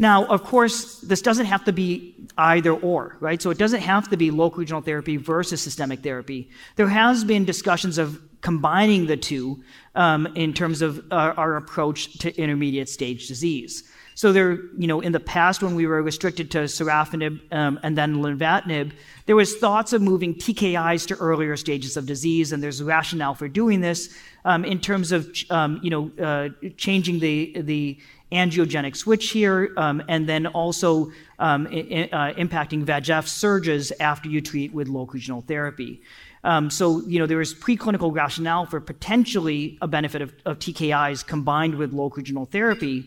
Now, 0.00 0.24
of 0.24 0.44
course, 0.44 0.98
this 1.02 1.20
doesn't 1.20 1.44
have 1.44 1.62
to 1.66 1.72
be 1.72 2.14
either 2.38 2.72
or, 2.72 3.18
right? 3.20 3.40
So 3.40 3.50
it 3.50 3.58
doesn't 3.58 3.82
have 3.82 4.08
to 4.08 4.16
be 4.16 4.30
local 4.30 4.60
regional 4.60 4.80
therapy 4.80 5.18
versus 5.18 5.60
systemic 5.60 6.02
therapy. 6.02 6.48
There 6.76 6.88
has 6.88 7.22
been 7.22 7.44
discussions 7.44 7.98
of 7.98 8.18
combining 8.40 9.06
the 9.06 9.18
two 9.18 9.62
um, 9.94 10.26
in 10.34 10.54
terms 10.54 10.80
of 10.80 11.04
our, 11.10 11.38
our 11.38 11.56
approach 11.56 12.18
to 12.20 12.34
intermediate 12.40 12.88
stage 12.88 13.28
disease. 13.28 13.84
So 14.14 14.32
there, 14.32 14.52
you 14.78 14.86
know, 14.86 15.00
in 15.00 15.12
the 15.12 15.20
past 15.20 15.62
when 15.62 15.74
we 15.74 15.86
were 15.86 16.02
restricted 16.02 16.50
to 16.52 16.60
sorafenib 16.60 17.40
um, 17.52 17.78
and 17.82 17.96
then 17.96 18.16
lenvatinib, 18.16 18.92
there 19.26 19.36
was 19.36 19.56
thoughts 19.56 19.92
of 19.92 20.00
moving 20.02 20.34
TKIs 20.34 21.06
to 21.08 21.16
earlier 21.16 21.56
stages 21.56 21.98
of 21.98 22.06
disease, 22.06 22.52
and 22.52 22.62
there's 22.62 22.82
rationale 22.82 23.34
for 23.34 23.48
doing 23.48 23.80
this 23.80 24.14
um, 24.44 24.64
in 24.64 24.80
terms 24.80 25.12
of, 25.12 25.30
um, 25.50 25.78
you 25.82 25.90
know, 25.90 26.10
uh, 26.22 26.48
changing 26.76 27.20
the 27.20 27.62
the 27.62 27.98
angiogenic 28.32 28.96
switch 28.96 29.30
here, 29.30 29.72
um, 29.76 30.02
and 30.08 30.28
then 30.28 30.46
also 30.46 31.10
um, 31.38 31.66
I- 31.70 32.08
uh, 32.12 32.34
impacting 32.34 32.84
VEGF 32.84 33.26
surges 33.26 33.92
after 34.00 34.28
you 34.28 34.40
treat 34.40 34.72
with 34.72 34.88
local 34.88 35.14
regional 35.14 35.42
therapy. 35.42 36.02
Um, 36.42 36.70
so, 36.70 37.02
you 37.02 37.18
know, 37.18 37.26
there 37.26 37.40
is 37.40 37.54
preclinical 37.54 38.14
rationale 38.14 38.66
for 38.66 38.80
potentially 38.80 39.78
a 39.82 39.88
benefit 39.88 40.22
of, 40.22 40.32
of 40.46 40.58
TKIs 40.58 41.26
combined 41.26 41.74
with 41.74 41.92
local 41.92 42.16
regional 42.18 42.46
therapy. 42.46 43.04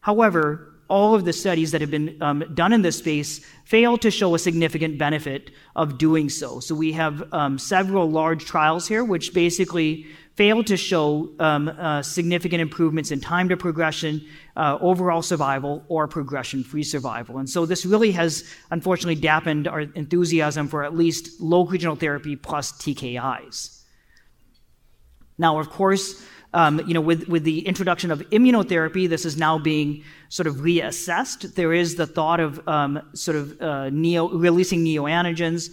However, 0.00 0.74
all 0.88 1.14
of 1.14 1.24
the 1.24 1.32
studies 1.32 1.72
that 1.72 1.80
have 1.80 1.90
been 1.90 2.16
um, 2.22 2.44
done 2.54 2.72
in 2.72 2.82
this 2.82 2.98
space 2.98 3.44
fail 3.64 3.96
to 3.98 4.10
show 4.10 4.34
a 4.34 4.38
significant 4.38 4.98
benefit 4.98 5.50
of 5.76 5.98
doing 5.98 6.28
so. 6.28 6.60
So 6.60 6.74
we 6.74 6.92
have 6.92 7.32
um, 7.32 7.58
several 7.58 8.10
large 8.10 8.44
trials 8.44 8.86
here, 8.86 9.02
which 9.02 9.32
basically 9.32 10.06
failed 10.36 10.66
to 10.66 10.76
show 10.76 11.30
um, 11.38 11.68
uh, 11.68 12.02
significant 12.02 12.60
improvements 12.60 13.10
in 13.10 13.20
time 13.20 13.48
to 13.48 13.56
progression, 13.56 14.20
uh, 14.56 14.78
overall 14.80 15.22
survival, 15.22 15.84
or 15.88 16.08
progression 16.08 16.64
free 16.64 16.82
survival. 16.82 17.38
And 17.38 17.48
so 17.48 17.66
this 17.66 17.86
really 17.86 18.12
has 18.12 18.44
unfortunately 18.70 19.20
dampened 19.20 19.68
our 19.68 19.80
enthusiasm 19.80 20.68
for 20.68 20.84
at 20.84 20.94
least 20.96 21.40
local 21.40 21.70
regional 21.70 21.96
therapy 21.96 22.34
plus 22.36 22.72
TKIs. 22.72 23.82
Now, 25.38 25.58
of 25.58 25.70
course, 25.70 26.24
um, 26.52 26.80
you 26.86 26.94
know, 26.94 27.00
with, 27.00 27.28
with 27.28 27.42
the 27.42 27.66
introduction 27.66 28.12
of 28.12 28.20
immunotherapy, 28.30 29.08
this 29.08 29.24
is 29.24 29.36
now 29.36 29.58
being 29.58 30.04
sort 30.28 30.46
of 30.46 30.56
reassessed. 30.56 31.54
There 31.54 31.72
is 31.72 31.96
the 31.96 32.06
thought 32.06 32.38
of 32.38 32.66
um, 32.68 33.02
sort 33.12 33.36
of 33.36 33.60
uh, 33.60 33.90
neo, 33.90 34.28
releasing 34.28 34.84
neoantigens, 34.84 35.70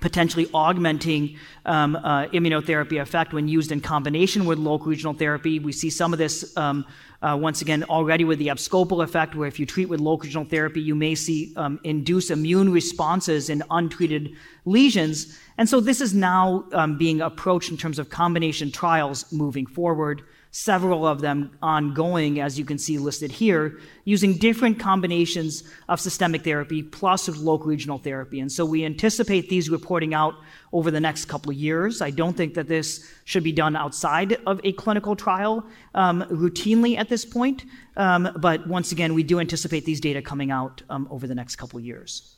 potentially 0.00 0.48
augmenting 0.52 1.36
um, 1.64 1.96
uh, 1.96 2.26
immunotherapy 2.26 3.00
effect 3.00 3.32
when 3.32 3.48
used 3.48 3.72
in 3.72 3.80
combination 3.80 4.44
with 4.44 4.58
local 4.58 4.88
regional 4.88 5.14
therapy. 5.14 5.58
We 5.58 5.72
see 5.72 5.88
some 5.88 6.12
of 6.12 6.18
this 6.18 6.56
um, 6.56 6.84
uh, 7.22 7.36
once 7.40 7.62
again 7.62 7.84
already 7.84 8.24
with 8.24 8.38
the 8.38 8.48
abscopal 8.48 9.02
effect, 9.02 9.34
where 9.34 9.48
if 9.48 9.58
you 9.58 9.66
treat 9.66 9.88
with 9.88 10.00
local 10.00 10.24
regional 10.24 10.44
therapy, 10.44 10.80
you 10.80 10.94
may 10.94 11.14
see 11.14 11.54
um, 11.56 11.80
induce 11.84 12.30
immune 12.30 12.70
responses 12.70 13.48
in 13.48 13.62
untreated 13.70 14.34
lesions. 14.64 15.38
And 15.56 15.68
so 15.68 15.80
this 15.80 16.00
is 16.00 16.12
now 16.12 16.64
um, 16.72 16.98
being 16.98 17.20
approached 17.20 17.70
in 17.70 17.76
terms 17.76 17.98
of 17.98 18.10
combination 18.10 18.70
trials 18.70 19.32
moving 19.32 19.64
forward 19.64 20.22
several 20.56 21.04
of 21.04 21.20
them 21.20 21.50
ongoing, 21.60 22.38
as 22.38 22.56
you 22.56 22.64
can 22.64 22.78
see 22.78 22.96
listed 22.96 23.32
here, 23.32 23.76
using 24.04 24.34
different 24.34 24.78
combinations 24.78 25.64
of 25.88 25.98
systemic 25.98 26.44
therapy 26.44 26.80
plus 26.80 27.28
local 27.28 27.66
regional 27.66 27.98
therapy. 27.98 28.38
And 28.38 28.50
so 28.52 28.64
we 28.64 28.84
anticipate 28.84 29.48
these 29.48 29.68
reporting 29.68 30.14
out 30.14 30.34
over 30.72 30.92
the 30.92 31.00
next 31.00 31.24
couple 31.24 31.50
of 31.50 31.56
years. 31.56 32.00
I 32.00 32.10
don't 32.10 32.36
think 32.36 32.54
that 32.54 32.68
this 32.68 33.04
should 33.24 33.42
be 33.42 33.50
done 33.50 33.74
outside 33.74 34.38
of 34.46 34.60
a 34.62 34.70
clinical 34.70 35.16
trial 35.16 35.66
um, 35.92 36.22
routinely 36.30 36.96
at 36.96 37.08
this 37.08 37.24
point. 37.24 37.64
Um, 37.96 38.28
but 38.36 38.64
once 38.68 38.92
again, 38.92 39.12
we 39.12 39.24
do 39.24 39.40
anticipate 39.40 39.84
these 39.84 39.98
data 39.98 40.22
coming 40.22 40.52
out 40.52 40.82
um, 40.88 41.08
over 41.10 41.26
the 41.26 41.34
next 41.34 41.56
couple 41.56 41.80
of 41.80 41.84
years. 41.84 42.36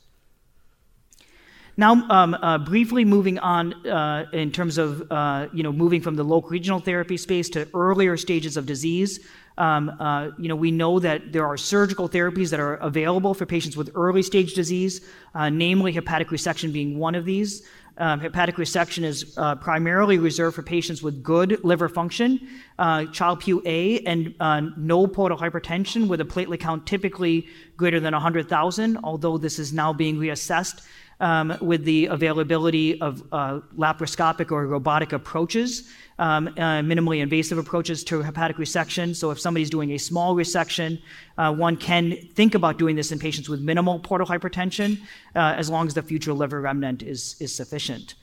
Now, 1.79 1.93
um, 2.09 2.33
uh, 2.33 2.57
briefly 2.57 3.05
moving 3.05 3.37
on 3.37 3.85
uh, 3.85 4.25
in 4.33 4.51
terms 4.51 4.79
of 4.79 5.11
uh, 5.11 5.47
you 5.53 5.61
know 5.61 5.71
moving 5.71 6.01
from 6.01 6.15
the 6.15 6.23
local 6.23 6.49
regional 6.49 6.79
therapy 6.79 7.17
space 7.17 7.49
to 7.49 7.67
earlier 7.75 8.17
stages 8.17 8.57
of 8.57 8.65
disease. 8.65 9.19
Um, 9.59 9.89
uh, 9.99 10.31
you 10.37 10.49
know, 10.49 10.55
we 10.55 10.71
know 10.71 10.99
that 10.99 11.31
there 11.31 11.45
are 11.45 11.57
surgical 11.57 12.09
therapies 12.09 12.49
that 12.49 12.59
are 12.59 12.75
available 12.75 13.33
for 13.33 13.45
patients 13.45 13.77
with 13.77 13.91
early 13.95 14.21
stage 14.23 14.53
disease, 14.53 15.01
uh, 15.33 15.49
namely 15.49 15.91
hepatic 15.91 16.29
resection 16.29 16.73
being 16.73 16.97
one 16.97 17.15
of 17.15 17.25
these. 17.25 17.67
Um, 17.99 18.19
hepatic 18.19 18.57
resection 18.57 19.03
is 19.03 19.35
uh, 19.37 19.55
primarily 19.55 20.19
reserved 20.19 20.55
for 20.55 20.61
patients 20.61 21.01
with 21.01 21.23
good 21.23 21.63
liver 21.63 21.89
function, 21.89 22.47
uh, 22.77 23.05
Child-Pugh 23.05 23.63
A, 23.65 23.99
and 24.01 24.35
uh, 24.39 24.61
no 24.77 25.07
portal 25.07 25.35
hypertension 25.35 26.07
with 26.07 26.21
a 26.21 26.25
platelet 26.25 26.59
count 26.59 26.85
typically 26.85 27.47
greater 27.75 27.99
than 27.99 28.13
100,000, 28.13 28.99
although 29.03 29.39
this 29.39 29.57
is 29.57 29.73
now 29.73 29.93
being 29.93 30.17
reassessed 30.17 30.81
um, 31.19 31.57
with 31.61 31.83
the 31.83 32.05
availability 32.07 32.99
of 33.01 33.23
uh, 33.31 33.59
laparoscopic 33.75 34.51
or 34.51 34.67
robotic 34.67 35.13
approaches, 35.13 35.89
um, 36.19 36.47
uh, 36.49 36.81
minimally 36.81 37.21
invasive 37.21 37.57
approaches 37.57 38.03
to 38.05 38.21
hepatic 38.21 38.57
resection. 38.57 39.15
So, 39.15 39.31
if 39.31 39.39
somebody's 39.39 39.69
doing 39.69 39.91
a 39.91 39.97
small 39.97 40.35
resection, 40.35 41.01
uh, 41.37 41.53
one 41.53 41.77
can 41.77 42.17
think 42.33 42.55
about 42.55 42.77
doing 42.77 42.95
this 42.95 43.11
in 43.11 43.19
patients 43.19 43.49
with 43.49 43.61
minimal 43.61 43.99
portal 43.99 44.27
hypertension 44.27 44.99
uh, 45.35 45.55
as 45.57 45.69
long 45.69 45.87
as 45.87 45.93
the 45.93 46.03
future 46.03 46.33
liver 46.33 46.61
remnant 46.61 47.03
is, 47.03 47.35
is 47.39 47.53
sufficient. 47.53 48.15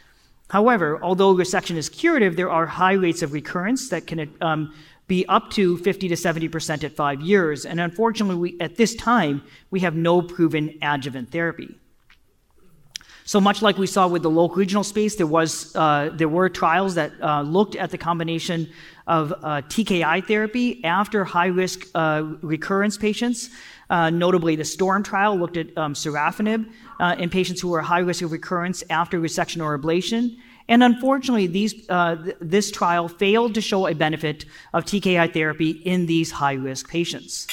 However, 0.50 1.02
although 1.02 1.34
resection 1.34 1.76
is 1.76 1.88
curative, 1.88 2.36
there 2.36 2.50
are 2.50 2.66
high 2.66 2.92
rates 2.92 3.22
of 3.22 3.32
recurrence 3.32 3.88
that 3.88 4.06
can 4.06 4.32
um, 4.40 4.74
be 5.06 5.26
up 5.26 5.50
to 5.50 5.78
50 5.78 6.08
to 6.08 6.14
70% 6.14 6.84
at 6.84 6.92
five 6.92 7.20
years. 7.20 7.64
And 7.64 7.80
unfortunately, 7.80 8.36
we, 8.36 8.60
at 8.60 8.76
this 8.76 8.94
time, 8.94 9.42
we 9.70 9.80
have 9.80 9.94
no 9.94 10.22
proven 10.22 10.78
adjuvant 10.82 11.30
therapy. 11.30 11.76
So 13.26 13.40
much 13.40 13.62
like 13.62 13.78
we 13.78 13.86
saw 13.86 14.06
with 14.06 14.22
the 14.22 14.30
local 14.30 14.56
regional 14.56 14.84
space, 14.84 15.16
there 15.16 15.26
was 15.26 15.74
uh, 15.74 16.10
there 16.12 16.28
were 16.28 16.50
trials 16.50 16.94
that 16.96 17.12
uh, 17.22 17.40
looked 17.40 17.74
at 17.74 17.90
the 17.90 17.96
combination 17.96 18.68
of 19.06 19.32
uh, 19.32 19.62
TKI 19.62 20.26
therapy 20.26 20.84
after 20.84 21.24
high 21.24 21.46
risk 21.46 21.86
uh, 21.94 22.22
recurrence 22.42 22.98
patients. 22.98 23.48
Uh, 23.88 24.10
notably, 24.10 24.56
the 24.56 24.64
STORM 24.64 25.02
trial 25.02 25.38
looked 25.38 25.56
at 25.56 25.76
um, 25.78 25.94
sorafenib 25.94 26.70
uh, 27.00 27.16
in 27.18 27.30
patients 27.30 27.62
who 27.62 27.68
were 27.68 27.80
high 27.80 28.00
risk 28.00 28.20
of 28.20 28.30
recurrence 28.30 28.84
after 28.90 29.18
resection 29.18 29.64
or 29.64 29.78
ablation. 29.78 30.36
And 30.68 30.82
unfortunately, 30.82 31.46
these, 31.46 31.74
th- 31.86 32.36
this 32.40 32.70
trial 32.70 33.08
failed 33.08 33.54
to 33.54 33.60
show 33.60 33.86
a 33.86 33.94
benefit 33.94 34.46
of 34.72 34.84
TKI 34.84 35.32
therapy 35.32 35.70
in 35.70 36.06
these 36.06 36.30
high 36.30 36.54
risk 36.54 36.88
patients. 36.88 37.46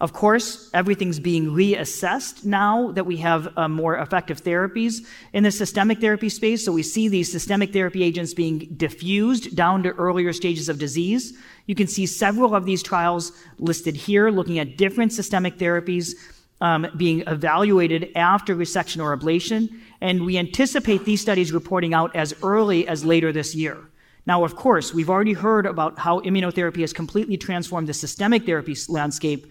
Of 0.00 0.14
course, 0.14 0.70
everything's 0.72 1.20
being 1.20 1.50
reassessed 1.50 2.42
now 2.42 2.90
that 2.92 3.04
we 3.04 3.18
have 3.18 3.52
uh, 3.58 3.68
more 3.68 3.98
effective 3.98 4.42
therapies 4.42 5.04
in 5.34 5.42
the 5.42 5.50
systemic 5.50 6.00
therapy 6.00 6.30
space. 6.30 6.64
So 6.64 6.72
we 6.72 6.82
see 6.82 7.08
these 7.08 7.30
systemic 7.30 7.74
therapy 7.74 8.02
agents 8.02 8.32
being 8.32 8.60
diffused 8.78 9.54
down 9.54 9.82
to 9.82 9.90
earlier 9.90 10.32
stages 10.32 10.70
of 10.70 10.78
disease. 10.78 11.34
You 11.66 11.74
can 11.74 11.86
see 11.86 12.06
several 12.06 12.54
of 12.54 12.64
these 12.64 12.82
trials 12.82 13.32
listed 13.58 13.94
here 13.94 14.30
looking 14.30 14.58
at 14.58 14.78
different 14.78 15.12
systemic 15.12 15.58
therapies 15.58 16.14
um, 16.62 16.86
being 16.96 17.20
evaluated 17.26 18.10
after 18.16 18.56
resection 18.56 19.02
or 19.04 19.14
ablation. 19.14 19.68
And 20.00 20.24
we 20.24 20.38
anticipate 20.38 21.04
these 21.04 21.20
studies 21.20 21.52
reporting 21.52 21.92
out 21.92 22.16
as 22.16 22.34
early 22.42 22.88
as 22.88 23.04
later 23.04 23.32
this 23.32 23.54
year. 23.54 23.76
Now, 24.24 24.44
of 24.44 24.56
course, 24.56 24.94
we've 24.94 25.10
already 25.10 25.32
heard 25.34 25.66
about 25.66 25.98
how 25.98 26.20
immunotherapy 26.20 26.80
has 26.80 26.92
completely 26.94 27.36
transformed 27.36 27.86
the 27.86 27.94
systemic 27.94 28.46
therapy 28.46 28.76
landscape 28.88 29.50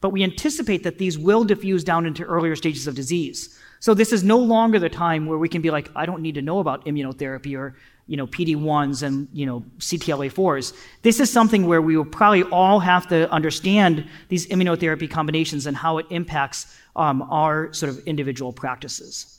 but 0.00 0.10
we 0.10 0.22
anticipate 0.22 0.82
that 0.84 0.98
these 0.98 1.18
will 1.18 1.44
diffuse 1.44 1.84
down 1.84 2.06
into 2.06 2.24
earlier 2.24 2.56
stages 2.56 2.86
of 2.86 2.94
disease. 2.94 3.58
So 3.80 3.94
this 3.94 4.12
is 4.12 4.24
no 4.24 4.38
longer 4.38 4.78
the 4.78 4.88
time 4.88 5.26
where 5.26 5.38
we 5.38 5.48
can 5.48 5.62
be 5.62 5.70
like, 5.70 5.90
I 5.94 6.06
don't 6.06 6.22
need 6.22 6.34
to 6.36 6.42
know 6.42 6.60
about 6.60 6.84
immunotherapy 6.86 7.58
or 7.58 7.76
you 8.06 8.16
know 8.16 8.26
PD1s 8.26 9.02
and 9.02 9.28
you 9.32 9.46
know 9.46 9.64
CTLA4s. 9.78 10.72
This 11.02 11.20
is 11.20 11.30
something 11.30 11.66
where 11.66 11.82
we 11.82 11.96
will 11.96 12.04
probably 12.04 12.44
all 12.44 12.80
have 12.80 13.08
to 13.08 13.30
understand 13.30 14.08
these 14.28 14.46
immunotherapy 14.48 15.10
combinations 15.10 15.66
and 15.66 15.76
how 15.76 15.98
it 15.98 16.06
impacts 16.10 16.76
um, 16.94 17.22
our 17.22 17.72
sort 17.72 17.90
of 17.90 17.98
individual 18.06 18.52
practices. 18.52 19.35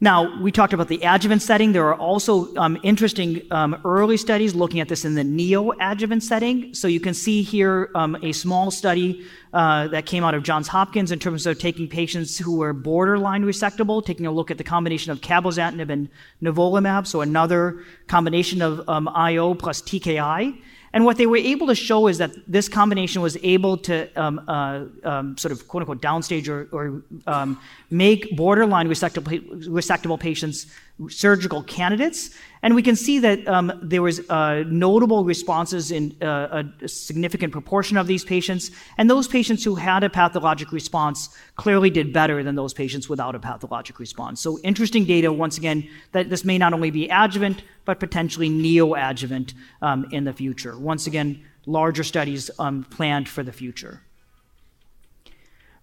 Now, 0.00 0.40
we 0.40 0.52
talked 0.52 0.72
about 0.72 0.86
the 0.86 1.02
adjuvant 1.02 1.42
setting. 1.42 1.72
There 1.72 1.88
are 1.88 1.96
also 1.96 2.54
um, 2.54 2.78
interesting 2.84 3.42
um, 3.50 3.80
early 3.84 4.16
studies 4.16 4.54
looking 4.54 4.78
at 4.78 4.88
this 4.88 5.04
in 5.04 5.16
the 5.16 5.24
neoadjuvant 5.24 6.22
setting. 6.22 6.72
So 6.72 6.86
you 6.86 7.00
can 7.00 7.14
see 7.14 7.42
here 7.42 7.90
um, 7.96 8.16
a 8.22 8.30
small 8.30 8.70
study 8.70 9.26
uh, 9.52 9.88
that 9.88 10.06
came 10.06 10.22
out 10.22 10.34
of 10.34 10.44
Johns 10.44 10.68
Hopkins 10.68 11.10
in 11.10 11.18
terms 11.18 11.46
of 11.46 11.58
taking 11.58 11.88
patients 11.88 12.38
who 12.38 12.58
were 12.58 12.72
borderline 12.72 13.42
resectable, 13.42 14.04
taking 14.04 14.24
a 14.24 14.30
look 14.30 14.52
at 14.52 14.58
the 14.58 14.62
combination 14.62 15.10
of 15.10 15.20
cabozantinib 15.20 15.90
and 15.90 16.08
nivolumab, 16.40 17.04
so 17.04 17.20
another 17.20 17.82
combination 18.06 18.62
of 18.62 18.88
um, 18.88 19.08
IO 19.08 19.54
plus 19.54 19.82
TKI. 19.82 20.60
And 20.92 21.04
what 21.04 21.16
they 21.16 21.26
were 21.26 21.36
able 21.36 21.66
to 21.66 21.74
show 21.74 22.06
is 22.08 22.18
that 22.18 22.30
this 22.46 22.68
combination 22.68 23.20
was 23.22 23.36
able 23.42 23.76
to 23.78 24.08
um, 24.20 24.40
uh, 24.48 24.84
um, 25.04 25.36
sort 25.36 25.52
of 25.52 25.68
quote 25.68 25.82
unquote 25.82 26.00
downstage 26.00 26.48
or, 26.48 26.68
or 26.72 27.02
um, 27.26 27.60
make 27.90 28.36
borderline 28.36 28.88
resectable, 28.88 29.38
resectable 29.66 30.18
patients 30.18 30.66
surgical 31.08 31.62
candidates. 31.62 32.30
And 32.62 32.74
we 32.74 32.82
can 32.82 32.96
see 32.96 33.20
that 33.20 33.46
um, 33.46 33.72
there 33.82 34.02
was 34.02 34.18
uh, 34.28 34.64
notable 34.66 35.24
responses 35.24 35.92
in 35.92 36.20
uh, 36.20 36.64
a 36.82 36.88
significant 36.88 37.52
proportion 37.52 37.96
of 37.96 38.08
these 38.08 38.24
patients. 38.24 38.72
And 38.96 39.08
those 39.08 39.28
patients 39.28 39.62
who 39.62 39.76
had 39.76 40.02
a 40.02 40.10
pathologic 40.10 40.72
response 40.72 41.28
clearly 41.54 41.90
did 41.90 42.12
better 42.12 42.42
than 42.42 42.56
those 42.56 42.74
patients 42.74 43.08
without 43.08 43.36
a 43.36 43.38
pathologic 43.38 44.00
response. 44.00 44.40
So 44.40 44.58
interesting 44.64 45.04
data, 45.04 45.32
once 45.32 45.56
again, 45.56 45.88
that 46.12 46.30
this 46.30 46.44
may 46.44 46.58
not 46.58 46.72
only 46.72 46.90
be 46.90 47.08
adjuvant, 47.08 47.62
but 47.84 48.00
potentially 48.00 48.50
neoadjuvant 48.50 49.54
um, 49.80 50.06
in 50.10 50.24
the 50.24 50.32
future. 50.32 50.76
Once 50.76 51.06
again, 51.06 51.44
larger 51.64 52.02
studies 52.02 52.50
um, 52.58 52.84
planned 52.84 53.28
for 53.28 53.44
the 53.44 53.52
future. 53.52 54.02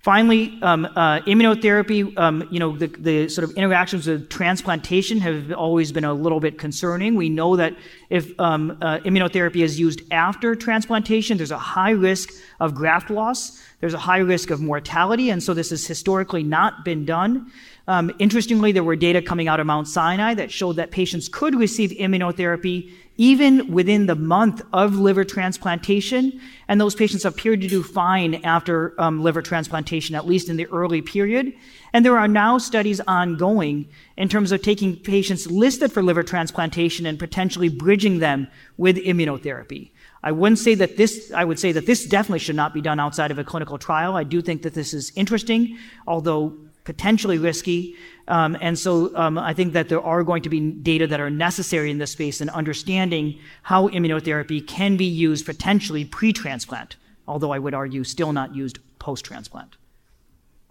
Finally, 0.06 0.56
um, 0.62 0.86
uh, 0.86 1.20
immunotherapy, 1.22 2.16
um, 2.20 2.48
you 2.52 2.60
know, 2.60 2.78
the, 2.78 2.86
the, 2.86 3.28
sort 3.28 3.44
of 3.44 3.58
interactions 3.58 4.06
with 4.06 4.30
transplantation 4.30 5.18
have 5.18 5.52
always 5.54 5.92
been 5.92 6.04
a 6.04 6.14
little 6.14 6.40
bit 6.40 6.60
concerning. 6.60 7.16
We 7.16 7.28
know 7.28 7.56
that 7.56 7.76
if 8.12 8.40
um, 8.40 8.78
uh, 8.84 9.00
immunotherapy 9.00 9.64
is 9.64 9.80
used 9.80 10.02
after 10.12 10.54
transplantation, 10.54 11.38
there's 11.38 11.50
a 11.50 11.58
high 11.58 11.90
risk 11.90 12.30
of 12.60 12.76
graft 12.76 13.10
loss. 13.10 13.60
There's 13.80 13.96
a 13.96 13.98
high 13.98 14.20
risk 14.20 14.52
of 14.52 14.62
mortality, 14.62 15.32
and 15.32 15.42
so 15.42 15.56
this 15.56 15.72
has 15.72 15.88
historically 15.88 16.44
not 16.44 16.86
been 16.86 17.04
done. 17.04 17.52
Um, 17.88 18.12
interestingly, 18.20 18.72
there 18.72 18.84
were 18.84 18.96
data 18.96 19.24
coming 19.24 19.48
out 19.48 19.60
of 19.60 19.66
Mount 19.66 19.88
Sinai 19.88 20.36
that 20.36 20.52
showed 20.52 20.76
that 20.76 20.92
patients 20.92 21.28
could 21.28 21.56
receive 21.56 21.90
immunotherapy 21.90 22.92
even 23.18 23.72
within 23.72 24.08
the 24.08 24.16
month 24.16 24.62
of 24.74 24.96
liver 24.96 25.24
transplantation, 25.24 26.40
and 26.68 26.82
those 26.82 26.96
patients 26.96 27.24
appeared 27.24 27.62
to 27.62 27.68
do 27.68 27.82
fine 27.82 28.36
after 28.44 28.94
um, 29.00 29.24
liver 29.24 29.42
transplantation, 29.42 30.16
at 30.16 30.28
least 30.28 30.50
in 30.50 30.58
the 30.58 30.68
early 30.68 31.02
period. 31.02 31.54
And 31.94 32.06
there 32.06 32.18
are 32.18 32.28
now 32.28 32.58
studies 32.58 33.00
ongoing 33.02 33.88
in 34.18 34.28
terms 34.28 34.52
of 34.52 34.62
taking 34.62 34.98
patients 34.98 35.48
listed 35.48 35.94
for 35.94 36.04
liver 36.04 36.24
transplantation 36.24 37.06
and 37.06 37.18
potentially 37.18 37.70
bridging 37.70 38.20
them 38.20 38.48
with 38.78 38.98
immunotherapy. 38.98 39.92
I 40.22 40.32
wouldn't 40.32 40.60
say 40.60 40.76
that 40.76 40.98
this, 40.98 41.32
I 41.34 41.46
would 41.46 41.60
say 41.60 41.72
that 41.72 41.86
this 41.86 42.06
definitely 42.06 42.40
should 42.40 42.56
not 42.56 42.74
be 42.74 42.82
done 42.82 43.00
outside 43.00 43.32
of 43.32 43.40
a 43.40 43.44
clinical 43.44 43.78
trial. 43.78 44.16
I 44.16 44.24
do 44.24 44.42
think 44.42 44.64
that 44.64 44.74
this 44.74 44.94
is 44.94 45.14
interesting, 45.16 45.78
although 46.08 46.58
potentially 46.86 47.38
risky. 47.38 47.96
Um, 48.28 48.56
and 48.62 48.80
so 48.80 49.16
um, 49.16 49.38
I 49.38 49.54
think 49.54 49.74
that 49.74 49.90
there 49.90 50.02
are 50.02 50.24
going 50.24 50.44
to 50.44 50.50
be 50.50 50.60
data 50.72 51.06
that 51.08 51.20
are 51.20 51.30
necessary 51.30 51.92
in 51.92 51.98
this 51.98 52.12
space 52.12 52.40
and 52.40 52.50
understanding 52.52 53.40
how 53.64 53.90
immunotherapy 53.90 54.66
can 54.66 54.96
be 54.96 55.06
used 55.06 55.46
potentially 55.46 56.06
pre 56.06 56.32
transplant, 56.32 56.96
although 57.28 57.52
I 57.52 57.60
would 57.60 57.74
argue 57.74 58.04
still 58.04 58.32
not 58.32 58.56
used 58.56 58.80
post 59.00 59.26
transplant. 59.26 59.76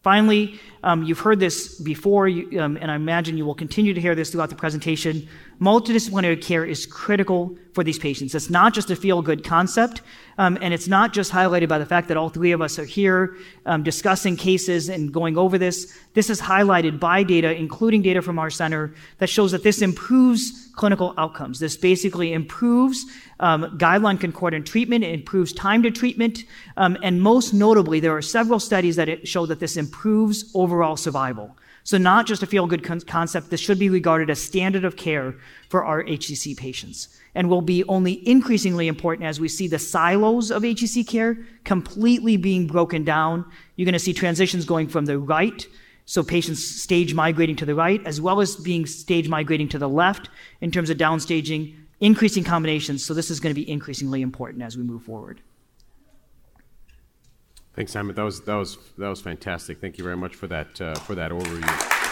Finally, 0.02 0.60
um, 0.82 1.02
you've 1.02 1.20
heard 1.20 1.40
this 1.40 1.80
before, 1.80 2.28
you, 2.28 2.60
um, 2.60 2.76
and 2.76 2.90
I 2.90 2.94
imagine 2.94 3.38
you 3.38 3.46
will 3.46 3.54
continue 3.54 3.94
to 3.94 4.00
hear 4.00 4.14
this 4.14 4.30
throughout 4.30 4.50
the 4.50 4.54
presentation. 4.54 5.26
Multidisciplinary 5.60 6.42
care 6.42 6.64
is 6.64 6.86
critical 6.86 7.56
for 7.74 7.84
these 7.84 7.98
patients. 7.98 8.34
It's 8.34 8.50
not 8.50 8.74
just 8.74 8.90
a 8.90 8.96
feel 8.96 9.22
good 9.22 9.44
concept, 9.44 10.02
um, 10.38 10.58
and 10.60 10.72
it's 10.72 10.88
not 10.88 11.12
just 11.12 11.32
highlighted 11.32 11.68
by 11.68 11.78
the 11.78 11.86
fact 11.86 12.08
that 12.08 12.16
all 12.16 12.28
three 12.28 12.52
of 12.52 12.60
us 12.60 12.78
are 12.78 12.84
here 12.84 13.36
um, 13.66 13.82
discussing 13.82 14.36
cases 14.36 14.88
and 14.88 15.12
going 15.12 15.36
over 15.36 15.58
this. 15.58 15.96
This 16.14 16.30
is 16.30 16.40
highlighted 16.40 16.98
by 16.98 17.22
data, 17.22 17.54
including 17.54 18.02
data 18.02 18.22
from 18.22 18.38
our 18.38 18.50
center, 18.50 18.94
that 19.18 19.28
shows 19.28 19.52
that 19.52 19.62
this 19.62 19.82
improves 19.82 20.70
clinical 20.74 21.14
outcomes. 21.18 21.60
This 21.60 21.76
basically 21.76 22.32
improves 22.32 23.04
um, 23.40 23.78
guideline 23.78 24.18
concordant 24.18 24.66
treatment, 24.66 25.04
it 25.04 25.14
improves 25.14 25.52
time 25.52 25.82
to 25.82 25.90
treatment, 25.90 26.44
um, 26.76 26.96
and 27.02 27.20
most 27.20 27.52
notably, 27.52 28.00
there 28.00 28.16
are 28.16 28.22
several 28.22 28.60
studies 28.60 28.96
that 28.96 29.26
show 29.26 29.46
that 29.46 29.60
this 29.60 29.76
improves 29.76 30.50
overall 30.54 30.96
survival. 30.96 31.56
So, 31.84 31.98
not 31.98 32.26
just 32.26 32.42
a 32.42 32.46
feel 32.46 32.66
good 32.66 32.82
con- 32.82 33.00
concept, 33.02 33.50
this 33.50 33.60
should 33.60 33.78
be 33.78 33.90
regarded 33.90 34.30
as 34.30 34.42
standard 34.42 34.84
of 34.84 34.96
care 34.96 35.34
for 35.68 35.84
our 35.84 36.02
HCC 36.02 36.56
patients 36.56 37.08
and 37.34 37.50
will 37.50 37.62
be 37.62 37.84
only 37.84 38.26
increasingly 38.26 38.88
important 38.88 39.26
as 39.26 39.38
we 39.38 39.48
see 39.48 39.68
the 39.68 39.78
silos 39.78 40.50
of 40.50 40.62
HCC 40.62 41.06
care 41.06 41.36
completely 41.64 42.36
being 42.36 42.66
broken 42.66 43.04
down. 43.04 43.44
You're 43.76 43.84
going 43.84 43.92
to 43.92 43.98
see 43.98 44.14
transitions 44.14 44.64
going 44.64 44.88
from 44.88 45.04
the 45.04 45.18
right 45.18 45.66
so 46.06 46.22
patients 46.22 46.64
stage 46.64 47.14
migrating 47.14 47.56
to 47.56 47.66
the 47.66 47.74
right, 47.74 48.00
as 48.06 48.20
well 48.20 48.40
as 48.40 48.56
being 48.56 48.86
stage 48.86 49.28
migrating 49.28 49.68
to 49.70 49.78
the 49.78 49.88
left 49.88 50.28
in 50.60 50.70
terms 50.70 50.90
of 50.90 50.98
downstaging, 50.98 51.74
increasing 52.00 52.44
combinations. 52.44 53.04
So 53.04 53.14
this 53.14 53.30
is 53.30 53.40
going 53.40 53.54
to 53.54 53.60
be 53.60 53.68
increasingly 53.68 54.20
important 54.20 54.62
as 54.62 54.76
we 54.76 54.84
move 54.84 55.02
forward. 55.02 55.40
Thanks, 57.76 57.90
Simon. 57.90 58.14
That 58.14 58.22
was 58.22 58.40
that 58.42 58.54
was 58.54 58.78
that 58.98 59.08
was 59.08 59.20
fantastic. 59.20 59.80
Thank 59.80 59.98
you 59.98 60.04
very 60.04 60.16
much 60.16 60.36
for 60.36 60.46
that 60.46 60.80
uh, 60.80 60.94
for 60.94 61.14
that 61.16 61.32
overview. 61.32 62.04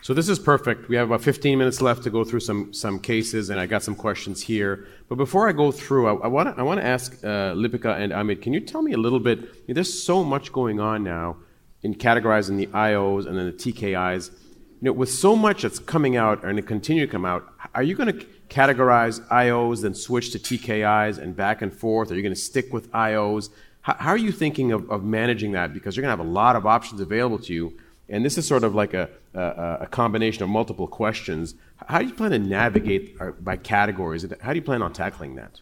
So 0.00 0.14
this 0.14 0.28
is 0.28 0.38
perfect. 0.38 0.88
We 0.88 0.94
have 0.94 1.08
about 1.08 1.20
15 1.20 1.58
minutes 1.58 1.82
left 1.82 2.04
to 2.04 2.10
go 2.10 2.22
through 2.24 2.40
some 2.40 2.72
some 2.72 3.00
cases, 3.00 3.50
and 3.50 3.60
I 3.60 3.66
got 3.66 3.82
some 3.82 3.96
questions 3.96 4.40
here. 4.40 4.86
But 5.08 5.16
before 5.16 5.48
I 5.48 5.52
go 5.52 5.72
through, 5.72 6.06
I 6.06 6.28
want 6.28 6.58
I 6.58 6.62
want 6.62 6.80
to 6.80 6.86
ask 6.86 7.12
uh, 7.22 7.52
Lipika 7.54 7.98
and 7.98 8.12
Amit. 8.12 8.40
Can 8.40 8.54
you 8.54 8.60
tell 8.60 8.80
me 8.80 8.92
a 8.92 8.98
little 8.98 9.20
bit? 9.20 9.66
there's 9.66 10.02
so 10.02 10.24
much 10.24 10.52
going 10.52 10.80
on 10.80 11.02
now 11.02 11.36
in 11.82 11.94
categorizing 11.94 12.56
the 12.56 12.68
IOs 12.68 13.26
and 13.26 13.36
then 13.36 13.46
the 13.46 13.52
TKIs. 13.52 14.30
You 14.30 14.82
know, 14.82 14.92
with 14.92 15.10
so 15.10 15.36
much 15.36 15.62
that's 15.62 15.80
coming 15.80 16.16
out 16.16 16.44
and 16.44 16.58
it 16.58 16.66
continue 16.66 17.04
to 17.04 17.10
come 17.10 17.24
out, 17.24 17.52
are 17.74 17.82
you 17.82 17.94
going 17.94 18.16
to 18.16 18.26
categorize 18.48 19.20
IOs, 19.28 19.82
then 19.82 19.94
switch 19.94 20.30
to 20.32 20.38
TKIs 20.38 21.18
and 21.18 21.34
back 21.34 21.62
and 21.62 21.72
forth? 21.72 22.10
Are 22.10 22.14
you 22.14 22.22
going 22.22 22.34
to 22.34 22.40
stick 22.40 22.72
with 22.72 22.90
IOs? 22.92 23.50
How, 23.82 23.94
how 23.94 24.10
are 24.10 24.16
you 24.16 24.32
thinking 24.32 24.72
of, 24.72 24.90
of 24.90 25.04
managing 25.04 25.52
that? 25.52 25.72
Because 25.72 25.96
you're 25.96 26.02
going 26.02 26.16
to 26.16 26.22
have 26.22 26.26
a 26.26 26.32
lot 26.32 26.56
of 26.56 26.66
options 26.66 27.00
available 27.00 27.38
to 27.40 27.52
you 27.52 27.76
and 28.08 28.24
this 28.24 28.38
is 28.38 28.46
sort 28.46 28.64
of 28.64 28.74
like 28.74 28.94
a, 28.94 29.08
a, 29.34 29.78
a, 29.82 29.86
combination 29.86 30.42
of 30.42 30.48
multiple 30.48 30.86
questions. 30.86 31.54
How 31.86 31.98
do 31.98 32.06
you 32.06 32.14
plan 32.14 32.30
to 32.30 32.38
navigate 32.38 33.16
uh, 33.20 33.32
by 33.32 33.56
categories? 33.56 34.24
How 34.40 34.52
do 34.52 34.58
you 34.58 34.64
plan 34.64 34.82
on 34.82 34.92
tackling 34.92 35.34
that? 35.36 35.60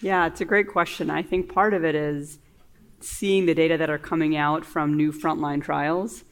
Yeah, 0.00 0.26
it's 0.26 0.40
a 0.40 0.44
great 0.44 0.68
question. 0.68 1.10
I 1.10 1.22
think 1.22 1.52
part 1.52 1.74
of 1.74 1.84
it 1.84 1.94
is 1.94 2.38
seeing 3.00 3.46
the 3.46 3.54
data 3.54 3.76
that 3.76 3.90
are 3.90 3.98
coming 3.98 4.36
out 4.36 4.64
from 4.64 4.96
new 4.96 5.12
frontline 5.12 5.62
trials. 5.62 6.22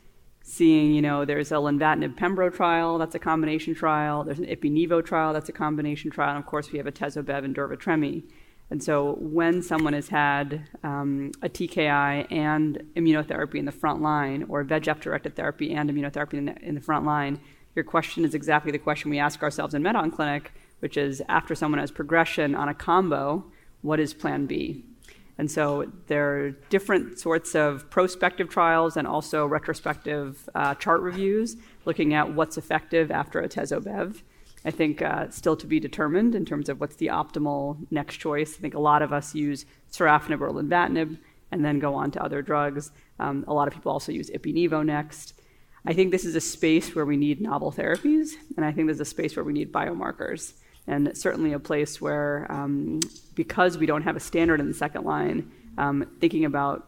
Seeing, 0.46 0.94
you 0.94 1.00
know, 1.00 1.24
there's 1.24 1.50
a 1.52 1.54
lenvatinib 1.54 2.16
pembro 2.16 2.54
trial, 2.54 2.98
that's 2.98 3.14
a 3.14 3.18
combination 3.18 3.74
trial. 3.74 4.24
There's 4.24 4.38
an 4.38 4.44
ipi-nivo 4.44 5.02
trial, 5.02 5.32
that's 5.32 5.48
a 5.48 5.52
combination 5.52 6.10
trial. 6.10 6.36
And 6.36 6.38
of 6.38 6.44
course, 6.44 6.70
we 6.70 6.76
have 6.76 6.86
atezobev 6.86 7.44
and 7.44 7.56
durva-tremi. 7.56 8.24
And 8.68 8.82
so 8.82 9.16
when 9.20 9.62
someone 9.62 9.94
has 9.94 10.08
had 10.08 10.68
um, 10.82 11.32
a 11.40 11.48
TKI 11.48 12.30
and 12.30 12.82
immunotherapy 12.94 13.54
in 13.54 13.64
the 13.64 13.72
front 13.72 14.02
line, 14.02 14.44
or 14.50 14.62
VEGF-directed 14.64 15.34
therapy 15.34 15.72
and 15.72 15.88
immunotherapy 15.88 16.34
in 16.34 16.44
the, 16.44 16.56
in 16.62 16.74
the 16.74 16.80
front 16.82 17.06
line, 17.06 17.40
your 17.74 17.84
question 17.84 18.22
is 18.22 18.34
exactly 18.34 18.70
the 18.70 18.78
question 18.78 19.10
we 19.10 19.18
ask 19.18 19.42
ourselves 19.42 19.72
in 19.72 19.82
MedOnc 19.82 20.14
Clinic, 20.14 20.52
which 20.80 20.98
is 20.98 21.22
after 21.26 21.54
someone 21.54 21.80
has 21.80 21.90
progression 21.90 22.54
on 22.54 22.68
a 22.68 22.74
combo, 22.74 23.46
what 23.80 23.98
is 23.98 24.12
plan 24.12 24.44
B? 24.44 24.84
And 25.36 25.50
so 25.50 25.90
there 26.06 26.36
are 26.36 26.50
different 26.70 27.18
sorts 27.18 27.54
of 27.54 27.90
prospective 27.90 28.48
trials 28.48 28.96
and 28.96 29.06
also 29.06 29.46
retrospective 29.46 30.48
uh, 30.54 30.74
chart 30.76 31.00
reviews 31.00 31.56
looking 31.84 32.14
at 32.14 32.32
what's 32.32 32.56
effective 32.56 33.10
after 33.10 33.42
atezo-bev. 33.42 34.22
I 34.64 34.70
think 34.70 35.02
uh, 35.02 35.28
still 35.30 35.56
to 35.56 35.66
be 35.66 35.80
determined 35.80 36.34
in 36.34 36.44
terms 36.44 36.68
of 36.68 36.80
what's 36.80 36.96
the 36.96 37.08
optimal 37.08 37.76
next 37.90 38.16
choice. 38.16 38.54
I 38.56 38.60
think 38.60 38.74
a 38.74 38.80
lot 38.80 39.02
of 39.02 39.12
us 39.12 39.34
use 39.34 39.66
sorafenib 39.92 40.40
or 40.40 40.50
lenvatinib 40.50 41.18
and 41.50 41.64
then 41.64 41.78
go 41.78 41.94
on 41.94 42.10
to 42.12 42.22
other 42.22 42.40
drugs. 42.40 42.90
Um, 43.18 43.44
a 43.46 43.52
lot 43.52 43.68
of 43.68 43.74
people 43.74 43.92
also 43.92 44.12
use 44.12 44.30
ipi-nivo 44.30 44.84
next. 44.84 45.34
I 45.86 45.92
think 45.92 46.12
this 46.12 46.24
is 46.24 46.34
a 46.34 46.40
space 46.40 46.94
where 46.94 47.04
we 47.04 47.16
need 47.16 47.42
novel 47.42 47.70
therapies, 47.70 48.30
and 48.56 48.64
I 48.64 48.72
think 48.72 48.86
there's 48.86 49.00
a 49.00 49.04
space 49.04 49.36
where 49.36 49.44
we 49.44 49.52
need 49.52 49.70
biomarkers, 49.70 50.54
and 50.86 51.16
certainly 51.16 51.52
a 51.52 51.58
place 51.58 52.00
where, 52.00 52.46
um, 52.50 53.00
because 53.34 53.78
we 53.78 53.86
don't 53.86 54.02
have 54.02 54.16
a 54.16 54.20
standard 54.20 54.60
in 54.60 54.68
the 54.68 54.74
second 54.74 55.04
line, 55.04 55.50
um, 55.78 56.06
thinking 56.20 56.44
about 56.44 56.86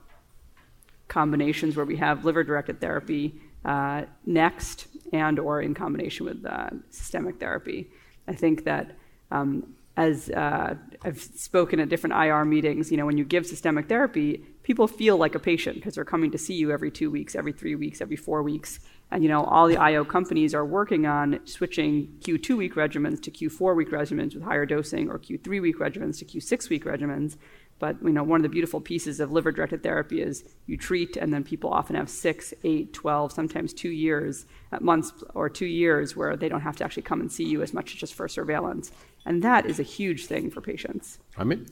combinations 1.09 1.77
where 1.77 1.87
we 1.87 1.97
have 1.97 2.25
liver-directed 2.25 2.81
therapy 2.81 3.41
uh, 3.65 4.03
next 4.25 4.87
and 5.13 5.39
or 5.39 5.61
in 5.61 5.75
combination 5.75 6.27
with 6.27 6.45
uh, 6.45 6.71
systemic 6.91 7.41
therapy. 7.41 7.89
I 8.29 8.35
think 8.35 8.65
that 8.65 8.93
um, 9.31 9.75
as 9.97 10.29
uh, 10.31 10.75
I've 11.03 11.21
spoken 11.21 11.81
at 11.81 11.89
different 11.89 12.15
IR 12.15 12.45
meetings, 12.45 12.91
you 12.91 12.97
know, 12.97 13.07
when 13.07 13.17
you 13.17 13.25
give 13.25 13.47
systemic 13.47 13.89
therapy, 13.89 14.45
people 14.63 14.87
feel 14.87 15.17
like 15.17 15.35
a 15.35 15.39
patient 15.39 15.77
because 15.77 15.95
they're 15.95 16.05
coming 16.05 16.31
to 16.33 16.39
see 16.39 16.55
you 16.55 16.71
every 16.71 16.91
two 16.91 17.11
weeks, 17.11 17.35
every 17.35 17.53
three 17.53 17.75
weeks, 17.75 18.01
every 18.01 18.17
four 18.17 18.43
weeks. 18.43 18.81
And 19.11 19.23
you 19.23 19.29
know, 19.29 19.45
all 19.45 19.69
the 19.69 19.77
IO 19.77 20.05
companies 20.05 20.55
are 20.55 20.65
working 20.65 21.07
on 21.07 21.41
switching 21.45 22.09
Q2 22.21 22.57
week 22.57 22.75
regimens 22.75 23.23
to 23.23 23.31
Q4 23.31 23.77
week 23.77 23.91
regimens 23.91 24.35
with 24.35 24.43
higher 24.43 24.67
dosing, 24.67 25.09
or 25.09 25.19
Q3 25.19 25.63
week 25.63 25.79
regimens 25.79 26.19
to 26.19 26.25
Q6 26.25 26.69
week 26.69 26.85
regimens. 26.85 27.37
But 27.79 28.03
you 28.03 28.11
know, 28.11 28.25
one 28.25 28.41
of 28.41 28.43
the 28.43 28.49
beautiful 28.49 28.81
pieces 28.81 29.21
of 29.21 29.31
liver-directed 29.31 29.83
therapy 29.83 30.23
is 30.23 30.45
you 30.67 30.77
treat, 30.77 31.17
and 31.17 31.33
then 31.33 31.45
people 31.45 31.71
often 31.71 31.95
have 31.95 32.09
six, 32.09 32.55
eight, 32.65 32.95
12, 32.95 33.33
sometimes 33.33 33.75
two 33.75 33.91
years, 33.91 34.47
uh, 34.73 34.79
months 34.81 35.13
or 35.35 35.49
two 35.51 35.67
years 35.67 36.17
where 36.17 36.37
they 36.37 36.49
don't 36.49 36.63
have 36.63 36.77
to 36.77 36.85
actually 36.85 37.03
come 37.03 37.21
and 37.21 37.31
see 37.31 37.45
you 37.45 37.63
as 37.63 37.75
much 37.75 37.93
as 37.93 38.01
just 38.01 38.15
for 38.15 38.29
surveillance. 38.29 38.93
And 39.27 39.43
that 39.43 39.67
is 39.67 39.79
a 39.79 39.83
huge 39.83 40.27
thing 40.27 40.51
for 40.51 40.61
patients. 40.61 41.19
I 41.37 41.45
mean, 41.45 41.67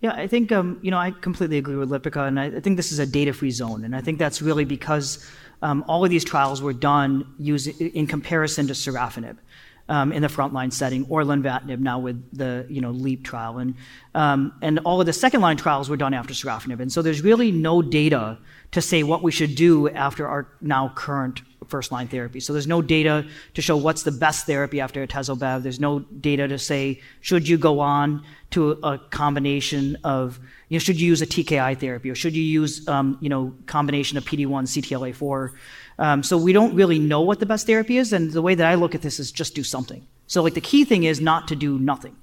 yeah, 0.00 0.12
I 0.12 0.26
think 0.26 0.52
um, 0.52 0.78
you 0.82 0.90
know 0.90 0.98
I 0.98 1.10
completely 1.10 1.58
agree 1.58 1.76
with 1.76 1.90
Lipika, 1.90 2.26
and 2.28 2.38
I, 2.38 2.46
I 2.46 2.60
think 2.60 2.76
this 2.76 2.92
is 2.92 2.98
a 2.98 3.06
data-free 3.06 3.50
zone, 3.50 3.84
and 3.84 3.96
I 3.96 4.00
think 4.00 4.18
that's 4.18 4.42
really 4.42 4.64
because 4.64 5.26
um, 5.62 5.84
all 5.88 6.04
of 6.04 6.10
these 6.10 6.24
trials 6.24 6.60
were 6.60 6.74
done 6.74 7.26
using, 7.38 7.74
in 7.94 8.06
comparison 8.06 8.66
to 8.66 8.74
sorafenib 8.74 9.38
um, 9.88 10.12
in 10.12 10.22
the 10.22 10.28
frontline 10.28 10.72
setting, 10.72 11.06
or 11.08 11.22
lenvatinib 11.22 11.78
now 11.78 11.98
with 11.98 12.36
the 12.36 12.66
you 12.68 12.80
know 12.80 12.90
LEAP 12.90 13.24
trial, 13.24 13.58
and 13.58 13.74
um, 14.14 14.52
and 14.62 14.78
all 14.80 15.00
of 15.00 15.06
the 15.06 15.12
second 15.12 15.40
line 15.40 15.56
trials 15.56 15.88
were 15.88 15.96
done 15.96 16.14
after 16.14 16.34
sorafenib, 16.34 16.80
and 16.80 16.92
so 16.92 17.02
there's 17.02 17.22
really 17.22 17.52
no 17.52 17.82
data 17.82 18.38
to 18.72 18.82
say 18.82 19.02
what 19.02 19.22
we 19.22 19.30
should 19.30 19.54
do 19.54 19.88
after 19.88 20.26
our 20.26 20.48
now 20.60 20.92
current 20.94 21.40
first 21.68 21.92
line 21.92 22.08
therapy. 22.08 22.40
So 22.40 22.52
there's 22.52 22.66
no 22.66 22.82
data 22.82 23.26
to 23.54 23.62
show 23.62 23.76
what's 23.76 24.02
the 24.02 24.12
best 24.12 24.46
therapy 24.46 24.80
after 24.80 25.06
atezobev. 25.06 25.62
There's 25.62 25.80
no 25.80 26.00
data 26.00 26.48
to 26.48 26.58
say 26.58 27.00
should 27.20 27.48
you 27.48 27.58
go 27.58 27.80
on 27.80 28.24
to 28.50 28.72
a, 28.82 28.98
combination 29.10 29.96
of 30.04 30.38
you 30.68 30.76
know 30.76 30.78
should 30.78 31.00
you 31.00 31.08
use 31.08 31.22
a 31.22 31.26
TKI 31.26 31.78
therapy 31.78 32.10
or 32.10 32.14
should 32.14 32.34
you 32.34 32.42
use 32.42 32.86
um, 32.88 33.18
you 33.20 33.28
know 33.28 33.54
combination 33.66 34.18
of 34.18 34.24
PD1 34.24 34.46
CTLA4. 34.46 35.52
Um, 35.98 36.22
so 36.22 36.36
we 36.36 36.52
don't 36.52 36.74
really 36.74 36.98
know 36.98 37.22
what 37.22 37.40
the 37.40 37.46
best 37.46 37.66
therapy 37.66 37.96
is, 37.96 38.12
and 38.12 38.32
the 38.32 38.42
way 38.42 38.54
that 38.54 38.66
I 38.66 38.74
look 38.74 38.94
at 38.94 39.02
this 39.02 39.18
is 39.18 39.32
just 39.32 39.54
do 39.54 39.64
something. 39.64 40.06
So 40.26 40.42
like 40.42 40.54
the 40.54 40.60
key 40.60 40.84
thing 40.84 41.04
is 41.04 41.20
not 41.20 41.48
to 41.48 41.56
do 41.56 41.78
nothing. 41.78 42.16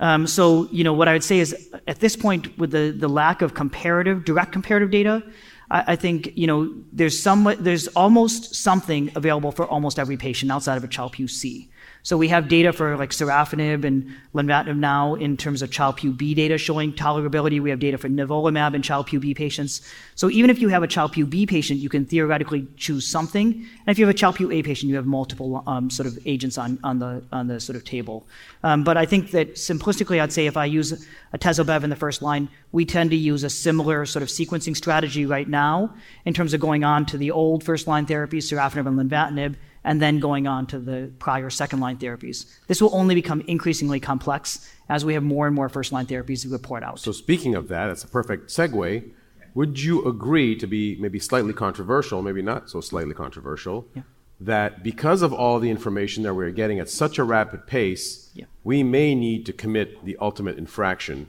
Um, 0.00 0.26
so 0.26 0.68
you 0.72 0.84
know 0.84 0.92
what 0.92 1.08
I 1.08 1.12
would 1.12 1.24
say 1.24 1.38
is 1.38 1.70
at 1.86 2.00
this 2.00 2.16
point 2.16 2.58
with 2.58 2.70
the 2.70 2.90
the 2.90 3.08
lack 3.08 3.42
of 3.42 3.54
comparative 3.54 4.24
direct 4.24 4.52
comparative 4.52 4.90
data, 4.90 5.22
I, 5.70 5.84
I 5.88 5.96
think 5.96 6.32
you 6.34 6.46
know 6.46 6.72
there's 6.92 7.20
some 7.20 7.54
there's 7.60 7.86
almost 7.88 8.54
something 8.54 9.12
available 9.14 9.52
for 9.52 9.66
almost 9.66 9.98
every 9.98 10.16
patient 10.16 10.50
outside 10.50 10.76
of 10.76 10.84
a 10.84 10.88
Child-Pugh 10.88 11.28
C. 11.28 11.70
So 12.04 12.18
we 12.18 12.28
have 12.28 12.48
data 12.48 12.70
for 12.74 12.98
like 12.98 13.10
sorafenib 13.10 13.82
and 13.82 14.14
lenvatinib 14.34 14.76
now 14.76 15.14
in 15.14 15.38
terms 15.38 15.62
of 15.62 15.70
Child-Pugh 15.70 16.12
B 16.12 16.34
data 16.34 16.58
showing 16.58 16.92
tolerability. 16.92 17.62
We 17.62 17.70
have 17.70 17.78
data 17.78 17.96
for 17.96 18.10
nivolumab 18.10 18.74
in 18.74 18.82
Child-Pugh 18.82 19.20
B 19.20 19.32
patients. 19.32 19.80
So 20.14 20.28
even 20.28 20.50
if 20.50 20.60
you 20.60 20.68
have 20.68 20.82
a 20.82 20.86
Child-Pugh 20.86 21.24
B 21.24 21.46
patient, 21.46 21.80
you 21.80 21.88
can 21.88 22.04
theoretically 22.04 22.68
choose 22.76 23.06
something. 23.06 23.46
And 23.54 23.88
if 23.88 23.98
you 23.98 24.04
have 24.04 24.14
a 24.14 24.18
Child-Pugh 24.18 24.52
A 24.52 24.62
patient, 24.62 24.90
you 24.90 24.96
have 24.96 25.06
multiple 25.06 25.64
um, 25.66 25.88
sort 25.88 26.06
of 26.06 26.18
agents 26.26 26.58
on, 26.58 26.78
on, 26.84 26.98
the, 26.98 27.24
on 27.32 27.46
the 27.46 27.58
sort 27.58 27.76
of 27.76 27.84
table. 27.84 28.26
Um, 28.62 28.84
but 28.84 28.98
I 28.98 29.06
think 29.06 29.30
that 29.30 29.54
simplistically, 29.54 30.20
I'd 30.20 30.30
say 30.30 30.44
if 30.44 30.58
I 30.58 30.66
use 30.66 31.06
atezobev 31.32 31.84
in 31.84 31.88
the 31.88 31.96
first 31.96 32.20
line, 32.20 32.50
we 32.70 32.84
tend 32.84 33.12
to 33.12 33.16
use 33.16 33.44
a 33.44 33.50
similar 33.50 34.04
sort 34.04 34.22
of 34.22 34.28
sequencing 34.28 34.76
strategy 34.76 35.24
right 35.24 35.48
now 35.48 35.94
in 36.26 36.34
terms 36.34 36.52
of 36.52 36.60
going 36.60 36.84
on 36.84 37.06
to 37.06 37.16
the 37.16 37.30
old 37.30 37.64
first 37.64 37.86
line 37.86 38.04
therapies, 38.04 38.52
sorafenib 38.52 38.86
and 38.86 39.10
lenvatinib, 39.10 39.56
and 39.84 40.00
then 40.00 40.18
going 40.18 40.46
on 40.46 40.66
to 40.66 40.78
the 40.78 41.12
prior 41.18 41.50
second 41.50 41.80
line 41.80 41.98
therapies. 41.98 42.46
This 42.66 42.80
will 42.80 42.94
only 42.94 43.14
become 43.14 43.42
increasingly 43.42 44.00
complex 44.00 44.68
as 44.88 45.04
we 45.04 45.14
have 45.14 45.22
more 45.22 45.46
and 45.46 45.54
more 45.54 45.68
first 45.68 45.92
line 45.92 46.06
therapies 46.06 46.42
to 46.42 46.48
report 46.48 46.82
out. 46.82 46.98
So, 46.98 47.12
speaking 47.12 47.54
of 47.54 47.68
that, 47.68 47.86
that's 47.86 48.04
a 48.04 48.08
perfect 48.08 48.48
segue. 48.48 49.10
Would 49.54 49.80
you 49.80 50.04
agree 50.06 50.56
to 50.56 50.66
be 50.66 50.96
maybe 50.96 51.20
slightly 51.20 51.52
controversial, 51.52 52.22
maybe 52.22 52.42
not 52.42 52.68
so 52.70 52.80
slightly 52.80 53.14
controversial, 53.14 53.86
yeah. 53.94 54.02
that 54.40 54.82
because 54.82 55.22
of 55.22 55.32
all 55.32 55.60
the 55.60 55.70
information 55.70 56.24
that 56.24 56.34
we're 56.34 56.50
getting 56.50 56.80
at 56.80 56.88
such 56.88 57.18
a 57.18 57.24
rapid 57.24 57.66
pace, 57.66 58.30
yeah. 58.34 58.46
we 58.64 58.82
may 58.82 59.14
need 59.14 59.46
to 59.46 59.52
commit 59.52 60.04
the 60.04 60.16
ultimate 60.20 60.58
infraction 60.58 61.28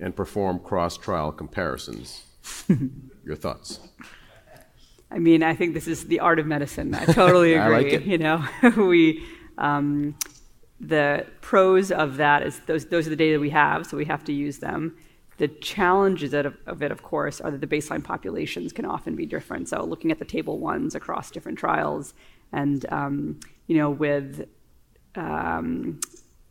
and 0.00 0.16
perform 0.16 0.58
cross 0.58 0.96
trial 0.96 1.32
comparisons? 1.32 2.22
Your 3.24 3.36
thoughts? 3.36 3.80
I 5.10 5.18
mean, 5.18 5.42
I 5.42 5.54
think 5.54 5.74
this 5.74 5.86
is 5.86 6.06
the 6.06 6.20
art 6.20 6.38
of 6.38 6.46
medicine. 6.46 6.94
I 6.94 7.04
totally 7.04 7.54
agree. 7.54 7.74
I 7.74 7.78
like 7.78 7.92
it. 7.92 8.02
You 8.04 8.18
know, 8.18 8.44
we 8.76 9.24
um, 9.58 10.16
the 10.80 11.26
pros 11.40 11.90
of 11.90 12.16
that 12.16 12.42
is 12.42 12.60
those 12.66 12.86
those 12.86 13.06
are 13.06 13.10
the 13.10 13.16
data 13.16 13.38
we 13.38 13.50
have, 13.50 13.86
so 13.86 13.96
we 13.96 14.04
have 14.06 14.24
to 14.24 14.32
use 14.32 14.58
them. 14.58 14.96
The 15.38 15.48
challenges 15.48 16.32
of, 16.32 16.56
of 16.66 16.82
it, 16.82 16.90
of 16.90 17.02
course, 17.02 17.42
are 17.42 17.50
that 17.50 17.60
the 17.60 17.66
baseline 17.66 18.02
populations 18.02 18.72
can 18.72 18.86
often 18.86 19.14
be 19.16 19.26
different. 19.26 19.68
So, 19.68 19.84
looking 19.84 20.10
at 20.10 20.18
the 20.18 20.24
table 20.24 20.58
ones 20.58 20.94
across 20.94 21.30
different 21.30 21.58
trials, 21.58 22.14
and 22.52 22.84
um, 22.90 23.40
you 23.66 23.76
know, 23.76 23.90
with 23.90 24.48
um, 25.14 26.00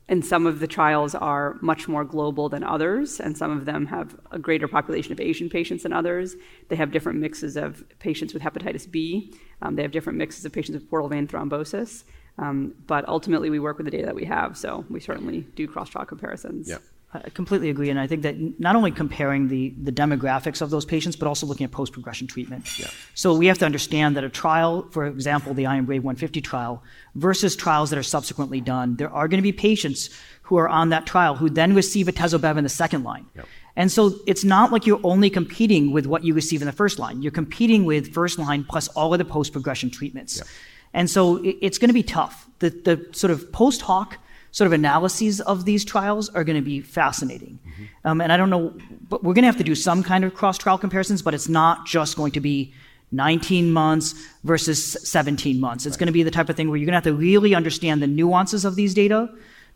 and 0.08 0.24
some 0.24 0.45
of 0.45 0.60
the 0.60 0.68
trials 0.68 1.16
are 1.16 1.58
much 1.62 1.88
more 1.88 2.03
global 2.03 2.47
than 2.47 2.64
others, 2.64 3.20
and 3.20 3.36
some 3.38 3.51
of 3.51 3.66
them 3.66 3.88
have 3.88 4.16
a 4.32 4.38
greater 4.38 4.68
population 4.68 5.12
of 5.12 5.20
Asian 5.20 5.49
patients 5.49 5.84
than 5.84 5.93
others. 5.93 6.36
They 6.70 6.76
have 6.76 6.91
different 6.91 7.20
mixes 7.20 7.58
of 7.58 7.84
patients 7.99 8.34
with 8.34 8.43
hepatitis 8.43 8.89
B. 8.89 9.34
Um, 9.62 9.76
they 9.76 9.82
have 9.82 9.91
different 9.91 10.20
mixes 10.20 10.45
of 10.45 10.51
patients 10.51 10.76
with 10.76 10.89
portal 10.89 11.10
vein 11.10 11.28
thrombosis. 11.28 12.03
Um, 12.38 12.76
but 12.86 13.08
ultimately, 13.08 13.49
we 13.49 13.60
work 13.60 13.78
with 13.78 13.86
the 13.86 13.91
data 13.91 14.06
that 14.06 14.16
we 14.16 14.26
have, 14.26 14.58
so 14.58 14.86
we 14.89 14.99
certainly 14.99 15.41
do 15.56 15.68
cross 15.68 15.89
trial 15.89 16.06
comparisons. 16.06 16.70
Yeah. 16.70 16.78
I 17.24 17.30
completely 17.30 17.70
agree, 17.70 17.89
and 17.89 17.99
I 17.99 18.07
think 18.07 18.24
that 18.24 18.59
not 18.59 18.76
only 18.76 18.91
comparing 18.91 19.47
the, 19.47 19.74
the 19.82 19.91
demographics 19.91 20.61
of 20.61 20.70
those 20.70 20.86
patients, 20.86 21.16
but 21.16 21.28
also 21.28 21.45
looking 21.45 21.63
at 21.63 21.72
post 21.72 21.93
progression 21.93 22.28
treatment. 22.28 22.80
Yeah. 22.80 22.88
So 23.13 23.34
we 23.36 23.47
have 23.47 23.57
to 23.59 23.66
understand 23.66 24.18
that 24.18 24.24
a 24.24 24.30
trial, 24.30 24.88
for 24.91 25.05
example, 25.05 25.53
the 25.53 25.63
IMbrave150 25.63 26.43
trial, 26.43 26.84
versus 27.16 27.55
trials 27.55 27.89
that 27.91 27.99
are 27.99 28.03
subsequently 28.03 28.61
done, 28.61 28.95
there 28.97 29.09
are 29.09 29.28
going 29.28 29.38
to 29.38 29.43
be 29.43 29.51
patients 29.51 30.09
who 30.43 30.57
are 30.57 30.70
on 30.70 30.89
that 30.89 31.05
trial 31.05 31.36
who 31.36 31.49
then 31.49 31.74
receive 31.74 32.07
atezobev 32.07 32.57
in 32.57 32.63
the 32.63 32.70
second 32.70 33.03
line. 33.03 33.26
Yep. 33.36 33.47
And 33.76 33.91
so 33.91 34.13
it's 34.26 34.43
not 34.43 34.72
like 34.72 34.86
you're 34.86 35.01
only 35.03 35.30
competing 35.30 35.91
with 35.91 36.05
what 36.05 36.24
you 36.24 36.34
receive 36.34 36.61
in 36.61 36.66
the 36.66 36.72
first 36.72 36.99
line. 36.99 37.22
You're 37.22 37.32
competing 37.32 37.84
with 37.84 38.13
first 38.13 38.39
line 38.39 38.63
plus 38.63 38.88
all 38.89 39.13
of 39.13 39.20
the 39.20 39.26
post 39.26 39.51
progression 39.51 39.89
treatments. 39.89 40.38
Yep. 40.38 40.47
And 40.93 41.09
so 41.09 41.38
it, 41.38 41.57
it's 41.61 41.78
going 41.78 41.89
to 41.89 41.93
be 41.93 42.03
tough. 42.03 42.47
The, 42.59 42.70
the 42.70 43.09
sort 43.11 43.32
of 43.32 43.51
post 43.51 43.82
hoc 43.82 44.18
sort 44.56 44.68
of 44.68 44.72
analyses 44.72 45.41
of 45.41 45.66
these 45.66 45.84
trials 45.84 46.30
are 46.30 46.45
going 46.45 46.56
to 46.56 46.62
be 46.62 46.80
fascinating. 46.80 47.60
Mm-hmm. 47.68 48.08
Um, 48.08 48.22
and 48.22 48.32
I 48.32 48.38
don't 48.38 48.49
know, 48.49 48.74
but 49.10 49.22
we're 49.22 49.34
going 49.34 49.43
to 49.43 49.47
have 49.47 49.58
to 49.58 49.66
do 49.66 49.76
some 49.76 50.01
kind 50.01 50.24
of 50.24 50.34
cross 50.34 50.58
trial 50.58 50.78
comparisons, 50.78 51.22
but 51.22 51.34
it's 51.34 51.49
not 51.49 51.86
just 51.86 52.16
going 52.16 52.32
to 52.32 52.39
be 52.39 52.74
19 53.12 53.70
months 53.70 54.14
versus 54.45 54.93
17 55.03 55.60
months. 55.60 55.86
It's 55.86 55.95
Right. 55.95 55.99
going 55.99 56.08
to 56.08 56.14
be 56.14 56.24
the 56.24 56.32
type 56.32 56.47
of 56.47 56.56
thing 56.56 56.70
where 56.70 56.78
you're 56.78 56.86
going 56.86 56.93
to 56.93 57.03
have 57.03 57.03
to 57.03 57.14
really 57.14 57.53
understand 57.53 58.01
the 58.01 58.08
nuances 58.08 58.64
of 58.64 58.78
these 58.78 58.93
data 58.93 59.30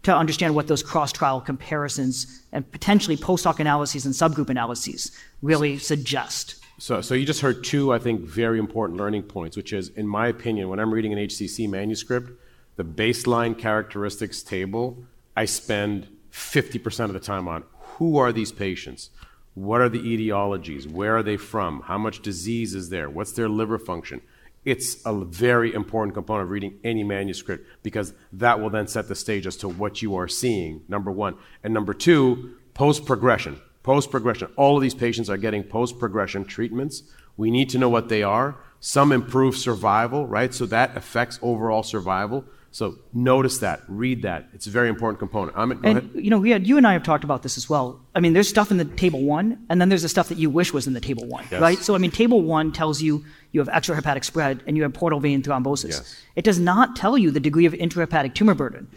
to 0.03 0.15
understand 0.15 0.55
what 0.55 0.67
those 0.67 0.81
cross 0.81 1.11
trial 1.11 1.41
comparisons 1.41 2.41
and 2.53 2.71
potentially 2.71 3.17
post 3.17 3.43
hoc 3.43 3.59
analyses 3.59 4.05
and 4.05 4.15
subgroup 4.15 4.49
analyses 4.49 5.11
really 5.41 5.77
suggest. 5.77 6.55
So, 6.77 7.01
so 7.01 7.15
you 7.15 7.25
just 7.25 7.41
heard 7.41 7.65
two, 7.65 7.91
I 7.91 7.99
think, 7.99 8.21
very 8.21 8.59
important 8.59 8.97
learning 8.97 9.23
points, 9.23 9.57
which 9.57 9.73
is, 9.73 9.89
in 9.89 10.07
my 10.07 10.29
opinion, 10.29 10.69
when 10.69 10.79
I'm 10.79 10.93
reading 10.93 11.11
an 11.11 11.19
HCC 11.19 11.67
manuscript, 11.69 12.31
the 12.79 12.85
baseline 12.85 13.57
characteristics 13.57 14.41
table, 14.41 15.03
I 15.35 15.43
spend 15.43 16.07
50% 16.31 17.03
of 17.03 17.11
the 17.13 17.19
time 17.19 17.45
on 17.45 17.65
who 17.97 18.15
are 18.15 18.31
these 18.31 18.53
patients? 18.53 19.09
What 19.53 19.81
are 19.81 19.89
the 19.89 19.99
etiologies? 19.99 20.89
Where 20.89 21.17
are 21.17 21.21
they 21.21 21.35
from? 21.35 21.81
How 21.81 21.97
much 21.97 22.21
disease 22.21 22.73
is 22.73 22.87
there? 22.87 23.09
What's 23.09 23.33
their 23.33 23.49
liver 23.49 23.79
function? 23.79 24.21
It's 24.63 25.05
a 25.05 25.13
very 25.25 25.73
important 25.73 26.13
component 26.13 26.45
of 26.45 26.51
reading 26.51 26.79
any 26.85 27.03
manuscript 27.03 27.67
because 27.83 28.13
that 28.31 28.61
will 28.61 28.69
then 28.69 28.87
set 28.87 29.09
the 29.09 29.15
stage 29.15 29.45
as 29.45 29.57
to 29.57 29.67
what 29.67 30.01
you 30.01 30.15
are 30.15 30.29
seeing, 30.29 30.83
number 30.87 31.11
one. 31.11 31.35
And 31.61 31.73
number 31.73 31.93
two, 31.93 32.55
post 32.73 33.05
progression. 33.05 33.59
Post 33.83 34.09
progression. 34.09 34.53
All 34.55 34.77
of 34.77 34.81
these 34.81 34.95
patients 34.95 35.29
are 35.29 35.35
getting 35.35 35.63
post 35.63 35.99
progression 35.99 36.45
treatments. 36.45 37.03
We 37.35 37.51
need 37.51 37.67
to 37.71 37.77
know 37.77 37.89
what 37.89 38.07
they 38.07 38.23
are. 38.23 38.55
Some 38.79 39.11
improve 39.11 39.57
survival, 39.57 40.25
right? 40.25 40.53
So 40.53 40.65
that 40.67 40.95
affects 40.95 41.39
overall 41.41 41.83
survival. 41.83 42.45
So 42.71 42.99
notice 43.13 43.57
that, 43.59 43.81
read 43.87 44.21
that. 44.21 44.47
It's 44.53 44.67
a 44.67 44.69
very 44.69 44.89
important 44.89 45.17
component. 45.19 45.57
Amit, 45.57 45.79
And 45.83 45.97
ahead. 45.97 46.09
you 46.13 46.29
know, 46.29 46.37
we 46.37 46.51
had, 46.51 46.67
you 46.67 46.77
and 46.77 46.85
I 46.85 46.93
have 46.93 47.01
talked 47.03 47.23
about 47.23 47.41
this 47.41 47.57
as 47.57 47.67
well. 47.67 47.99
I 48.13 48.19
mean, 48.19 48.33
there's 48.33 48.47
stuff 48.47 48.69
in 48.69 48.77
the 48.77 48.85
table 48.85 49.23
one, 49.23 49.65
and 49.69 49.81
then 49.81 49.89
there's 49.89 50.03
the 50.03 50.09
stuff 50.09 50.29
that 50.29 50.37
you 50.37 50.51
wish 50.51 50.71
was 50.71 50.85
in 50.85 50.93
the 50.93 50.99
table 51.01 51.25
one, 51.25 51.45
Yes. 51.51 51.61
right? 51.61 51.77
So 51.79 51.95
I 51.95 51.97
mean, 51.97 52.11
table 52.11 52.41
one 52.43 52.71
tells 52.71 53.01
you 53.01 53.25
you 53.51 53.59
have 53.59 53.69
extrahepatic 53.69 54.23
spread 54.23 54.61
and 54.67 54.77
you 54.77 54.83
have 54.83 54.93
portal 54.93 55.19
vein 55.19 55.41
thrombosis. 55.41 55.89
Yes. 55.89 56.21
It 56.35 56.45
does 56.45 56.59
not 56.59 56.95
tell 56.95 57.17
you 57.17 57.31
the 57.31 57.39
degree 57.39 57.65
of 57.65 57.73
intrahepatic 57.73 58.35
tumor 58.35 58.53
burden. 58.53 58.87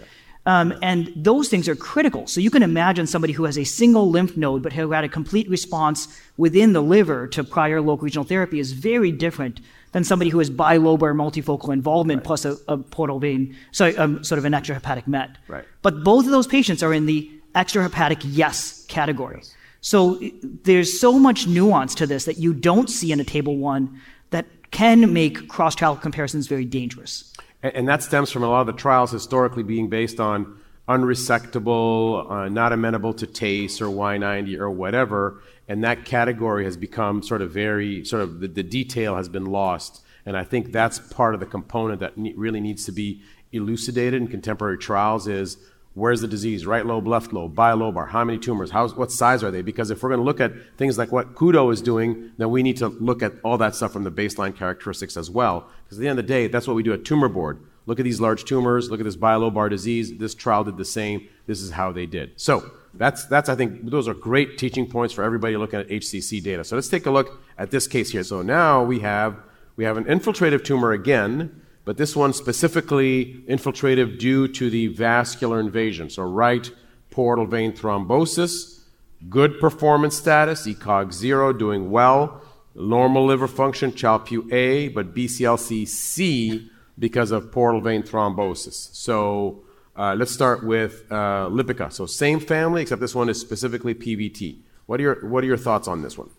Um, 0.44 0.74
and 0.82 1.12
those 1.14 1.48
things 1.48 1.68
are 1.68 1.76
critical. 1.76 2.26
So 2.26 2.40
you 2.40 2.50
can 2.50 2.62
imagine 2.62 3.06
somebody 3.06 3.32
who 3.32 3.44
has 3.44 3.56
a 3.56 3.64
single 3.64 4.10
lymph 4.10 4.36
node 4.36 4.62
but 4.62 4.72
who 4.72 4.90
had 4.90 5.04
a 5.04 5.08
complete 5.08 5.48
response 5.48 6.08
within 6.36 6.72
the 6.72 6.82
liver 6.82 7.28
to 7.28 7.44
prior 7.44 7.80
local 7.80 8.04
regional 8.04 8.24
therapy 8.24 8.58
is 8.58 8.72
very 8.72 9.12
different 9.12 9.60
than 9.92 10.02
somebody 10.04 10.30
who 10.30 10.38
has 10.38 10.50
bilobar 10.50 11.14
multifocal 11.14 11.72
involvement 11.72 12.24
plus 12.24 12.44
a, 12.44 12.56
a 12.66 12.76
portal 12.76 13.20
vein, 13.20 13.54
sorry, 13.70 13.96
um, 13.96 14.24
sort 14.24 14.38
of 14.38 14.44
an 14.44 14.52
extrahepatic 14.52 15.06
met. 15.06 15.36
Right. 15.46 15.64
But 15.82 16.02
both 16.02 16.24
of 16.24 16.32
those 16.32 16.46
patients 16.46 16.82
are 16.82 16.92
in 16.92 17.06
the 17.06 17.30
extrahepatic 17.54 18.22
yes 18.24 18.84
category. 18.86 19.42
So 19.80 20.20
there's 20.42 20.98
so 20.98 21.18
much 21.18 21.46
nuance 21.46 21.94
to 21.96 22.06
this 22.06 22.24
that 22.24 22.38
you 22.38 22.54
don't 22.54 22.88
see 22.88 23.12
in 23.12 23.20
a 23.20 23.24
table 23.24 23.58
one 23.58 24.00
that 24.30 24.46
can 24.70 25.12
make 25.12 25.48
cross 25.48 25.74
trial 25.74 25.96
comparisons 25.96 26.46
very 26.46 26.64
dangerous. 26.64 27.32
And, 27.62 27.88
that 27.88 28.02
stems 28.02 28.30
from 28.30 28.42
a 28.42 28.48
lot 28.48 28.62
of 28.62 28.66
the 28.66 28.72
trials 28.72 29.12
historically 29.12 29.62
being 29.62 29.88
based 29.88 30.18
on 30.18 30.58
unresectable, 30.88 32.30
uh, 32.30 32.48
not 32.48 32.72
amenable 32.72 33.14
to 33.14 33.26
TACE 33.26 33.80
or 33.80 33.86
Y90 33.86 34.58
or 34.58 34.70
whatever. 34.70 35.42
And 35.68 35.84
that 35.84 36.04
category 36.04 36.64
has 36.64 36.76
become 36.76 37.22
sort 37.22 37.40
of 37.40 37.52
very, 37.52 38.04
sort 38.04 38.22
of 38.22 38.40
the, 38.40 38.48
the 38.48 38.62
detail 38.64 39.16
has 39.16 39.28
been 39.28 39.46
lost. 39.46 40.02
And 40.26 40.36
I 40.36 40.44
think 40.44 40.72
that's 40.72 40.98
part 40.98 41.34
of 41.34 41.40
the 41.40 41.46
component 41.46 42.00
that 42.00 42.18
ne- 42.18 42.34
really 42.34 42.60
needs 42.60 42.84
to 42.86 42.92
be 42.92 43.22
elucidated 43.52 44.20
in 44.20 44.28
contemporary 44.28 44.78
trials 44.78 45.28
is 45.28 45.56
where's 45.94 46.20
the 46.20 46.28
disease, 46.28 46.64
right 46.64 46.86
lobe, 46.86 47.06
left 47.06 47.32
lobe, 47.32 47.54
bilobar, 47.54 48.08
how 48.08 48.24
many 48.24 48.38
tumors, 48.38 48.70
how, 48.70 48.88
what 48.88 49.12
size 49.12 49.42
are 49.44 49.50
they? 49.50 49.62
Because 49.62 49.90
if 49.90 50.02
we're 50.02 50.08
going 50.08 50.20
to 50.20 50.24
look 50.24 50.40
at 50.40 50.52
things 50.76 50.96
like 50.96 51.12
what 51.12 51.34
Kudo 51.34 51.72
is 51.72 51.82
doing, 51.82 52.32
then 52.38 52.50
we 52.50 52.62
need 52.62 52.78
to 52.78 52.88
look 52.88 53.22
at 53.22 53.32
all 53.42 53.58
that 53.58 53.74
stuff 53.74 53.92
from 53.92 54.04
the 54.04 54.10
baseline 54.10 54.56
characteristics 54.56 55.16
as 55.16 55.30
well. 55.30 55.68
Because 55.84 55.98
at 55.98 56.02
the 56.02 56.08
end 56.08 56.18
of 56.18 56.26
the 56.26 56.32
day, 56.32 56.46
that's 56.46 56.66
what 56.66 56.76
we 56.76 56.82
do 56.82 56.92
at 56.92 57.04
Tumor 57.04 57.28
Board. 57.28 57.62
Look 57.84 57.98
at 57.98 58.04
these 58.04 58.20
large 58.20 58.44
tumors, 58.44 58.90
look 58.90 59.00
at 59.00 59.04
this 59.04 59.16
bilobar 59.16 59.68
disease. 59.68 60.16
This 60.16 60.34
trial 60.34 60.64
did 60.64 60.76
the 60.76 60.84
same. 60.84 61.28
This 61.46 61.60
is 61.60 61.72
how 61.72 61.90
they 61.90 62.06
did. 62.06 62.40
So 62.40 62.70
that's, 62.94 63.24
that's 63.24 63.48
I 63.48 63.56
think, 63.56 63.90
those 63.90 64.06
are 64.06 64.14
great 64.14 64.56
teaching 64.56 64.86
points 64.86 65.12
for 65.12 65.24
everybody 65.24 65.56
looking 65.56 65.80
at 65.80 65.88
HCC 65.88 66.42
data. 66.42 66.62
So 66.64 66.76
let's 66.76 66.88
take 66.88 67.06
a 67.06 67.10
look 67.10 67.42
at 67.58 67.70
this 67.70 67.88
case 67.88 68.10
here. 68.10 68.22
So 68.22 68.40
now 68.42 68.84
we 68.84 69.00
have, 69.00 69.36
we 69.76 69.84
have 69.84 69.96
an 69.96 70.04
infiltrative 70.04 70.64
tumor 70.64 70.92
again, 70.92 71.61
but 71.84 71.96
this 71.96 72.14
one 72.14 72.32
specifically 72.32 73.42
infiltrative 73.48 74.18
due 74.18 74.46
to 74.48 74.70
the 74.70 74.88
vascular 74.88 75.58
invasion. 75.60 76.10
So 76.10 76.22
right 76.22 76.70
portal 77.10 77.46
vein 77.46 77.72
thrombosis, 77.72 78.82
good 79.28 79.58
performance 79.60 80.16
status, 80.16 80.66
ECOG 80.66 81.12
0, 81.12 81.52
doing 81.52 81.90
well, 81.90 82.42
normal 82.74 83.26
liver 83.26 83.48
function, 83.48 83.94
Child-Pugh 83.94 84.48
A, 84.52 84.88
but 84.88 85.14
BCLC 85.14 85.86
C 85.86 86.70
because 86.98 87.30
of 87.30 87.50
portal 87.50 87.80
vein 87.80 88.02
thrombosis. 88.02 88.94
So 88.94 89.62
uh, 89.96 90.14
let's 90.14 90.32
start 90.32 90.64
with 90.64 91.04
uh, 91.10 91.48
Lipika. 91.50 91.92
So 91.92 92.06
same 92.06 92.40
family, 92.40 92.82
except 92.82 93.00
this 93.00 93.14
one 93.14 93.28
is 93.28 93.40
specifically 93.40 93.94
PVT. 93.94 94.58
What 94.86 95.00
are 95.00 95.02
your, 95.02 95.28
what 95.28 95.44
are 95.44 95.46
your 95.46 95.56
thoughts 95.56 95.88
on 95.88 96.02
this 96.02 96.16
one? 96.16 96.30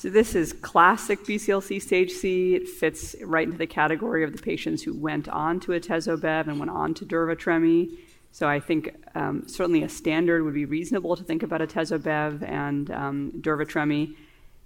So 0.00 0.08
this 0.08 0.34
is 0.34 0.54
classic 0.54 1.24
BCLC 1.24 1.82
stage 1.82 2.10
C. 2.10 2.54
It 2.54 2.66
fits 2.66 3.14
right 3.22 3.44
into 3.44 3.58
the 3.58 3.66
category 3.66 4.24
of 4.24 4.32
the 4.32 4.40
patients 4.40 4.82
who 4.82 4.96
went 4.96 5.28
on 5.28 5.60
to 5.60 5.72
atezobev 5.72 6.48
and 6.48 6.58
went 6.58 6.70
on 6.70 6.94
to 6.94 7.04
durva-tremi. 7.04 7.98
So 8.32 8.48
I 8.48 8.60
think 8.60 8.96
um, 9.14 9.46
certainly 9.46 9.82
a 9.82 9.90
standard 9.90 10.42
would 10.42 10.54
be 10.54 10.64
reasonable 10.64 11.16
to 11.16 11.22
think 11.22 11.42
about 11.42 11.60
atezobev 11.60 12.42
and 12.48 12.90
um. 12.90 13.42
To 13.42 14.14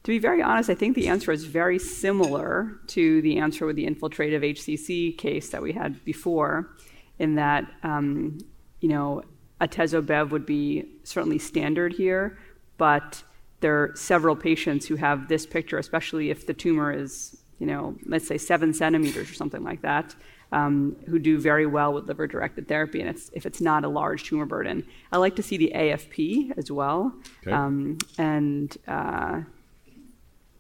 be 0.05 0.21
very 0.21 0.41
honest, 0.41 0.71
I 0.71 0.77
think 0.77 0.95
the 0.95 1.09
answer 1.09 1.33
is 1.33 1.43
very 1.43 1.81
similar 1.81 2.79
to 2.87 3.21
the 3.23 3.39
answer 3.39 3.67
with 3.67 3.75
the 3.75 3.87
infiltrative 3.87 4.49
HCC 4.55 5.19
case 5.19 5.49
that 5.49 5.61
we 5.61 5.73
had 5.73 6.05
before, 6.05 6.77
in 7.19 7.35
that 7.35 7.65
um, 7.83 8.39
you 8.79 8.89
know 8.89 9.25
atezobev 9.61 10.31
would 10.31 10.47
be 10.47 10.85
certainly 11.03 11.41
standard 11.41 11.93
here, 11.93 12.39
but 12.79 13.25
there 13.65 13.83
are 13.83 13.97
several 13.97 14.37
patients 14.37 14.87
who 14.87 14.97
have 14.97 15.27
this 15.27 15.47
picture, 15.47 15.79
especially 15.79 16.29
if 16.29 16.47
the 16.47 16.53
tumor 16.53 16.93
is 16.93 17.39
you 17.59 17.67
know 17.67 17.97
let's 18.05 18.27
say 18.29 18.37
seven 18.37 18.75
centimeters 18.75 19.31
or 19.31 19.35
something 19.35 19.65
like 19.65 19.81
that 19.81 20.15
um, 20.53 20.97
who 21.09 21.19
do 21.19 21.39
very 21.39 21.65
well 21.65 21.95
with 21.95 22.05
liver 22.07 22.27
directed 22.27 22.69
therapy, 22.69 23.01
and 23.01 23.09
it's, 23.09 23.31
if 23.33 23.47
it's 23.47 23.63
not 23.63 23.83
a 23.83 23.89
large 23.89 24.25
tumor 24.25 24.45
burden. 24.45 24.87
I 25.11 25.17
like 25.17 25.35
to 25.37 25.43
see 25.43 25.57
the 25.57 25.73
AFP 25.75 26.59
as 26.59 26.71
well. 26.71 27.15
Okay. 27.43 27.53
Um, 27.53 27.97
and 28.19 28.77
uh, 28.87 29.41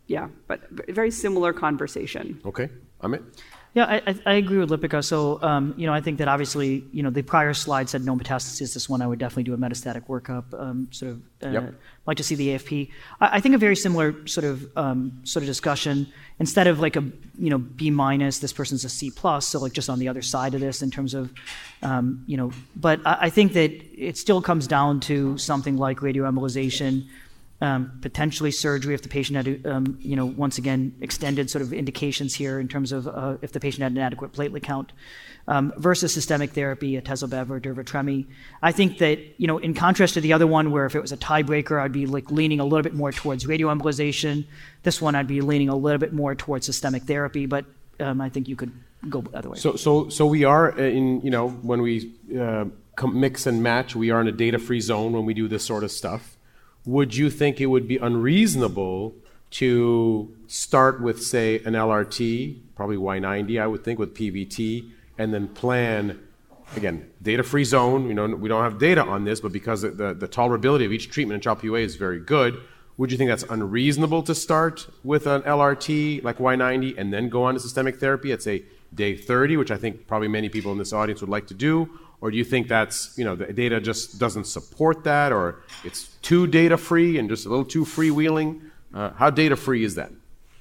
yeah, 0.07 0.28
but 0.48 0.61
very 0.70 1.11
similar 1.11 1.52
conversation. 1.52 2.40
Okay. 2.46 2.70
Amit? 3.02 3.22
Yeah, 3.74 3.86
I, 3.86 4.16
I 4.24 4.34
agree 4.34 4.58
with 4.58 4.70
Lipika. 4.70 5.02
So, 5.02 5.42
um, 5.42 5.74
you 5.76 5.84
know, 5.86 5.92
I 5.92 6.00
think 6.00 6.18
that 6.18 6.28
obviously, 6.28 6.84
you 6.92 7.02
know, 7.02 7.10
the 7.10 7.22
prior 7.22 7.52
slide 7.52 7.88
said 7.88 8.04
no 8.04 8.14
metastasis. 8.14 8.72
This 8.72 8.88
one, 8.88 9.02
I 9.02 9.06
would 9.08 9.18
definitely 9.18 9.42
do 9.42 9.52
a 9.52 9.56
metastatic 9.56 10.06
workup. 10.06 10.44
Um, 10.56 10.86
sort 10.92 11.10
of, 11.10 11.22
uh, 11.42 11.48
yep. 11.48 11.74
like 12.06 12.16
to 12.18 12.22
see 12.22 12.36
the 12.36 12.50
AFP. 12.50 12.92
I, 13.20 13.38
I, 13.38 13.40
think 13.40 13.56
a 13.56 13.58
very 13.58 13.74
similar 13.74 14.28
sort 14.28 14.44
of 14.44 14.76
um, 14.76 15.20
sort 15.24 15.42
of 15.42 15.48
discussion. 15.48 16.06
Instead 16.38 16.68
of 16.68 16.78
like 16.78 16.94
a 16.94 17.02
you 17.36 17.50
know 17.50 17.58
B 17.58 17.90
minus, 17.90 18.38
this 18.38 18.52
person's 18.52 18.84
a 18.84 18.88
C 18.88 19.10
plus. 19.10 19.48
So 19.48 19.58
like 19.58 19.72
just 19.72 19.90
on 19.90 19.98
the 19.98 20.06
other 20.06 20.22
side 20.22 20.54
of 20.54 20.60
this 20.60 20.80
in 20.80 20.92
terms 20.92 21.12
of, 21.12 21.32
um, 21.82 22.22
you 22.28 22.36
know, 22.36 22.52
but 22.76 23.04
I, 23.04 23.18
I 23.22 23.30
think 23.30 23.54
that 23.54 23.72
it 23.92 24.16
still 24.16 24.40
comes 24.40 24.68
down 24.68 25.00
to 25.00 25.36
something 25.36 25.76
like 25.76 25.98
radioembolization 25.98 27.08
um, 27.64 27.98
potentially 28.02 28.50
surgery 28.50 28.94
if 28.94 29.00
the 29.00 29.08
patient 29.08 29.36
had, 29.38 29.66
um, 29.66 29.96
you 29.98 30.16
know, 30.16 30.26
once 30.26 30.58
again, 30.58 30.94
extended 31.00 31.48
sort 31.48 31.62
of 31.62 31.72
indications 31.72 32.34
here 32.34 32.60
in 32.60 32.68
terms 32.68 32.92
of 32.92 33.08
uh, 33.08 33.38
if 33.40 33.52
the 33.52 33.60
patient 33.60 33.82
had 33.82 33.92
an 33.92 33.98
adequate 33.98 34.32
platelet 34.32 34.62
count 34.62 34.92
um, 35.48 35.72
versus 35.78 36.12
systemic 36.12 36.50
therapy, 36.50 36.94
a 36.96 37.00
atezobev 37.00 37.48
or 37.48 37.58
durva-tremi. 37.58 38.26
I 38.60 38.72
think 38.72 38.98
that, 38.98 39.18
you 39.38 39.46
know, 39.46 39.56
in 39.56 39.72
contrast 39.72 40.12
to 40.12 40.20
the 40.20 40.34
other 40.34 40.46
one 40.46 40.72
where 40.72 40.84
if 40.84 40.94
it 40.94 41.00
was 41.00 41.10
a 41.10 41.16
tiebreaker, 41.16 41.80
I'd 41.80 41.92
be 41.92 42.04
like 42.04 42.30
leaning 42.30 42.60
a 42.60 42.64
little 42.64 42.82
bit 42.82 42.92
more 42.92 43.12
towards 43.12 43.46
radioembolization. 43.46 44.44
This 44.82 45.00
one, 45.00 45.14
I'd 45.14 45.26
be 45.26 45.40
leaning 45.40 45.70
a 45.70 45.76
little 45.76 45.98
bit 45.98 46.12
more 46.12 46.34
towards 46.34 46.66
systemic 46.66 47.04
therapy, 47.04 47.46
but 47.46 47.64
um, 47.98 48.20
I 48.20 48.28
think 48.28 48.46
you 48.46 48.56
could 48.56 48.72
go 49.08 49.24
other 49.32 49.48
way. 49.48 49.56
So, 49.56 49.76
so, 49.76 50.10
so 50.10 50.26
we 50.26 50.44
are 50.44 50.68
in, 50.78 51.22
you 51.22 51.30
know, 51.30 51.48
when 51.48 51.80
we 51.80 52.12
uh, 52.38 52.66
mix 53.10 53.46
and 53.46 53.62
match, 53.62 53.96
we 53.96 54.10
are 54.10 54.20
in 54.20 54.28
a 54.28 54.32
data-free 54.32 54.80
zone 54.80 55.12
when 55.12 55.24
we 55.24 55.32
do 55.32 55.48
this 55.48 55.64
sort 55.64 55.82
of 55.82 55.90
stuff 55.90 56.34
would 56.87 57.16
you 57.16 57.30
think 57.30 57.61
it 57.61 57.66
would 57.66 57.89
be 57.89 57.97
unreasonable 57.97 59.14
to 59.51 60.35
start 60.49 61.01
with, 61.01 61.22
say, 61.22 61.61
an 61.61 61.74
LRT, 61.74 62.59
probably 62.74 62.97
Y90, 62.97 63.62
I 63.62 63.66
would 63.66 63.85
think, 63.85 63.99
with 63.99 64.14
PVT, 64.14 64.91
and 65.16 65.32
then 65.32 65.49
plan, 65.49 66.20
again, 66.76 67.09
data 67.22 67.43
free 67.43 67.64
zone. 67.64 68.09
You 68.09 68.14
know, 68.14 68.26
we 68.26 68.49
don't 68.49 68.64
have 68.64 68.78
data 68.78 69.05
on 69.05 69.24
this, 69.24 69.41
but 69.41 69.53
because 69.53 69.82
the, 69.82 69.91
the 69.91 70.28
tolerability 70.28 70.85
of 70.85 70.93
each 70.93 71.09
treatment 71.09 71.45
in 71.47 71.57
PUA 71.57 71.82
is 71.82 71.97
very 71.97 72.18
good, 72.18 72.61
would 72.97 73.11
you 73.11 73.18
think 73.18 73.30
that's 73.30 73.45
unreasonable 73.45 74.22
to 74.24 74.35
start 74.35 74.89
with 75.03 75.26
an 75.26 75.43
LRT 75.43 76.22
like 76.22 76.39
Y90 76.39 76.99
and 76.99 77.12
then 77.12 77.28
go 77.28 77.45
on 77.45 77.55
to 77.55 77.61
systemic 77.61 77.99
therapy 78.01 78.32
at, 78.32 78.43
say, 78.43 78.64
day 78.93 79.16
30, 79.16 79.57
which 79.57 79.70
I 79.70 79.76
think 79.76 80.07
probably 80.07 80.28
many 80.28 80.49
people 80.49 80.72
in 80.72 80.78
this 80.78 80.93
audience 80.93 81.20
would 81.20 81.30
like 81.30 81.47
to 81.49 81.55
do? 81.55 81.91
Or 82.24 82.30
do 82.30 82.38
you 82.38 82.44
think 82.44 82.68
that's, 82.68 83.12
you 83.18 83.24
know, 83.26 83.36
the 83.36 83.52
data 83.52 83.82
just 83.82 84.18
doesn't 84.18 84.44
support 84.44 85.04
that, 85.04 85.30
or 85.30 85.60
it's 85.84 86.04
too 86.22 86.46
data 86.46 86.78
free 86.78 87.18
and 87.18 87.28
just 87.28 87.44
a 87.44 87.50
little 87.50 87.66
too 87.66 87.84
freewheeling? 87.84 88.62
Uh, 88.94 89.10
how 89.10 89.28
data 89.28 89.56
free 89.56 89.84
is 89.84 89.96
that? 89.96 90.10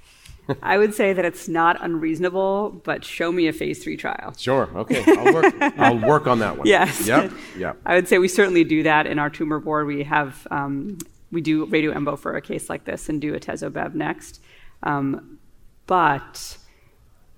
I 0.62 0.78
would 0.78 0.94
say 0.94 1.14
that 1.14 1.24
it's 1.24 1.48
not 1.48 1.82
unreasonable, 1.82 2.82
but 2.84 3.06
show 3.06 3.32
me 3.32 3.48
a 3.48 3.54
phase 3.54 3.82
three 3.82 3.96
trial. 3.96 4.34
Sure. 4.38 4.70
Okay. 4.76 5.06
I'll 5.08 5.34
work, 5.34 5.56
I'll 5.62 5.98
work 6.00 6.28
on 6.28 6.40
that 6.40 6.58
one. 6.58 6.68
Yes. 6.68 7.08
Yep. 7.08 7.32
Yep. 7.58 7.78
I 7.86 7.96
would 7.96 8.10
say 8.10 8.18
we 8.18 8.28
certainly 8.28 8.66
do 8.66 8.84
that 8.84 9.08
in 9.08 9.18
our 9.18 9.30
tumor 9.30 9.62
board. 9.62 9.88
We 9.88 10.04
have 10.04 10.46
um, 10.52 10.98
we 11.32 11.40
do 11.40 11.64
radio 11.64 11.94
embo 11.94 12.20
for 12.20 12.36
a 12.36 12.42
case 12.42 12.70
like 12.70 12.84
this 12.84 13.08
and 13.08 13.22
do 13.22 13.40
atezobev 13.40 13.94
next. 13.94 14.42
Um, 14.84 15.40
but 15.88 16.58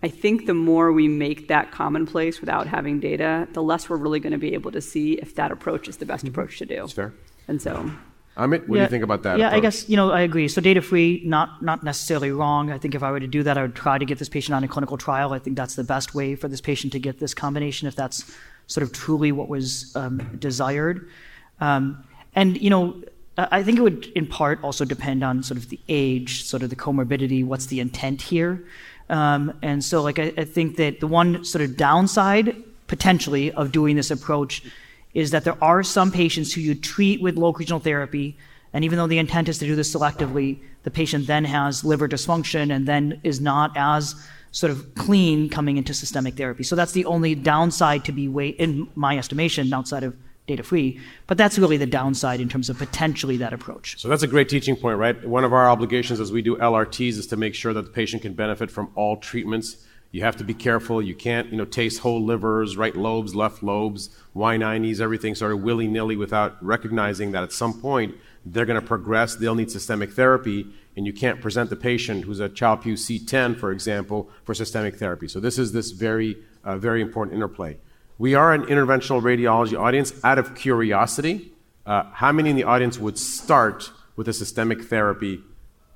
I 0.03 0.09
think 0.09 0.45
the 0.45 0.53
more 0.53 0.91
we 0.91 1.07
make 1.07 1.47
that 1.47 1.71
commonplace 1.71 2.39
without 2.39 2.67
having 2.67 2.99
data, 2.99 3.47
the 3.53 3.63
less 3.63 3.89
we're 3.89 3.97
really 3.97 4.19
going 4.19 4.33
to 4.33 4.37
be 4.37 4.53
able 4.53 4.71
to 4.71 4.81
see 4.81 5.13
if 5.13 5.35
that 5.35 5.51
approach 5.51 5.87
is 5.87 5.97
the 5.97 6.05
best 6.05 6.25
mm-hmm. 6.25 6.33
approach 6.33 6.59
to 6.59 6.65
do. 6.65 6.77
That's 6.77 6.93
fair. 6.93 7.13
And 7.47 7.61
so. 7.61 7.91
Amit, 8.37 8.67
what 8.67 8.75
yeah, 8.75 8.81
do 8.81 8.81
you 8.81 8.87
think 8.89 9.03
about 9.03 9.23
that? 9.23 9.39
Yeah, 9.39 9.47
approach? 9.47 9.57
I 9.57 9.61
guess 9.61 9.89
you 9.89 9.95
know 9.95 10.11
I 10.11 10.21
agree. 10.21 10.49
So 10.49 10.59
data 10.59 10.81
free, 10.81 11.21
not 11.25 11.61
not 11.61 11.83
necessarily 11.83 12.31
wrong. 12.31 12.69
I 12.69 12.77
think 12.77 12.93
if 12.93 13.01
I 13.01 13.09
were 13.09 13.21
to 13.21 13.27
do 13.27 13.43
that, 13.43 13.57
I 13.57 13.61
would 13.61 13.75
try 13.75 13.97
to 13.97 14.03
get 14.03 14.19
this 14.19 14.27
patient 14.27 14.53
on 14.53 14.63
a 14.63 14.67
clinical 14.67 14.97
trial. 14.97 15.31
I 15.31 15.39
think 15.39 15.55
that's 15.55 15.75
the 15.75 15.85
best 15.85 16.13
way 16.13 16.35
for 16.35 16.49
this 16.49 16.59
patient 16.59 16.91
to 16.93 16.99
get 16.99 17.19
this 17.19 17.33
combination, 17.33 17.87
if 17.87 17.95
that's 17.95 18.35
sort 18.67 18.83
of 18.83 18.91
truly 18.91 19.31
what 19.31 19.47
was 19.47 19.95
um, 19.95 20.17
desired. 20.37 21.09
Um, 21.61 22.03
and 22.35 22.61
you 22.61 22.69
know, 22.69 23.01
I 23.37 23.63
think 23.63 23.79
it 23.79 23.81
would 23.81 24.07
in 24.15 24.27
part 24.27 24.59
also 24.63 24.83
depend 24.83 25.23
on 25.23 25.41
sort 25.41 25.57
of 25.57 25.69
the 25.69 25.79
age, 25.87 26.43
sort 26.43 26.61
of 26.61 26.69
the 26.69 26.75
comorbidity. 26.75 27.45
What's 27.45 27.67
the 27.67 27.79
intent 27.79 28.21
here? 28.21 28.65
Um, 29.09 29.57
and 29.61 29.83
so, 29.83 30.01
like, 30.01 30.19
I, 30.19 30.33
I, 30.37 30.45
think 30.45 30.77
that 30.77 30.99
the 30.99 31.07
one 31.07 31.45
sort 31.45 31.63
of 31.63 31.77
downside 31.77 32.55
potentially 32.87 33.51
of 33.51 33.71
doing 33.71 33.95
this 33.95 34.09
approach 34.09 34.63
is 35.13 35.31
that 35.31 35.43
there 35.43 35.63
are 35.63 35.83
some 35.83 36.11
patients 36.11 36.53
who 36.53 36.61
you 36.61 36.73
treat 36.73 37.21
with 37.21 37.35
local 37.35 37.59
regional 37.59 37.79
therapy, 37.79 38.35
and 38.73 38.83
even 38.83 38.97
though 38.97 39.07
the 39.07 39.19
intent 39.19 39.47
is 39.47 39.59
to 39.59 39.65
do 39.65 39.75
this 39.75 39.93
selectively, 39.93 40.59
the 40.83 40.91
patient 40.91 41.27
then 41.27 41.45
has 41.45 41.83
liver 41.83 42.07
dysfunction 42.07 42.75
and 42.75 42.87
then 42.87 43.19
is 43.23 43.39
not 43.39 43.71
as 43.75 44.15
sort 44.51 44.71
of 44.71 44.95
clean 44.95 45.49
coming 45.49 45.77
into 45.77 45.93
systemic 45.93 46.35
therapy. 46.35 46.63
So 46.63 46.75
that's 46.75 46.93
the 46.93 47.05
only 47.05 47.35
downside 47.35 48.05
to 48.05 48.11
be 48.11 48.27
weighed, 48.27 48.55
in 48.55 48.87
my 48.95 49.17
estimation, 49.17 49.71
outside 49.73 50.03
of 50.03 50.15
data 50.47 50.63
free. 50.63 50.99
But 51.27 51.37
that's 51.37 51.57
really 51.57 51.77
the 51.77 51.85
downside 51.85 52.39
in 52.39 52.49
terms 52.49 52.69
of 52.69 52.77
potentially 52.77 53.37
that 53.37 53.53
approach. 53.53 53.99
So 53.99 54.07
that's 54.07 54.23
a 54.23 54.27
great 54.27 54.49
teaching 54.49 54.75
point, 54.75 54.97
right? 54.97 55.27
One 55.27 55.43
of 55.43 55.53
our 55.53 55.69
obligations 55.69 56.19
as 56.19 56.31
we 56.31 56.41
do 56.41 56.55
LRTs 56.57 57.17
is 57.17 57.27
to 57.27 57.37
make 57.37 57.55
sure 57.55 57.73
that 57.73 57.81
the 57.83 57.91
patient 57.91 58.21
can 58.21 58.33
benefit 58.33 58.69
from 58.69 58.91
all 58.95 59.17
treatments. 59.17 59.77
You 60.11 60.21
have 60.21 60.37
to 60.37 60.43
be 60.43 60.53
careful. 60.53 61.01
You 61.01 61.15
can't, 61.15 61.49
you 61.51 61.57
know, 61.57 61.65
TACE 61.65 61.97
whole 61.97 62.23
livers, 62.23 62.77
right 62.77 62.95
lobes, 62.95 63.35
left 63.35 63.63
lobes, 63.63 64.09
Y90s, 64.35 65.01
everything 65.01 65.35
sort 65.35 65.51
of 65.51 65.61
willy 65.61 65.87
nilly 65.87 66.15
without 66.15 66.63
recognizing 66.63 67.31
that 67.31 67.43
at 67.43 67.51
some 67.51 67.81
point 67.81 68.15
they're 68.45 68.65
going 68.65 68.79
to 68.79 68.85
progress. 68.85 69.35
They'll 69.35 69.55
need 69.55 69.71
systemic 69.71 70.11
therapy, 70.11 70.67
and 70.95 71.05
you 71.05 71.11
can't 71.11 71.41
present 71.41 71.69
the 71.69 71.75
patient 71.75 72.23
who's 72.23 72.39
a 72.39 72.47
Child-Pugh 72.47 72.93
C10, 72.93 73.57
for 73.57 73.71
example, 73.71 74.29
for 74.43 74.53
systemic 74.53 74.97
therapy. 74.97 75.27
So 75.27 75.39
this 75.39 75.57
is 75.57 75.71
this 75.71 75.91
very, 75.91 76.37
uh, 76.63 76.77
very 76.77 77.01
important 77.01 77.35
interplay. 77.35 77.77
We 78.17 78.33
are 78.33 78.53
an 78.53 78.65
interventional 78.67 79.21
radiology 79.21 79.77
audience. 79.77 80.13
Out 80.23 80.39
of 80.39 80.55
curiosity, 80.55 81.51
uh, 81.85 82.03
how 82.13 82.31
many 82.31 82.49
in 82.49 82.55
the 82.55 82.63
audience 82.63 82.97
would 82.97 83.17
start 83.17 83.91
with 84.15 84.29
a 84.29 84.33
systemic 84.33 84.83
therapy 84.83 85.41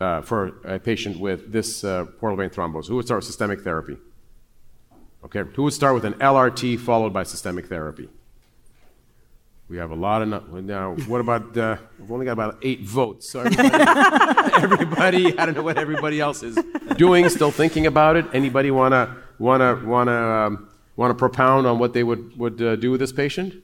uh, 0.01 0.22
for 0.22 0.47
a 0.65 0.80
patient 0.80 1.20
with 1.20 1.51
this 1.51 1.84
uh, 1.84 2.05
portal 2.20 2.38
vein 2.38 2.49
thrombosis? 2.49 2.88
Who 2.88 2.97
would 2.97 3.05
start 3.05 3.20
with 3.20 3.26
systemic 3.26 3.61
therapy? 3.61 3.97
Okay, 5.24 5.43
who 5.55 5.63
would 5.63 5.74
start 5.74 5.95
with 5.95 6.03
an 6.03 6.13
LRT 6.15 6.80
followed 6.80 7.13
by 7.13 7.24
systemic 7.24 7.67
therapy? 7.67 8.09
We 9.70 9.78
have 9.78 9.91
a 9.91 9.95
lot 9.95 10.22
of 10.22 10.63
now. 10.63 10.95
What 10.95 11.22
about? 11.22 11.55
Uh, 11.55 11.78
we've 11.99 12.11
only 12.11 12.26
got 12.26 12.32
about 12.32 12.57
eight 12.63 12.82
votes. 12.82 13.30
So 13.30 13.41
everybody, 13.41 13.84
everybody, 14.55 15.38
I 15.38 15.45
don't 15.45 15.55
know 15.55 15.61
what 15.61 15.78
everybody 15.78 16.20
else 16.20 16.41
is 16.41 16.57
doing. 16.97 17.30
Still 17.30 17.51
thinking 17.51 17.86
about 17.86 18.15
it. 18.15 18.26
Anybody 18.34 18.72
wanna 18.72 19.15
wanna 19.38 19.80
wanna 19.86 20.11
um, 20.11 20.68
want 21.00 21.12
to 21.12 21.16
propound 21.16 21.66
on 21.66 21.80
what 21.80 21.93
they 21.93 22.04
would, 22.04 22.38
would 22.38 22.62
uh, 22.62 22.76
do 22.76 22.91
with 22.91 23.00
this 23.00 23.14
patient? 23.14 23.56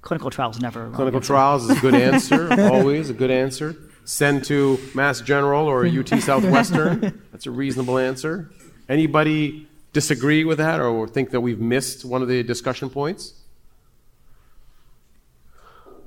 Clinical 0.00 0.30
trials 0.30 0.58
never. 0.60 0.90
Clinical 0.90 1.20
trials 1.20 1.68
is 1.68 1.76
a 1.76 1.80
good 1.80 1.94
answer, 2.08 2.48
always 2.72 3.10
a 3.10 3.14
good 3.14 3.30
answer. 3.30 3.76
Send 4.04 4.44
to 4.44 4.78
Mass 4.94 5.20
General 5.20 5.66
or 5.66 5.86
UT 5.86 6.08
Southwestern. 6.22 7.22
That's 7.30 7.44
a 7.44 7.50
reasonable 7.50 7.98
answer. 7.98 8.50
Anybody 8.88 9.68
disagree 9.92 10.44
with 10.44 10.56
that 10.56 10.80
or 10.80 11.06
think 11.06 11.30
that 11.30 11.42
we've 11.42 11.60
missed 11.60 12.06
one 12.06 12.22
of 12.22 12.28
the 12.28 12.42
discussion 12.42 12.88
points? 12.88 13.34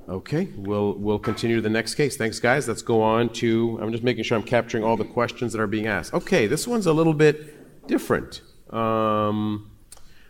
Okay, 0.08 0.48
we'll, 0.56 0.94
we'll 0.94 1.20
continue 1.20 1.56
to 1.56 1.62
the 1.62 1.70
next 1.70 1.94
case. 1.94 2.16
Thanks, 2.16 2.40
guys. 2.40 2.66
Let's 2.66 2.82
go 2.82 3.00
on 3.00 3.28
to. 3.34 3.78
I'm 3.80 3.92
just 3.92 4.02
making 4.02 4.24
sure 4.24 4.36
I'm 4.36 4.42
capturing 4.42 4.82
all 4.82 4.96
the 4.96 5.04
questions 5.04 5.52
that 5.52 5.60
are 5.60 5.68
being 5.68 5.86
asked. 5.86 6.12
Okay, 6.12 6.48
this 6.48 6.66
one's 6.66 6.86
a 6.86 6.92
little 6.92 7.14
bit 7.14 7.86
different. 7.86 8.40
Um, 8.72 9.70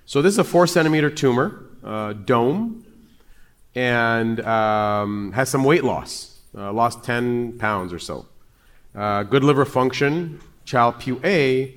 so 0.05 0.21
this 0.21 0.33
is 0.33 0.39
a 0.39 0.45
four 0.45 0.67
centimeter 0.67 1.09
tumor, 1.11 1.65
uh, 1.85 2.13
dome, 2.13 2.85
and 3.75 4.41
um, 4.41 5.33
has 5.33 5.49
some 5.49 5.65
weight 5.65 5.85
loss, 5.85 6.41
uh, 6.57 6.73
lost 6.73 7.05
10 7.05 7.59
pounds 7.59 7.93
or 7.93 7.99
so. 7.99 8.27
uh, 8.95 9.23
good 9.23 9.43
liver 9.45 9.65
function, 9.65 10.41
Child-Pugh 10.65 11.21
A, 11.25 11.75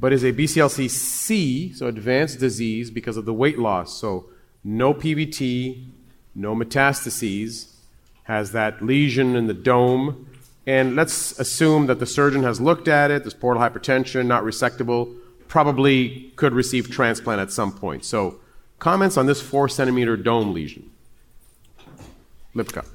but 0.00 0.12
is 0.12 0.24
a 0.24 0.32
BCLC 0.32 0.88
C, 0.90 1.72
so 1.72 1.86
advanced 1.86 2.38
disease 2.40 2.90
because 2.90 3.16
of 3.16 3.24
the 3.24 3.34
weight 3.34 3.58
loss. 3.58 3.98
So 4.00 4.26
no 4.64 4.94
PVT, 4.94 5.86
no 6.34 6.54
metastases, 6.54 7.74
has 8.24 8.52
that 8.52 8.82
lesion 8.82 9.36
in 9.36 9.46
the 9.46 9.54
dome. 9.54 10.28
And 10.66 10.96
let's 10.96 11.38
assume 11.38 11.86
that 11.86 11.98
the 11.98 12.06
surgeon 12.06 12.42
has 12.42 12.60
looked 12.60 12.88
at 12.88 13.10
it, 13.10 13.22
there's 13.22 13.34
portal 13.34 13.62
hypertension, 13.62 14.26
not 14.26 14.44
resectable, 14.44 15.16
probably 15.48 16.32
could 16.36 16.52
receive 16.52 16.90
transplant 16.90 17.40
at 17.40 17.50
some 17.50 17.72
point. 17.72 18.04
So 18.04 18.40
comments 18.78 19.16
on 19.16 19.26
this 19.26 19.40
four 19.40 19.68
centimeter 19.68 20.16
dome 20.16 20.52
lesion? 20.52 20.90
Lipika. 22.54 22.86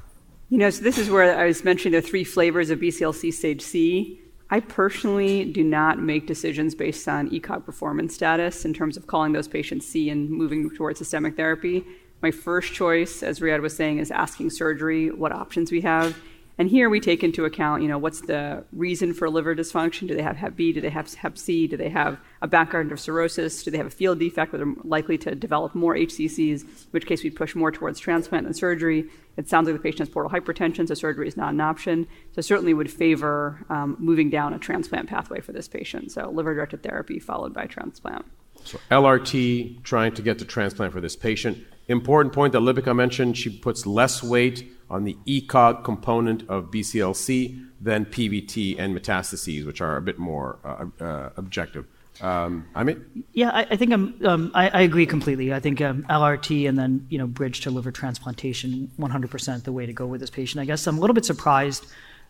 You 0.49 0.59
know, 0.59 0.69
so 0.69 0.83
this 0.83 0.97
is 0.97 1.09
where 1.09 1.37
I 1.37 1.47
was 1.47 1.63
mentioning 1.63 1.99
the 1.99 2.07
three 2.07 2.23
flavors 2.23 2.69
of 2.69 2.79
BCLC 2.79 3.33
stage 3.33 3.61
C. 3.61 4.19
I 4.49 4.59
personally 4.59 5.45
do 5.45 5.63
not 5.63 5.99
make 5.99 6.27
decisions 6.27 6.75
based 6.75 7.07
on 7.07 7.29
ECOG 7.31 7.65
performance 7.65 8.13
status 8.13 8.65
in 8.65 8.73
terms 8.73 8.97
of 8.97 9.07
calling 9.07 9.33
those 9.33 9.47
patients 9.47 9.87
C 9.87 10.09
and 10.09 10.29
moving 10.29 10.69
towards 10.69 10.99
systemic 10.99 11.35
therapy. 11.35 11.83
My 12.21 12.29
first 12.29 12.73
choice, 12.73 13.23
as 13.23 13.39
Riad 13.39 13.61
was 13.61 13.75
saying, 13.75 13.97
is 13.97 14.11
asking 14.11 14.51
surgery 14.51 15.09
what 15.09 15.31
options 15.31 15.71
we 15.71 15.81
have. 15.81 16.15
And 16.59 16.69
here 16.69 16.87
we 16.87 16.99
take 16.99 17.23
into 17.23 17.45
account, 17.45 17.81
you 17.81 17.87
know, 17.87 17.97
what's 17.97 18.21
the 18.21 18.63
reason 18.71 19.13
for 19.13 19.27
liver 19.27 19.55
dysfunction? 19.55 20.07
Do 20.07 20.15
they 20.15 20.21
have 20.21 20.37
Hep 20.37 20.55
B? 20.55 20.71
Do 20.71 20.81
they 20.81 20.89
have 20.89 21.11
Hep 21.15 21.37
C? 21.37 21.65
Do 21.65 21.75
they 21.77 21.89
have 21.89 22.19
a 22.43 22.47
background 22.47 22.91
of 22.91 22.99
cirrhosis? 22.99 23.63
Do 23.63 23.71
they 23.71 23.77
have 23.77 23.87
a 23.87 23.91
field 23.91 24.19
defect 24.19 24.53
where 24.53 24.63
they're 24.63 24.73
likely 24.83 25.17
to 25.19 25.33
develop 25.33 25.73
more 25.73 25.95
HCCs, 25.95 26.61
in 26.61 26.67
which 26.91 27.07
case 27.07 27.23
we 27.23 27.31
push 27.31 27.55
more 27.55 27.71
towards 27.71 27.99
transplant 27.99 28.45
than 28.45 28.53
surgery? 28.53 29.05
It 29.35 29.49
sounds 29.49 29.67
like 29.67 29.75
the 29.75 29.81
patient 29.81 29.99
has 29.99 30.09
portal 30.09 30.31
hypertension, 30.31 30.87
so 30.87 30.93
surgery 30.93 31.27
is 31.27 31.35
not 31.35 31.53
an 31.53 31.61
option. 31.61 32.07
So 32.33 32.41
certainly 32.41 32.75
would 32.75 32.91
favor 32.91 33.65
um, 33.69 33.95
moving 33.99 34.29
down 34.29 34.53
a 34.53 34.59
transplant 34.59 35.09
pathway 35.09 35.41
for 35.41 35.53
this 35.53 35.67
patient. 35.67 36.11
So 36.11 36.29
liver-directed 36.29 36.83
therapy 36.83 37.17
followed 37.17 37.53
by 37.53 37.65
transplant. 37.65 38.25
So 38.63 38.79
LRT 38.91 39.81
trying 39.81 40.13
to 40.13 40.21
get 40.21 40.37
to 40.39 40.45
transplant 40.45 40.93
for 40.93 41.01
this 41.01 41.15
patient. 41.15 41.65
Important 41.87 42.33
point 42.33 42.53
that 42.53 42.59
Lipika 42.59 42.95
mentioned, 42.95 43.37
she 43.37 43.49
puts 43.49 43.85
less 43.85 44.23
weight 44.23 44.71
on 44.89 45.03
the 45.03 45.17
ECOG 45.27 45.83
component 45.83 46.47
of 46.49 46.71
BCLC 46.71 47.67
than 47.81 48.05
PVT 48.05 48.79
and 48.79 48.97
metastases, 48.97 49.65
which 49.65 49.81
are 49.81 49.97
a 49.97 50.01
bit 50.01 50.17
more 50.17 50.59
uh, 50.63 51.03
uh, 51.03 51.29
objective. 51.35 51.85
Um, 52.21 52.67
mean, 52.83 53.25
Yeah, 53.33 53.49
I, 53.49 53.67
I 53.71 53.75
think 53.75 53.91
um, 53.91 54.51
I, 54.53 54.69
I, 54.69 54.81
agree 54.81 55.07
completely. 55.07 55.51
I 55.51 55.59
think 55.59 55.81
um, 55.81 56.03
LRT 56.03 56.69
and 56.69 56.77
then 56.77 57.07
you 57.09 57.17
know 57.17 57.25
bridge 57.25 57.61
to 57.61 57.71
liver 57.71 57.91
transplantation, 57.91 58.91
100% 58.99 59.63
the 59.63 59.71
way 59.71 59.87
to 59.87 59.93
go 59.93 60.05
with 60.05 60.21
this 60.21 60.29
patient. 60.29 60.61
I 60.61 60.65
guess 60.65 60.85
I'm 60.85 60.97
a 60.97 61.01
little 61.01 61.15
bit 61.15 61.25
surprised, 61.25 61.87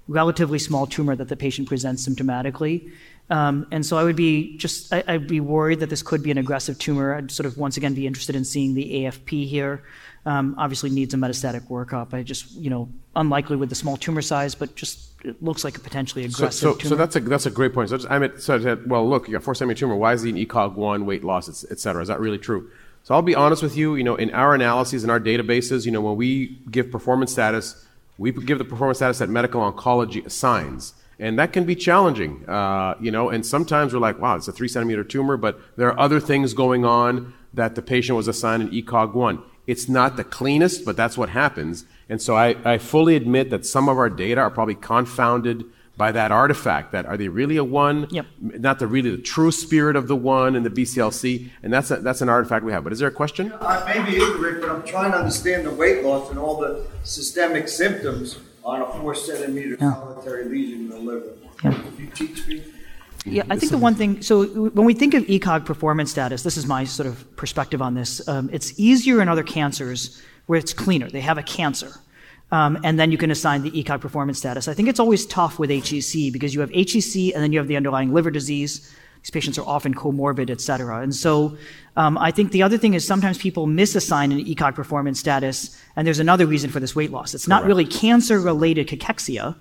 relatively 0.08 0.58
small 0.58 0.88
tumor 0.88 1.18
that 1.18 1.28
the 1.28 1.36
patient 1.36 1.68
presents 1.68 2.08
symptomatically. 2.08 2.92
Um, 3.30 3.68
and 3.72 3.86
so 3.86 3.98
I 3.98 4.04
would 4.04 4.16
be 4.16 4.58
just, 4.58 4.94
I, 4.94 5.04
would 5.18 5.28
be 5.28 5.40
worried 5.40 5.80
that 5.80 5.90
this 5.90 6.04
could 6.04 6.22
be 6.22 6.32
an 6.32 6.38
aggressive 6.38 6.78
tumor. 6.78 7.16
I'd 7.16 7.32
sort 7.32 7.46
of 7.46 7.58
once 7.58 7.78
again 7.78 7.94
be 7.94 8.06
interested 8.06 8.36
in 8.36 8.44
seeing 8.44 8.74
the 8.74 8.84
AFP 8.84 9.48
here. 9.48 9.84
Um, 10.26 10.56
obviously 10.58 10.90
needs 10.90 11.14
a 11.14 11.18
metastatic 11.18 11.68
workup. 11.68 12.14
I 12.14 12.24
just, 12.24 12.52
you 12.52 12.70
know, 12.70 12.90
unlikely 13.16 13.58
with 13.58 13.70
the 13.70 13.76
small 13.76 13.98
tumor 13.98 14.22
size, 14.22 14.56
but 14.56 14.76
just 14.76 15.10
it 15.26 15.42
looks 15.42 15.64
like 15.64 15.78
a 15.78 15.80
potentially 15.80 16.26
aggressive 16.26 16.54
so, 16.54 16.72
so, 16.74 16.78
tumor. 16.78 16.90
So 16.90 16.96
that's 16.96 17.16
a 17.16 17.20
that's 17.20 17.46
a 17.46 17.52
great 17.52 17.74
point. 17.74 17.90
So 17.90 17.98
just, 17.98 18.10
I 18.10 18.20
mean, 18.20 18.38
so 18.38 18.78
well, 18.86 19.08
look, 19.08 19.28
you 19.28 19.34
got 19.34 19.44
four 19.44 19.56
centimeter 19.56 19.80
tumor. 19.80 19.96
Why 19.96 20.14
is 20.14 20.22
he 20.22 20.30
an 20.30 20.38
ECOG 20.38 20.76
one, 20.76 21.06
weight 21.06 21.24
loss, 21.24 21.66
et 21.70 21.80
cetera? 21.80 22.02
Is 22.02 22.08
that 22.08 22.20
really 22.20 22.38
true? 22.38 22.70
So 23.04 23.14
I'll 23.16 23.22
be 23.22 23.36
honest 23.36 23.62
with 23.62 23.76
you. 23.76 23.96
You 23.96 24.04
know, 24.04 24.16
in 24.16 24.32
our 24.32 24.56
analyses 24.56 25.04
in 25.04 25.10
our 25.10 25.20
databases, 25.20 25.86
you 25.86 25.92
know, 25.92 26.02
when 26.02 26.16
we 26.16 26.58
give 26.72 26.90
performance 26.90 27.32
status, 27.34 27.86
we 28.18 28.32
give 28.32 28.60
the 28.60 28.66
performance 28.66 29.00
status 29.00 29.20
that 29.20 29.30
medical 29.30 29.60
oncology 29.62 30.26
assigns. 30.26 30.94
And 31.20 31.38
that 31.40 31.54
can 31.54 31.66
be 31.66 31.76
challenging, 31.76 32.48
uh, 32.50 32.96
you 33.00 33.12
know, 33.12 33.30
and 33.30 33.46
sometimes 33.46 33.94
we're 33.94 34.00
like, 34.00 34.20
wow, 34.20 34.36
it's 34.36 34.48
a 34.48 34.52
three 34.52 34.68
centimeter 34.68 35.04
tumor, 35.04 35.38
but 35.38 35.60
there 35.78 35.88
are 35.88 36.00
other 36.00 36.20
things 36.20 36.54
going 36.54 36.86
on 36.86 37.34
that 37.54 37.76
the 37.76 37.82
patient 37.82 38.18
was 38.18 38.28
assigned 38.28 38.64
an 38.64 38.72
ECOG 38.72 39.14
1. 39.14 39.44
It's 39.68 39.88
not 39.88 40.18
the 40.18 40.24
cleanest, 40.24 40.84
but 40.86 40.98
that's 40.98 41.18
what 41.18 41.30
happens. 41.30 41.86
And 42.10 42.22
so 42.22 42.36
I, 42.36 42.56
I 42.66 42.78
fully 42.78 43.16
admit 43.16 43.50
that 43.52 43.66
some 43.66 43.88
of 43.88 43.98
our 43.98 44.10
data 44.10 44.42
are 44.42 44.50
probably 44.50 44.76
confounded 44.76 45.66
by 45.96 46.12
that 46.12 46.32
artifact 46.32 46.92
that 46.92 47.06
are 47.06 47.18
they 47.18 47.28
really 47.28 47.56
a 47.58 47.64
one 47.64 48.08
yep. 48.10 48.26
not 48.42 48.80
the 48.80 48.88
really 48.88 49.12
the 49.12 49.22
true 49.22 49.52
spirit 49.52 49.96
of 49.96 50.08
the 50.08 50.16
one 50.16 50.56
in 50.56 50.64
the 50.64 50.70
bclc 50.70 51.50
and 51.62 51.72
that's 51.72 51.92
a, 51.92 51.98
that's 51.98 52.20
an 52.20 52.30
artifact 52.30 52.66
we 52.66 52.72
have 52.72 52.84
but 52.84 52.92
is 52.92 52.98
there 52.98 53.08
a 53.08 53.12
question 53.12 53.48
yeah, 53.48 53.58
i 53.60 53.94
may 53.94 54.10
be 54.10 54.18
ignorant 54.18 54.60
but 54.60 54.72
i'm 54.72 54.84
trying 54.84 55.12
to 55.12 55.18
understand 55.18 55.66
the 55.66 55.72
weight 55.72 56.04
loss 56.04 56.32
and 56.32 56.40
all 56.40 56.60
the 56.60 56.84
systemic 57.04 57.68
symptoms 57.68 58.40
on 58.64 58.82
a 58.82 58.86
four 59.00 59.14
centimeter 59.16 59.78
yeah. 59.80 59.94
solitary 59.94 60.46
lesion 60.46 60.80
in 60.82 60.90
the 60.90 60.98
liver 60.98 61.34
yeah. 61.64 61.72
Can 61.72 61.98
you 61.98 62.08
teach 62.08 62.48
me 62.48 62.64
yeah, 63.26 63.44
I 63.50 63.58
think 63.58 63.72
the 63.72 63.78
one 63.78 63.96
thing, 63.96 64.22
so 64.22 64.46
when 64.46 64.86
we 64.86 64.94
think 64.94 65.14
of 65.14 65.24
ECOG 65.24 65.66
performance 65.66 66.12
status, 66.12 66.44
this 66.44 66.58
is 66.58 66.66
my 66.66 66.84
sort 66.84 67.08
of 67.08 67.36
perspective 67.38 67.82
on 67.82 67.94
this. 67.94 68.28
Um, 68.28 68.50
it's 68.52 68.78
easier 68.78 69.22
in 69.22 69.30
other 69.30 69.44
cancers 69.44 70.22
where 70.48 70.60
it's 70.60 70.74
cleaner. 70.74 71.10
They 71.10 71.22
have 71.22 71.38
a 71.38 71.44
cancer. 71.44 71.94
Um, 72.52 72.78
and 72.84 73.00
then 73.00 73.12
you 73.12 73.18
can 73.18 73.32
assign 73.32 73.64
the 73.64 73.72
ECOG 73.72 74.02
performance 74.02 74.40
status. 74.40 74.68
I 74.68 74.74
think 74.74 74.90
it's 74.90 75.00
always 75.00 75.26
tough 75.26 75.58
with 75.58 75.70
HCC 75.70 76.32
because 76.34 76.54
you 76.54 76.60
have 76.60 76.70
HCC 76.72 77.34
and 77.34 77.42
then 77.42 77.54
you 77.54 77.60
have 77.60 77.68
the 77.68 77.78
underlying 77.78 78.14
liver 78.14 78.30
disease. 78.30 78.94
These 79.24 79.32
patients 79.32 79.58
are 79.58 79.66
often 79.66 79.96
comorbid, 79.96 80.50
et 80.50 80.62
cetera. 80.62 81.02
And 81.02 81.16
so 81.16 81.58
um, 81.96 82.18
I 82.18 82.32
think 82.32 82.52
the 82.52 82.62
other 82.62 82.78
thing 82.78 82.94
is 82.94 83.08
sometimes 83.08 83.38
people 83.38 83.68
misassign 83.68 84.32
an 84.32 84.46
ECOG 84.46 84.76
performance 84.76 85.20
status, 85.20 85.76
and 85.96 86.06
there's 86.06 86.20
another 86.20 86.46
reason 86.46 86.70
for 86.70 86.80
this 86.80 86.96
weight 86.96 87.12
loss. 87.12 87.34
It's 87.34 87.48
not 87.48 87.64
Correct. 87.64 87.68
really 87.68 87.86
cancer 87.86 88.40
related 88.40 88.88
cachexia 88.88 89.56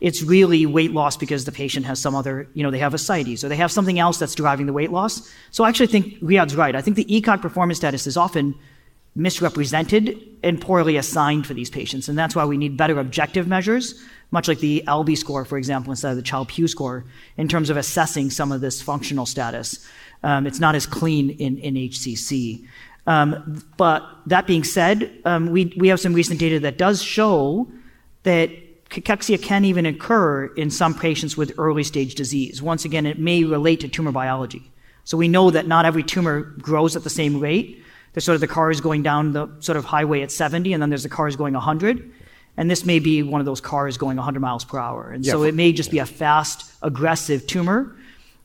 it's 0.00 0.22
really 0.22 0.66
weight 0.66 0.92
loss 0.92 1.16
because 1.16 1.44
the 1.44 1.52
patient 1.52 1.86
has 1.86 1.98
some 1.98 2.14
other, 2.14 2.48
you 2.52 2.62
know, 2.62 2.70
they 2.70 2.78
have 2.78 2.92
ascites 2.92 3.42
or 3.42 3.48
they 3.48 3.56
have 3.56 3.72
something 3.72 3.98
else 3.98 4.18
that's 4.18 4.34
driving 4.34 4.66
the 4.66 4.72
weight 4.72 4.90
loss. 4.90 5.30
So 5.50 5.64
I 5.64 5.68
actually 5.70 5.86
think 5.86 6.18
Riad's 6.20 6.54
right. 6.54 6.76
I 6.76 6.82
think 6.82 6.96
the 6.96 7.04
ECOG 7.06 7.40
performance 7.40 7.78
status 7.78 8.06
is 8.06 8.16
often 8.16 8.54
misrepresented 9.16 10.20
and 10.42 10.60
poorly 10.60 10.96
assigned 10.96 11.46
for 11.46 11.54
these 11.54 11.70
patients. 11.70 12.08
And 12.08 12.18
that's 12.18 12.36
why 12.36 12.44
we 12.44 12.56
need 12.56 12.76
better 12.76 13.00
objective 13.00 13.48
measures, 13.48 14.00
much 14.30 14.46
like 14.46 14.58
the 14.58 14.84
ALBI 14.86 15.16
score, 15.16 15.44
for 15.44 15.56
example, 15.58 15.90
instead 15.90 16.10
of 16.10 16.16
the 16.16 16.22
Child-Pugh 16.22 16.68
score, 16.68 17.04
in 17.36 17.48
terms 17.48 17.70
of 17.70 17.76
assessing 17.76 18.30
some 18.30 18.52
of 18.52 18.60
this 18.60 18.82
functional 18.82 19.26
status. 19.26 19.84
Um, 20.22 20.46
it's 20.46 20.60
not 20.60 20.74
as 20.74 20.86
clean 20.86 21.30
in, 21.30 21.56
in 21.58 21.74
HCC. 21.74 22.66
Um, 23.06 23.64
but 23.76 24.04
that 24.26 24.46
being 24.46 24.64
said, 24.64 25.10
um, 25.24 25.50
we, 25.50 25.72
we 25.76 25.88
have 25.88 26.00
some 26.00 26.12
recent 26.12 26.38
data 26.38 26.60
that 26.60 26.76
does 26.76 27.02
show 27.02 27.68
that 28.24 28.50
cachexia 28.90 29.40
can 29.40 29.64
even 29.64 29.86
occur 29.86 30.46
in 30.54 30.70
some 30.70 30.94
patients 30.94 31.36
with 31.36 31.52
early 31.58 31.84
stage 31.84 32.14
disease. 32.14 32.60
Once 32.60 32.84
again, 32.84 33.06
it 33.06 33.18
may 33.18 33.44
relate 33.44 33.80
to 33.80 33.88
tumor 33.88 34.12
biology. 34.12 34.70
So 35.04 35.16
we 35.16 35.28
know 35.28 35.50
that 35.50 35.66
not 35.66 35.86
every 35.86 36.02
tumor 36.02 36.40
grows 36.40 36.96
at 36.96 37.04
the 37.04 37.10
same 37.10 37.40
rate. 37.40 37.82
There's 38.16 38.24
sort 38.24 38.34
of 38.36 38.40
the 38.40 38.46
cars 38.46 38.80
going 38.80 39.02
down 39.02 39.32
the 39.32 39.46
sort 39.60 39.76
of 39.76 39.84
highway 39.84 40.22
at 40.22 40.32
70, 40.32 40.72
and 40.72 40.80
then 40.80 40.88
there's 40.88 41.02
the 41.02 41.10
cars 41.10 41.36
going 41.36 41.52
100. 41.52 42.10
And 42.56 42.70
this 42.70 42.86
may 42.86 42.98
be 42.98 43.22
one 43.22 43.42
of 43.42 43.44
those 43.44 43.60
cars 43.60 43.98
going 43.98 44.16
100 44.16 44.40
miles 44.40 44.64
per 44.64 44.78
hour. 44.78 45.10
And 45.10 45.22
yeah, 45.22 45.32
so 45.32 45.42
it 45.42 45.54
may 45.54 45.70
just 45.70 45.90
be 45.90 45.98
a 45.98 46.06
fast, 46.06 46.72
aggressive 46.82 47.46
tumor 47.46 47.94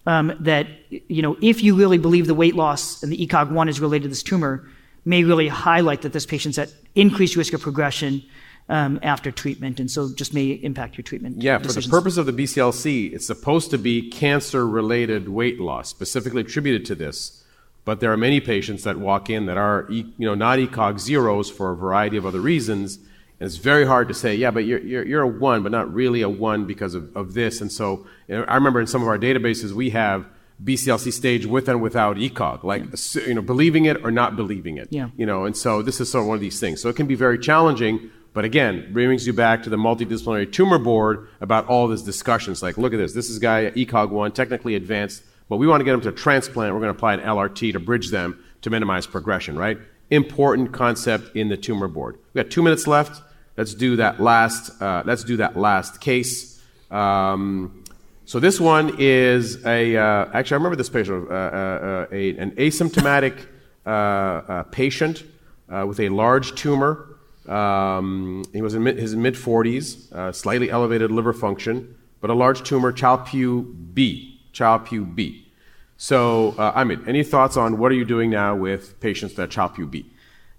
um, 0.05 0.35
that, 0.41 0.67
you 0.89 1.21
know, 1.21 1.37
if 1.41 1.63
you 1.63 1.73
really 1.77 1.97
believe 1.97 2.27
the 2.27 2.35
weight 2.35 2.53
loss 2.53 3.01
and 3.01 3.13
the 3.13 3.25
ECOG 3.25 3.49
1 3.49 3.69
is 3.69 3.79
related 3.79 4.03
to 4.03 4.09
this 4.09 4.23
tumor, 4.23 4.67
may 5.05 5.23
really 5.23 5.47
highlight 5.47 6.01
that 6.01 6.11
this 6.11 6.25
patient's 6.25 6.57
at 6.57 6.67
increased 6.95 7.37
risk 7.37 7.53
of 7.53 7.61
progression 7.61 8.21
um, 8.67 8.99
after 9.01 9.31
treatment, 9.31 9.79
and 9.79 9.89
so 9.89 10.13
just 10.13 10.33
may 10.33 10.49
impact 10.49 10.97
your 10.97 11.03
treatment. 11.03 11.41
Yeah, 11.41 11.59
decisions. 11.59 11.85
for 11.85 11.91
the 11.91 11.97
purpose 11.97 12.17
of 12.17 12.25
the 12.25 12.33
BCLC, 12.33 13.13
it's 13.13 13.25
supposed 13.25 13.71
to 13.71 13.77
be 13.77 14.09
cancer-related 14.09 15.29
weight 15.29 15.61
loss, 15.61 15.87
specifically 15.87 16.41
attributed 16.41 16.85
to 16.87 16.95
this. 16.95 17.40
But 17.83 17.99
there 17.99 18.11
are 18.11 18.17
many 18.17 18.39
patients 18.39 18.83
that 18.83 18.97
walk 18.97 19.29
in 19.29 19.47
that 19.47 19.57
are, 19.57 19.87
you 19.89 20.13
know, 20.19 20.35
not 20.35 20.59
ECOG 20.59 20.99
zeros 20.99 21.49
for 21.49 21.71
a 21.71 21.75
variety 21.75 22.15
of 22.15 22.25
other 22.25 22.39
reasons, 22.39 22.97
and 22.97 23.47
it's 23.47 23.57
very 23.57 23.87
hard 23.87 24.07
to 24.07 24.13
say, 24.13 24.35
yeah, 24.35 24.51
but 24.51 24.65
you're, 24.65 24.79
you're, 24.81 25.05
you're 25.05 25.21
a 25.23 25.27
one, 25.27 25.63
but 25.63 25.71
not 25.71 25.91
really 25.91 26.21
a 26.21 26.29
one 26.29 26.65
because 26.65 26.93
of, 26.93 27.15
of 27.17 27.33
this. 27.33 27.59
And 27.59 27.71
so 27.71 28.05
you 28.27 28.37
know, 28.37 28.43
I 28.43 28.53
remember 28.53 28.79
in 28.79 28.85
some 28.85 29.01
of 29.01 29.07
our 29.07 29.17
databases 29.17 29.71
we 29.71 29.89
have 29.89 30.27
BCLC 30.63 31.11
stage 31.11 31.47
with 31.47 31.67
and 31.67 31.81
without 31.81 32.17
ECOG, 32.17 32.63
like 32.63 32.83
yeah. 32.83 33.27
you 33.27 33.33
know, 33.33 33.41
believing 33.41 33.85
it 33.85 34.05
or 34.05 34.11
not 34.11 34.35
believing 34.35 34.77
it. 34.77 34.89
Yeah. 34.91 35.09
You 35.17 35.25
know, 35.25 35.45
and 35.45 35.57
so 35.57 35.81
this 35.81 35.99
is 35.99 36.11
sort 36.11 36.21
of 36.21 36.27
one 36.27 36.35
of 36.35 36.41
these 36.41 36.59
things. 36.59 36.81
So 36.81 36.89
it 36.89 36.95
can 36.95 37.07
be 37.07 37.15
very 37.15 37.39
challenging 37.39 38.11
but 38.33 38.45
again, 38.45 38.93
brings 38.93 39.27
you 39.27 39.33
back 39.33 39.63
to 39.63 39.69
the 39.69 39.77
multidisciplinary 39.77 40.51
tumor 40.51 40.77
board 40.77 41.27
about 41.41 41.67
all 41.67 41.87
this 41.87 42.01
discussions. 42.01 42.63
Like, 42.63 42.77
look 42.77 42.93
at 42.93 42.97
this. 42.97 43.13
This 43.13 43.29
is 43.29 43.39
guy 43.39 43.71
ECOG 43.71 44.09
one, 44.09 44.31
technically 44.31 44.75
advanced, 44.75 45.23
but 45.51 45.57
we 45.57 45.67
want 45.67 45.81
to 45.81 45.83
get 45.83 45.91
them 45.91 45.99
to 45.99 46.13
transplant. 46.13 46.73
We're 46.73 46.79
going 46.79 46.93
to 46.93 46.97
apply 46.97 47.15
an 47.15 47.19
LRT 47.19 47.73
to 47.73 47.79
bridge 47.81 48.09
them 48.09 48.41
to 48.61 48.69
minimize 48.69 49.05
progression. 49.05 49.57
Right? 49.57 49.77
Important 50.09 50.71
concept 50.71 51.35
in 51.35 51.49
the 51.49 51.57
tumor 51.57 51.89
board. 51.89 52.17
We 52.33 52.41
got 52.41 52.49
two 52.49 52.63
minutes 52.63 52.87
left. 52.87 53.21
Let's 53.57 53.73
do 53.73 53.97
that 53.97 54.21
last. 54.21 54.81
Uh, 54.81 55.03
let's 55.05 55.25
do 55.25 55.35
that 55.37 55.57
last 55.57 55.99
case. 55.99 56.63
Um, 56.89 57.83
so 58.23 58.39
this 58.39 58.61
one 58.61 58.95
is 58.97 59.65
a. 59.65 59.97
Uh, 59.97 60.29
actually, 60.33 60.55
I 60.55 60.57
remember 60.59 60.77
this 60.77 60.89
patient. 60.89 61.29
Uh, 61.29 61.33
uh, 61.33 61.37
uh 61.37 62.05
a, 62.13 62.29
an 62.37 62.51
asymptomatic 62.51 63.45
uh, 63.85 64.63
patient 64.71 65.25
with 65.67 65.99
a 65.99 66.07
large 66.07 66.55
tumor. 66.55 67.17
Um, 67.45 68.45
he 68.53 68.61
was 68.61 68.73
in 68.73 68.83
mid, 68.83 68.97
his 68.97 69.17
mid 69.17 69.33
40s, 69.33 70.13
uh, 70.13 70.31
slightly 70.31 70.69
elevated 70.69 71.11
liver 71.11 71.33
function, 71.33 71.97
but 72.21 72.29
a 72.29 72.33
large 72.33 72.63
tumor, 72.63 72.93
Child-Pugh 72.93 73.63
B. 73.93 74.30
Child-Pugh 74.51 75.05
B. 75.05 75.47
So, 75.97 76.55
uh, 76.57 76.73
Amit, 76.83 77.07
any 77.07 77.23
thoughts 77.23 77.57
on 77.57 77.77
what 77.77 77.91
are 77.91 77.95
you 77.95 78.05
doing 78.05 78.29
now 78.29 78.55
with 78.55 78.99
patients 78.99 79.35
that 79.35 79.51
Child-Pugh 79.51 79.87
B? 79.87 80.05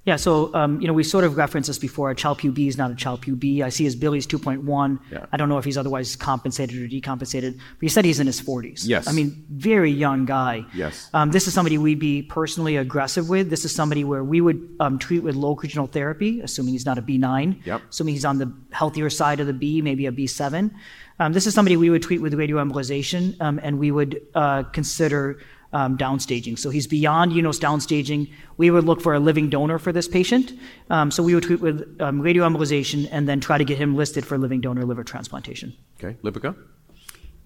Yeah, 0.05 0.17
so 0.17 0.53
um, 0.53 0.81
you 0.81 0.89
know 0.89 0.93
we 0.93 1.05
sort 1.05 1.23
of 1.23 1.37
referenced 1.37 1.69
this 1.69 1.79
before. 1.79 2.11
A 2.11 2.15
Child-Pugh 2.15 2.51
B 2.51 2.67
is 2.67 2.77
not 2.77 2.91
a 2.91 2.95
Child-Pugh 2.95 3.37
B. 3.37 3.63
I 3.63 3.69
see 3.69 3.85
his 3.85 3.95
bili's 3.95 4.27
2.1. 4.27 4.99
Yeah. 5.13 5.27
I 5.31 5.37
don't 5.37 5.49
know 5.49 5.59
if 5.59 5.65
he's 5.65 5.79
otherwise 5.79 6.17
compensated 6.17 6.77
or 6.77 6.89
decompensated, 6.89 7.57
but 7.57 7.81
he 7.81 7.89
said 7.89 8.05
he's 8.05 8.19
in 8.19 8.27
his 8.27 8.41
40s. 8.41 8.83
Yes. 8.85 9.07
I 9.07 9.13
mean, 9.13 9.45
very 9.49 9.93
young 9.93 10.25
guy. 10.25 10.65
Yes. 10.75 11.09
Um, 11.15 11.31
this 11.31 11.47
is 11.47 11.55
somebody 11.55 11.79
we'd 11.79 12.01
be 12.01 12.23
personally 12.23 12.77
aggressive 12.77 13.29
with. 13.29 13.49
This 13.49 13.65
is 13.65 13.73
somebody 13.73 14.03
where 14.03 14.25
we 14.25 14.41
would 14.41 14.75
um, 14.81 14.99
treat 14.99 15.21
with 15.21 15.37
local 15.37 15.63
regional 15.63 15.87
therapy, 15.87 16.41
assuming 16.41 16.73
he's 16.73 16.87
not 16.87 16.99
a 16.99 17.03
B9. 17.03 17.65
Yep. 17.65 17.83
Assuming 17.91 18.15
he's 18.15 18.25
on 18.25 18.39
the 18.39 18.53
healthier 18.73 19.09
side 19.09 19.39
of 19.39 19.47
the 19.47 19.53
B, 19.53 19.83
maybe 19.83 20.07
a 20.07 20.13
B7. 20.13 20.73
Um, 21.21 21.33
this 21.33 21.47
is 21.47 21.55
somebody 21.55 21.77
we 21.77 21.91
would 21.91 22.03
treat 22.03 22.21
with 22.21 22.33
radioembolization, 22.33 23.41
um, 23.41 23.61
and 23.63 23.79
we 23.79 23.93
would 23.93 24.21
uh, 24.35 24.65
consider 24.65 25.39
um, 25.73 25.97
downstaging. 25.97 26.59
So 26.59 26.71
he's 26.71 26.87
beyond 26.87 27.33
UNOS 27.33 27.59
downstaging. 27.59 28.31
We 28.57 28.71
would 28.71 28.85
look 28.85 29.01
for 29.01 29.15
a 29.15 29.21
living 29.21 29.51
donor 29.51 29.79
for 29.79 29.93
this 29.93 30.09
patient. 30.09 30.53
Um, 30.91 31.11
so 31.11 31.23
we 31.23 31.35
would 31.35 31.45
treat 31.45 31.61
with 31.61 31.97
um, 32.01 32.21
radioembolization 32.21 33.09
and 33.11 33.29
then 33.29 33.41
try 33.41 33.59
to 33.59 33.65
get 33.65 33.79
him 33.79 33.97
listed 33.97 34.27
for 34.27 34.39
living 34.39 34.61
donor 34.61 34.85
liver 34.85 35.05
transplantation. 35.05 35.75
Okay, 35.99 36.17
Lipika? 36.23 36.57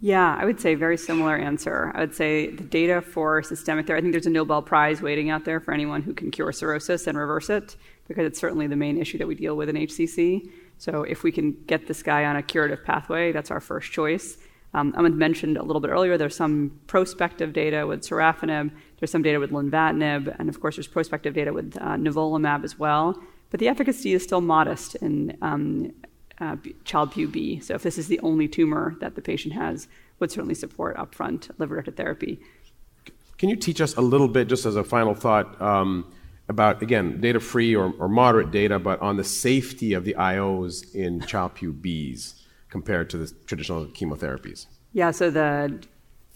Yeah, 0.01 0.37
I 0.39 0.45
would 0.45 0.61
say 0.61 0.75
very 0.75 0.99
similar 0.99 1.37
answer. 1.37 1.91
I 1.95 2.01
would 2.01 2.15
say 2.15 2.51
the 2.51 2.65
data 2.65 3.01
for 3.01 3.43
systemic 3.43 3.87
therapy, 3.87 4.01
I 4.01 4.03
think 4.03 4.13
there's 4.13 4.27
a 4.27 4.31
Nobel 4.31 4.61
Prize 4.61 5.01
waiting 5.01 5.31
out 5.31 5.47
there 5.47 5.59
for 5.59 5.73
anyone 5.73 6.03
who 6.03 6.13
can 6.13 6.31
cure 6.31 6.53
cirrhosis 6.53 7.07
and 7.07 7.17
reverse 7.17 7.49
it, 7.49 7.77
because 8.07 8.27
it's 8.27 8.39
certainly 8.39 8.67
the 8.67 8.77
main 8.77 8.99
issue 8.99 9.17
that 9.19 9.27
we 9.27 9.35
deal 9.35 9.57
with 9.57 9.71
in 9.71 9.77
HCC. 9.77 10.51
So 10.77 11.03
if 11.05 11.23
we 11.23 11.33
can 11.33 11.53
get 11.67 11.87
this 11.87 12.03
guy 12.03 12.27
on 12.27 12.37
a 12.37 12.43
curative 12.43 12.85
pathway, 12.85 13.33
that's 13.33 13.51
our 13.51 13.61
first 13.61 13.91
choice. 13.91 14.37
Um, 14.77 14.93
mentioned 15.17 15.57
a 15.57 15.63
little 15.63 15.81
bit 15.81 15.89
earlier, 15.89 16.19
there's 16.19 16.37
some 16.37 16.79
prospective 16.87 17.55
data 17.55 17.87
with 17.87 18.03
sorafenib, 18.03 18.71
there's 19.01 19.11
some 19.11 19.23
data 19.23 19.41
with 19.41 19.51
lenvatinib, 19.51 20.37
and 20.39 20.51
of 20.51 20.61
course 20.61 20.77
there's 20.77 20.87
prospective 20.87 21.33
data 21.33 21.51
with 21.51 21.79
uh, 21.81 21.97
nivolumab 21.97 22.63
as 22.63 22.79
well. 22.79 23.19
But 23.49 23.61
the 23.61 23.69
efficacy 23.69 24.13
is 24.13 24.23
still 24.23 24.43
modest 24.43 24.95
in 24.97 25.39
um, 25.41 25.95
uh, 26.41 26.57
Child-Pugh 26.85 27.29
B. 27.29 27.59
So 27.61 27.75
if 27.75 27.83
this 27.83 27.97
is 27.97 28.09
the 28.09 28.21
only 28.21 28.49
tumor 28.49 28.97
that 29.01 29.15
the 29.15 29.23
patient 29.23 29.55
has, 29.55 29.89
would 30.19 30.31
certainly 30.31 30.55
support 30.55 30.99
upfront 30.99 31.51
liver-directed 31.59 31.97
therapy. 31.97 32.39
Can 33.39 33.49
you 33.49 33.57
teach 33.57 33.81
us 33.81 33.97
a 33.97 34.03
little 34.03 34.29
bit, 34.29 34.47
just 34.47 34.67
as 34.67 34.77
a 34.77 34.85
final 34.85 35.15
thought, 35.15 35.59
um, 35.59 36.13
about, 36.51 36.83
again, 36.83 37.19
data-free 37.19 37.75
or, 37.75 37.95
or 37.99 38.09
moderate 38.09 38.51
data, 38.51 38.79
but 38.79 39.01
on 39.01 39.17
the 39.17 39.25
safety 39.25 39.95
of 39.95 40.05
the 40.05 40.15
IOs 40.19 40.95
in 40.95 41.23
Child-Pugh 41.23 41.73
Bs 41.73 42.36
compared 42.77 43.09
to 43.09 43.17
the 43.17 43.29
traditional 43.47 43.87
chemotherapies? 43.87 44.67
Yeah, 44.93 45.11
so 45.11 45.31
the 45.31 45.83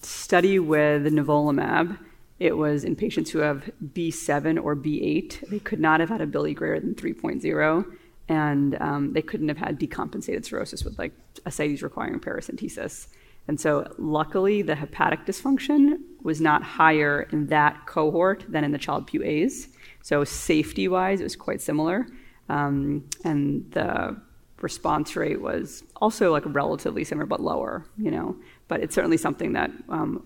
study 0.01 0.59
with 0.59 1.03
nivolumab, 1.19 1.99
it 2.39 2.57
was 2.57 2.79
in 2.89 2.97
patients 2.97 3.29
who 3.31 3.41
have 3.41 3.71
B7 3.97 4.63
or 4.65 4.75
B8. 4.75 5.51
They 5.51 5.59
could 5.59 5.81
not 5.81 6.01
have 6.01 6.09
had 6.09 6.23
a 6.23 6.27
bili 6.27 6.55
greater 6.55 6.81
than 6.81 6.95
3.0, 6.95 7.85
and 8.29 8.81
um, 8.81 9.13
they 9.13 9.25
couldn't 9.31 9.51
have 9.53 9.59
had 9.67 9.79
decompensated 9.79 10.47
cirrhosis 10.47 10.83
with 10.83 10.99
like 10.99 11.13
ascites 11.45 11.83
requiring 11.83 12.19
paracentesis. 12.21 13.09
And 13.49 13.61
so, 13.61 13.71
luckily, 13.99 14.63
the 14.63 14.77
hepatic 14.83 15.21
dysfunction 15.27 15.99
was 16.23 16.41
not 16.41 16.63
higher 16.63 17.29
in 17.33 17.49
that 17.49 17.75
cohort 17.87 18.45
than 18.49 18.63
in 18.65 18.73
the 18.73 18.79
Child-Pugh 18.79 19.25
A's. 19.25 19.69
So, 20.03 20.25
safety-wise, 20.25 21.21
it 21.21 21.25
was 21.25 21.37
quite 21.37 21.61
similar, 21.61 22.07
um, 22.49 23.05
and 23.25 23.43
the 23.73 24.17
response 24.63 25.17
rate 25.17 25.41
was 25.41 25.83
also 25.97 26.33
like 26.33 26.43
relatively 26.47 27.05
similar 27.05 27.27
but 27.27 27.41
lower. 27.41 27.85
You 27.97 28.11
know, 28.11 28.37
but 28.69 28.81
it's 28.81 28.95
certainly 28.95 29.17
something 29.17 29.53
that 29.55 29.71
um, 29.89 30.25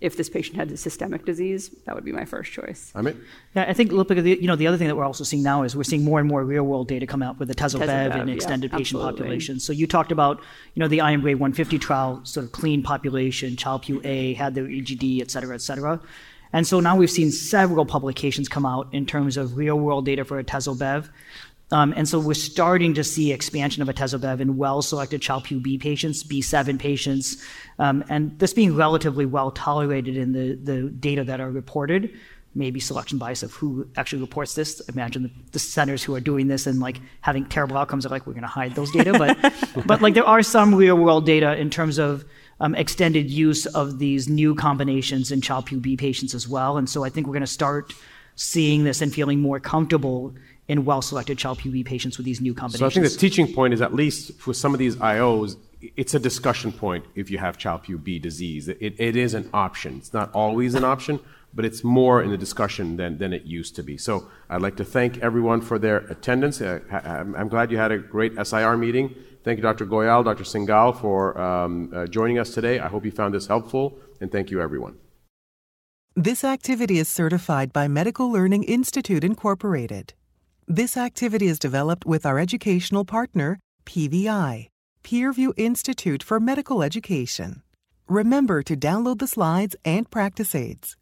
if 0.00 0.16
this 0.16 0.28
patient 0.28 0.56
had 0.56 0.70
a 0.70 0.76
systemic 0.76 1.24
disease, 1.24 1.70
that 1.86 1.94
would 1.94 2.04
be 2.04 2.12
my 2.12 2.24
first 2.24 2.52
choice. 2.52 2.92
Amit? 2.94 3.16
Yeah, 3.54 3.64
I 3.68 3.72
think 3.72 3.92
look, 3.92 4.10
you 4.10 4.46
know 4.46 4.56
the 4.56 4.66
other 4.66 4.76
thing 4.76 4.88
that 4.88 4.96
we're 4.96 5.04
also 5.04 5.24
seeing 5.24 5.42
now 5.42 5.62
is 5.62 5.74
we're 5.74 5.84
seeing 5.84 6.04
more 6.04 6.20
and 6.20 6.28
more 6.28 6.44
real 6.44 6.64
world 6.64 6.88
data 6.88 7.06
come 7.06 7.22
out 7.22 7.38
with 7.38 7.48
the 7.48 7.54
tezobev 7.54 7.86
Tezobev, 7.86 8.20
and 8.20 8.28
yeah, 8.28 8.34
extended 8.34 8.70
patient 8.70 9.00
absolutely. 9.00 9.22
populations. 9.22 9.64
So 9.64 9.72
you 9.72 9.86
talked 9.86 10.12
about 10.12 10.40
you 10.74 10.80
know 10.80 10.88
the 10.88 10.98
IMbrave150 10.98 11.80
trial, 11.80 12.20
sort 12.24 12.44
of 12.44 12.52
clean 12.52 12.82
population, 12.82 13.56
Child-Pugh 13.56 14.02
A 14.04 14.34
had 14.34 14.54
their 14.54 14.64
EGD, 14.64 15.22
et 15.22 15.30
cetera, 15.30 15.54
et 15.54 15.62
cetera. 15.62 16.00
And 16.52 16.66
so 16.66 16.80
now 16.80 16.96
we've 16.96 17.10
seen 17.10 17.32
several 17.32 17.84
publications 17.84 18.48
come 18.48 18.64
out 18.64 18.88
in 18.92 19.04
terms 19.04 19.36
of 19.36 19.56
real 19.56 19.78
world 19.78 20.04
data 20.04 20.24
for 20.24 20.42
atezobev. 20.42 21.08
Um, 21.72 21.92
and 21.96 22.08
so 22.08 22.20
we're 22.20 22.34
starting 22.34 22.94
to 22.94 23.02
see 23.02 23.32
expansion 23.32 23.82
of 23.82 23.88
atezobev 23.88 24.40
in 24.40 24.56
well-selected 24.56 25.20
Child-Pugh 25.20 25.78
patients, 25.78 26.22
B7 26.22 26.78
patients, 26.78 27.42
um, 27.78 28.04
and 28.08 28.38
this 28.38 28.52
being 28.52 28.76
relatively 28.76 29.26
well 29.26 29.50
tolerated 29.50 30.16
in 30.16 30.32
the, 30.32 30.54
the 30.54 30.88
data 30.90 31.24
that 31.24 31.40
are 31.40 31.50
reported. 31.50 32.16
Maybe 32.54 32.80
selection 32.80 33.18
bias 33.18 33.42
of 33.42 33.52
who 33.52 33.86
actually 33.96 34.22
reports 34.22 34.54
this. 34.54 34.80
Imagine 34.88 35.24
the, 35.24 35.30
the 35.52 35.58
centers 35.58 36.02
who 36.02 36.14
are 36.14 36.20
doing 36.20 36.46
this 36.46 36.66
and 36.66 36.78
like 36.78 37.00
having 37.20 37.44
terrible 37.44 37.76
outcomes 37.76 38.06
are 38.06 38.10
like, 38.10 38.26
we're 38.26 38.32
going 38.32 38.42
to 38.42 38.48
hide 38.48 38.74
those 38.74 38.90
data. 38.92 39.12
But, 39.12 39.54
but 39.86 40.00
like 40.00 40.14
there 40.14 40.24
are 40.24 40.42
some 40.42 40.74
real-world 40.74 41.26
data 41.26 41.56
in 41.56 41.68
terms 41.68 41.98
of 41.98 42.24
um, 42.60 42.74
extended 42.76 43.28
use 43.28 43.66
of 43.66 43.98
these 43.98 44.28
new 44.28 44.54
combinations 44.54 45.32
in 45.32 45.40
Child-Pugh 45.40 45.96
patients 45.98 46.32
as 46.32 46.48
well. 46.48 46.78
And 46.78 46.88
so 46.88 47.04
I 47.04 47.10
think 47.10 47.26
we're 47.26 47.34
going 47.34 47.40
to 47.40 47.46
start 47.46 47.92
seeing 48.36 48.84
this 48.84 49.02
and 49.02 49.12
feeling 49.12 49.40
more 49.40 49.58
comfortable 49.58 50.34
in 50.68 50.84
well-selected 50.84 51.38
Child-Pugh 51.38 51.84
patients 51.84 52.16
with 52.16 52.24
these 52.24 52.40
new 52.40 52.54
combinations. 52.54 52.80
So 52.94 53.00
I 53.00 53.02
think 53.02 53.12
the 53.12 53.18
teaching 53.18 53.52
point 53.52 53.74
is 53.74 53.80
at 53.80 53.94
least 53.94 54.38
for 54.38 54.52
some 54.52 54.74
of 54.74 54.78
these 54.78 54.96
IOs, 54.96 55.56
it's 55.96 56.14
a 56.14 56.18
discussion 56.18 56.72
point 56.72 57.04
if 57.14 57.30
you 57.30 57.38
have 57.38 57.58
Child-Pugh 57.58 57.98
B 57.98 58.18
disease. 58.18 58.68
It, 58.68 58.80
it 58.80 59.16
is 59.16 59.34
an 59.34 59.48
option. 59.52 59.98
It's 59.98 60.12
not 60.12 60.32
always 60.32 60.74
an 60.74 60.84
option, 60.84 61.20
but 61.54 61.64
it's 61.64 61.84
more 61.84 62.22
in 62.22 62.30
the 62.30 62.38
discussion 62.38 62.96
than, 62.96 63.18
than 63.18 63.32
it 63.32 63.44
used 63.44 63.76
to 63.76 63.82
be. 63.82 63.96
So 63.96 64.28
I'd 64.50 64.62
like 64.62 64.76
to 64.76 64.84
thank 64.84 65.18
everyone 65.18 65.60
for 65.60 65.78
their 65.78 65.98
attendance. 65.98 66.60
Uh, 66.60 66.80
I'm 66.90 67.34
I'm 67.36 67.48
glad 67.48 67.70
you 67.70 67.78
had 67.78 67.92
a 67.92 67.98
great 67.98 68.32
SIR 68.44 68.76
meeting. 68.76 69.14
Thank 69.44 69.58
you, 69.58 69.62
Dr. 69.62 69.86
Goyal, 69.86 70.24
Dr. 70.24 70.42
Singal, 70.42 71.00
for 71.00 71.40
um, 71.40 71.92
uh, 71.94 72.06
joining 72.06 72.38
us 72.38 72.52
today. 72.52 72.80
I 72.80 72.88
hope 72.88 73.04
you 73.04 73.12
found 73.12 73.32
this 73.32 73.46
helpful, 73.46 73.96
and 74.20 74.32
thank 74.32 74.50
you, 74.50 74.60
everyone. 74.60 74.96
This 76.16 76.42
activity 76.44 76.98
is 76.98 77.08
certified 77.08 77.72
by 77.72 77.88
Medical 77.88 78.32
Learning 78.32 78.64
Institute, 78.64 79.22
Incorporated. 79.22 80.14
This 80.68 80.96
activity 80.96 81.46
is 81.46 81.60
developed 81.60 82.06
with 82.06 82.26
our 82.26 82.40
educational 82.40 83.04
partner, 83.04 83.60
PVI, 83.84 84.66
PeerView 85.04 85.52
Institute 85.56 86.24
for 86.24 86.40
Medical 86.40 86.82
Education. 86.82 87.62
Remember 88.08 88.64
to 88.64 88.74
download 88.74 89.20
the 89.20 89.28
slides 89.28 89.76
and 89.84 90.10
practice 90.10 90.56
aids. 90.56 90.96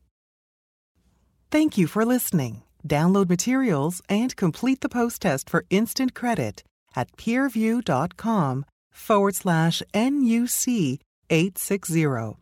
Thank 1.50 1.78
you 1.78 1.86
for 1.86 2.04
listening. 2.04 2.62
Download 2.86 3.26
materials 3.26 4.02
and 4.06 4.36
complete 4.36 4.82
the 4.82 4.90
post 4.90 5.22
test 5.22 5.48
for 5.48 5.64
instant 5.70 6.12
credit 6.12 6.62
at 6.94 7.16
peerview.com 7.16 8.66
forward 8.90 9.34
slash 9.34 9.82
NUC 9.94 10.98
860. 11.30 12.36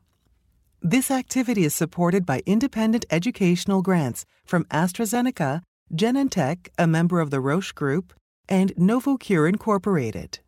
This 0.83 1.09
activity 1.13 1.63
is 1.63 1.75
supported 1.77 2.27
by 2.27 2.43
independent 2.47 3.05
educational 3.13 3.81
grants 3.81 4.25
from 4.45 4.65
AstraZeneca, 4.65 5.63
Genentech, 5.95 6.69
a 6.79 6.87
member 6.87 7.21
of 7.21 7.31
the 7.31 7.41
Roche 7.41 7.73
Group, 7.73 8.15
and 8.49 8.75
Novocure 8.77 9.47
Incorporated. 9.47 10.39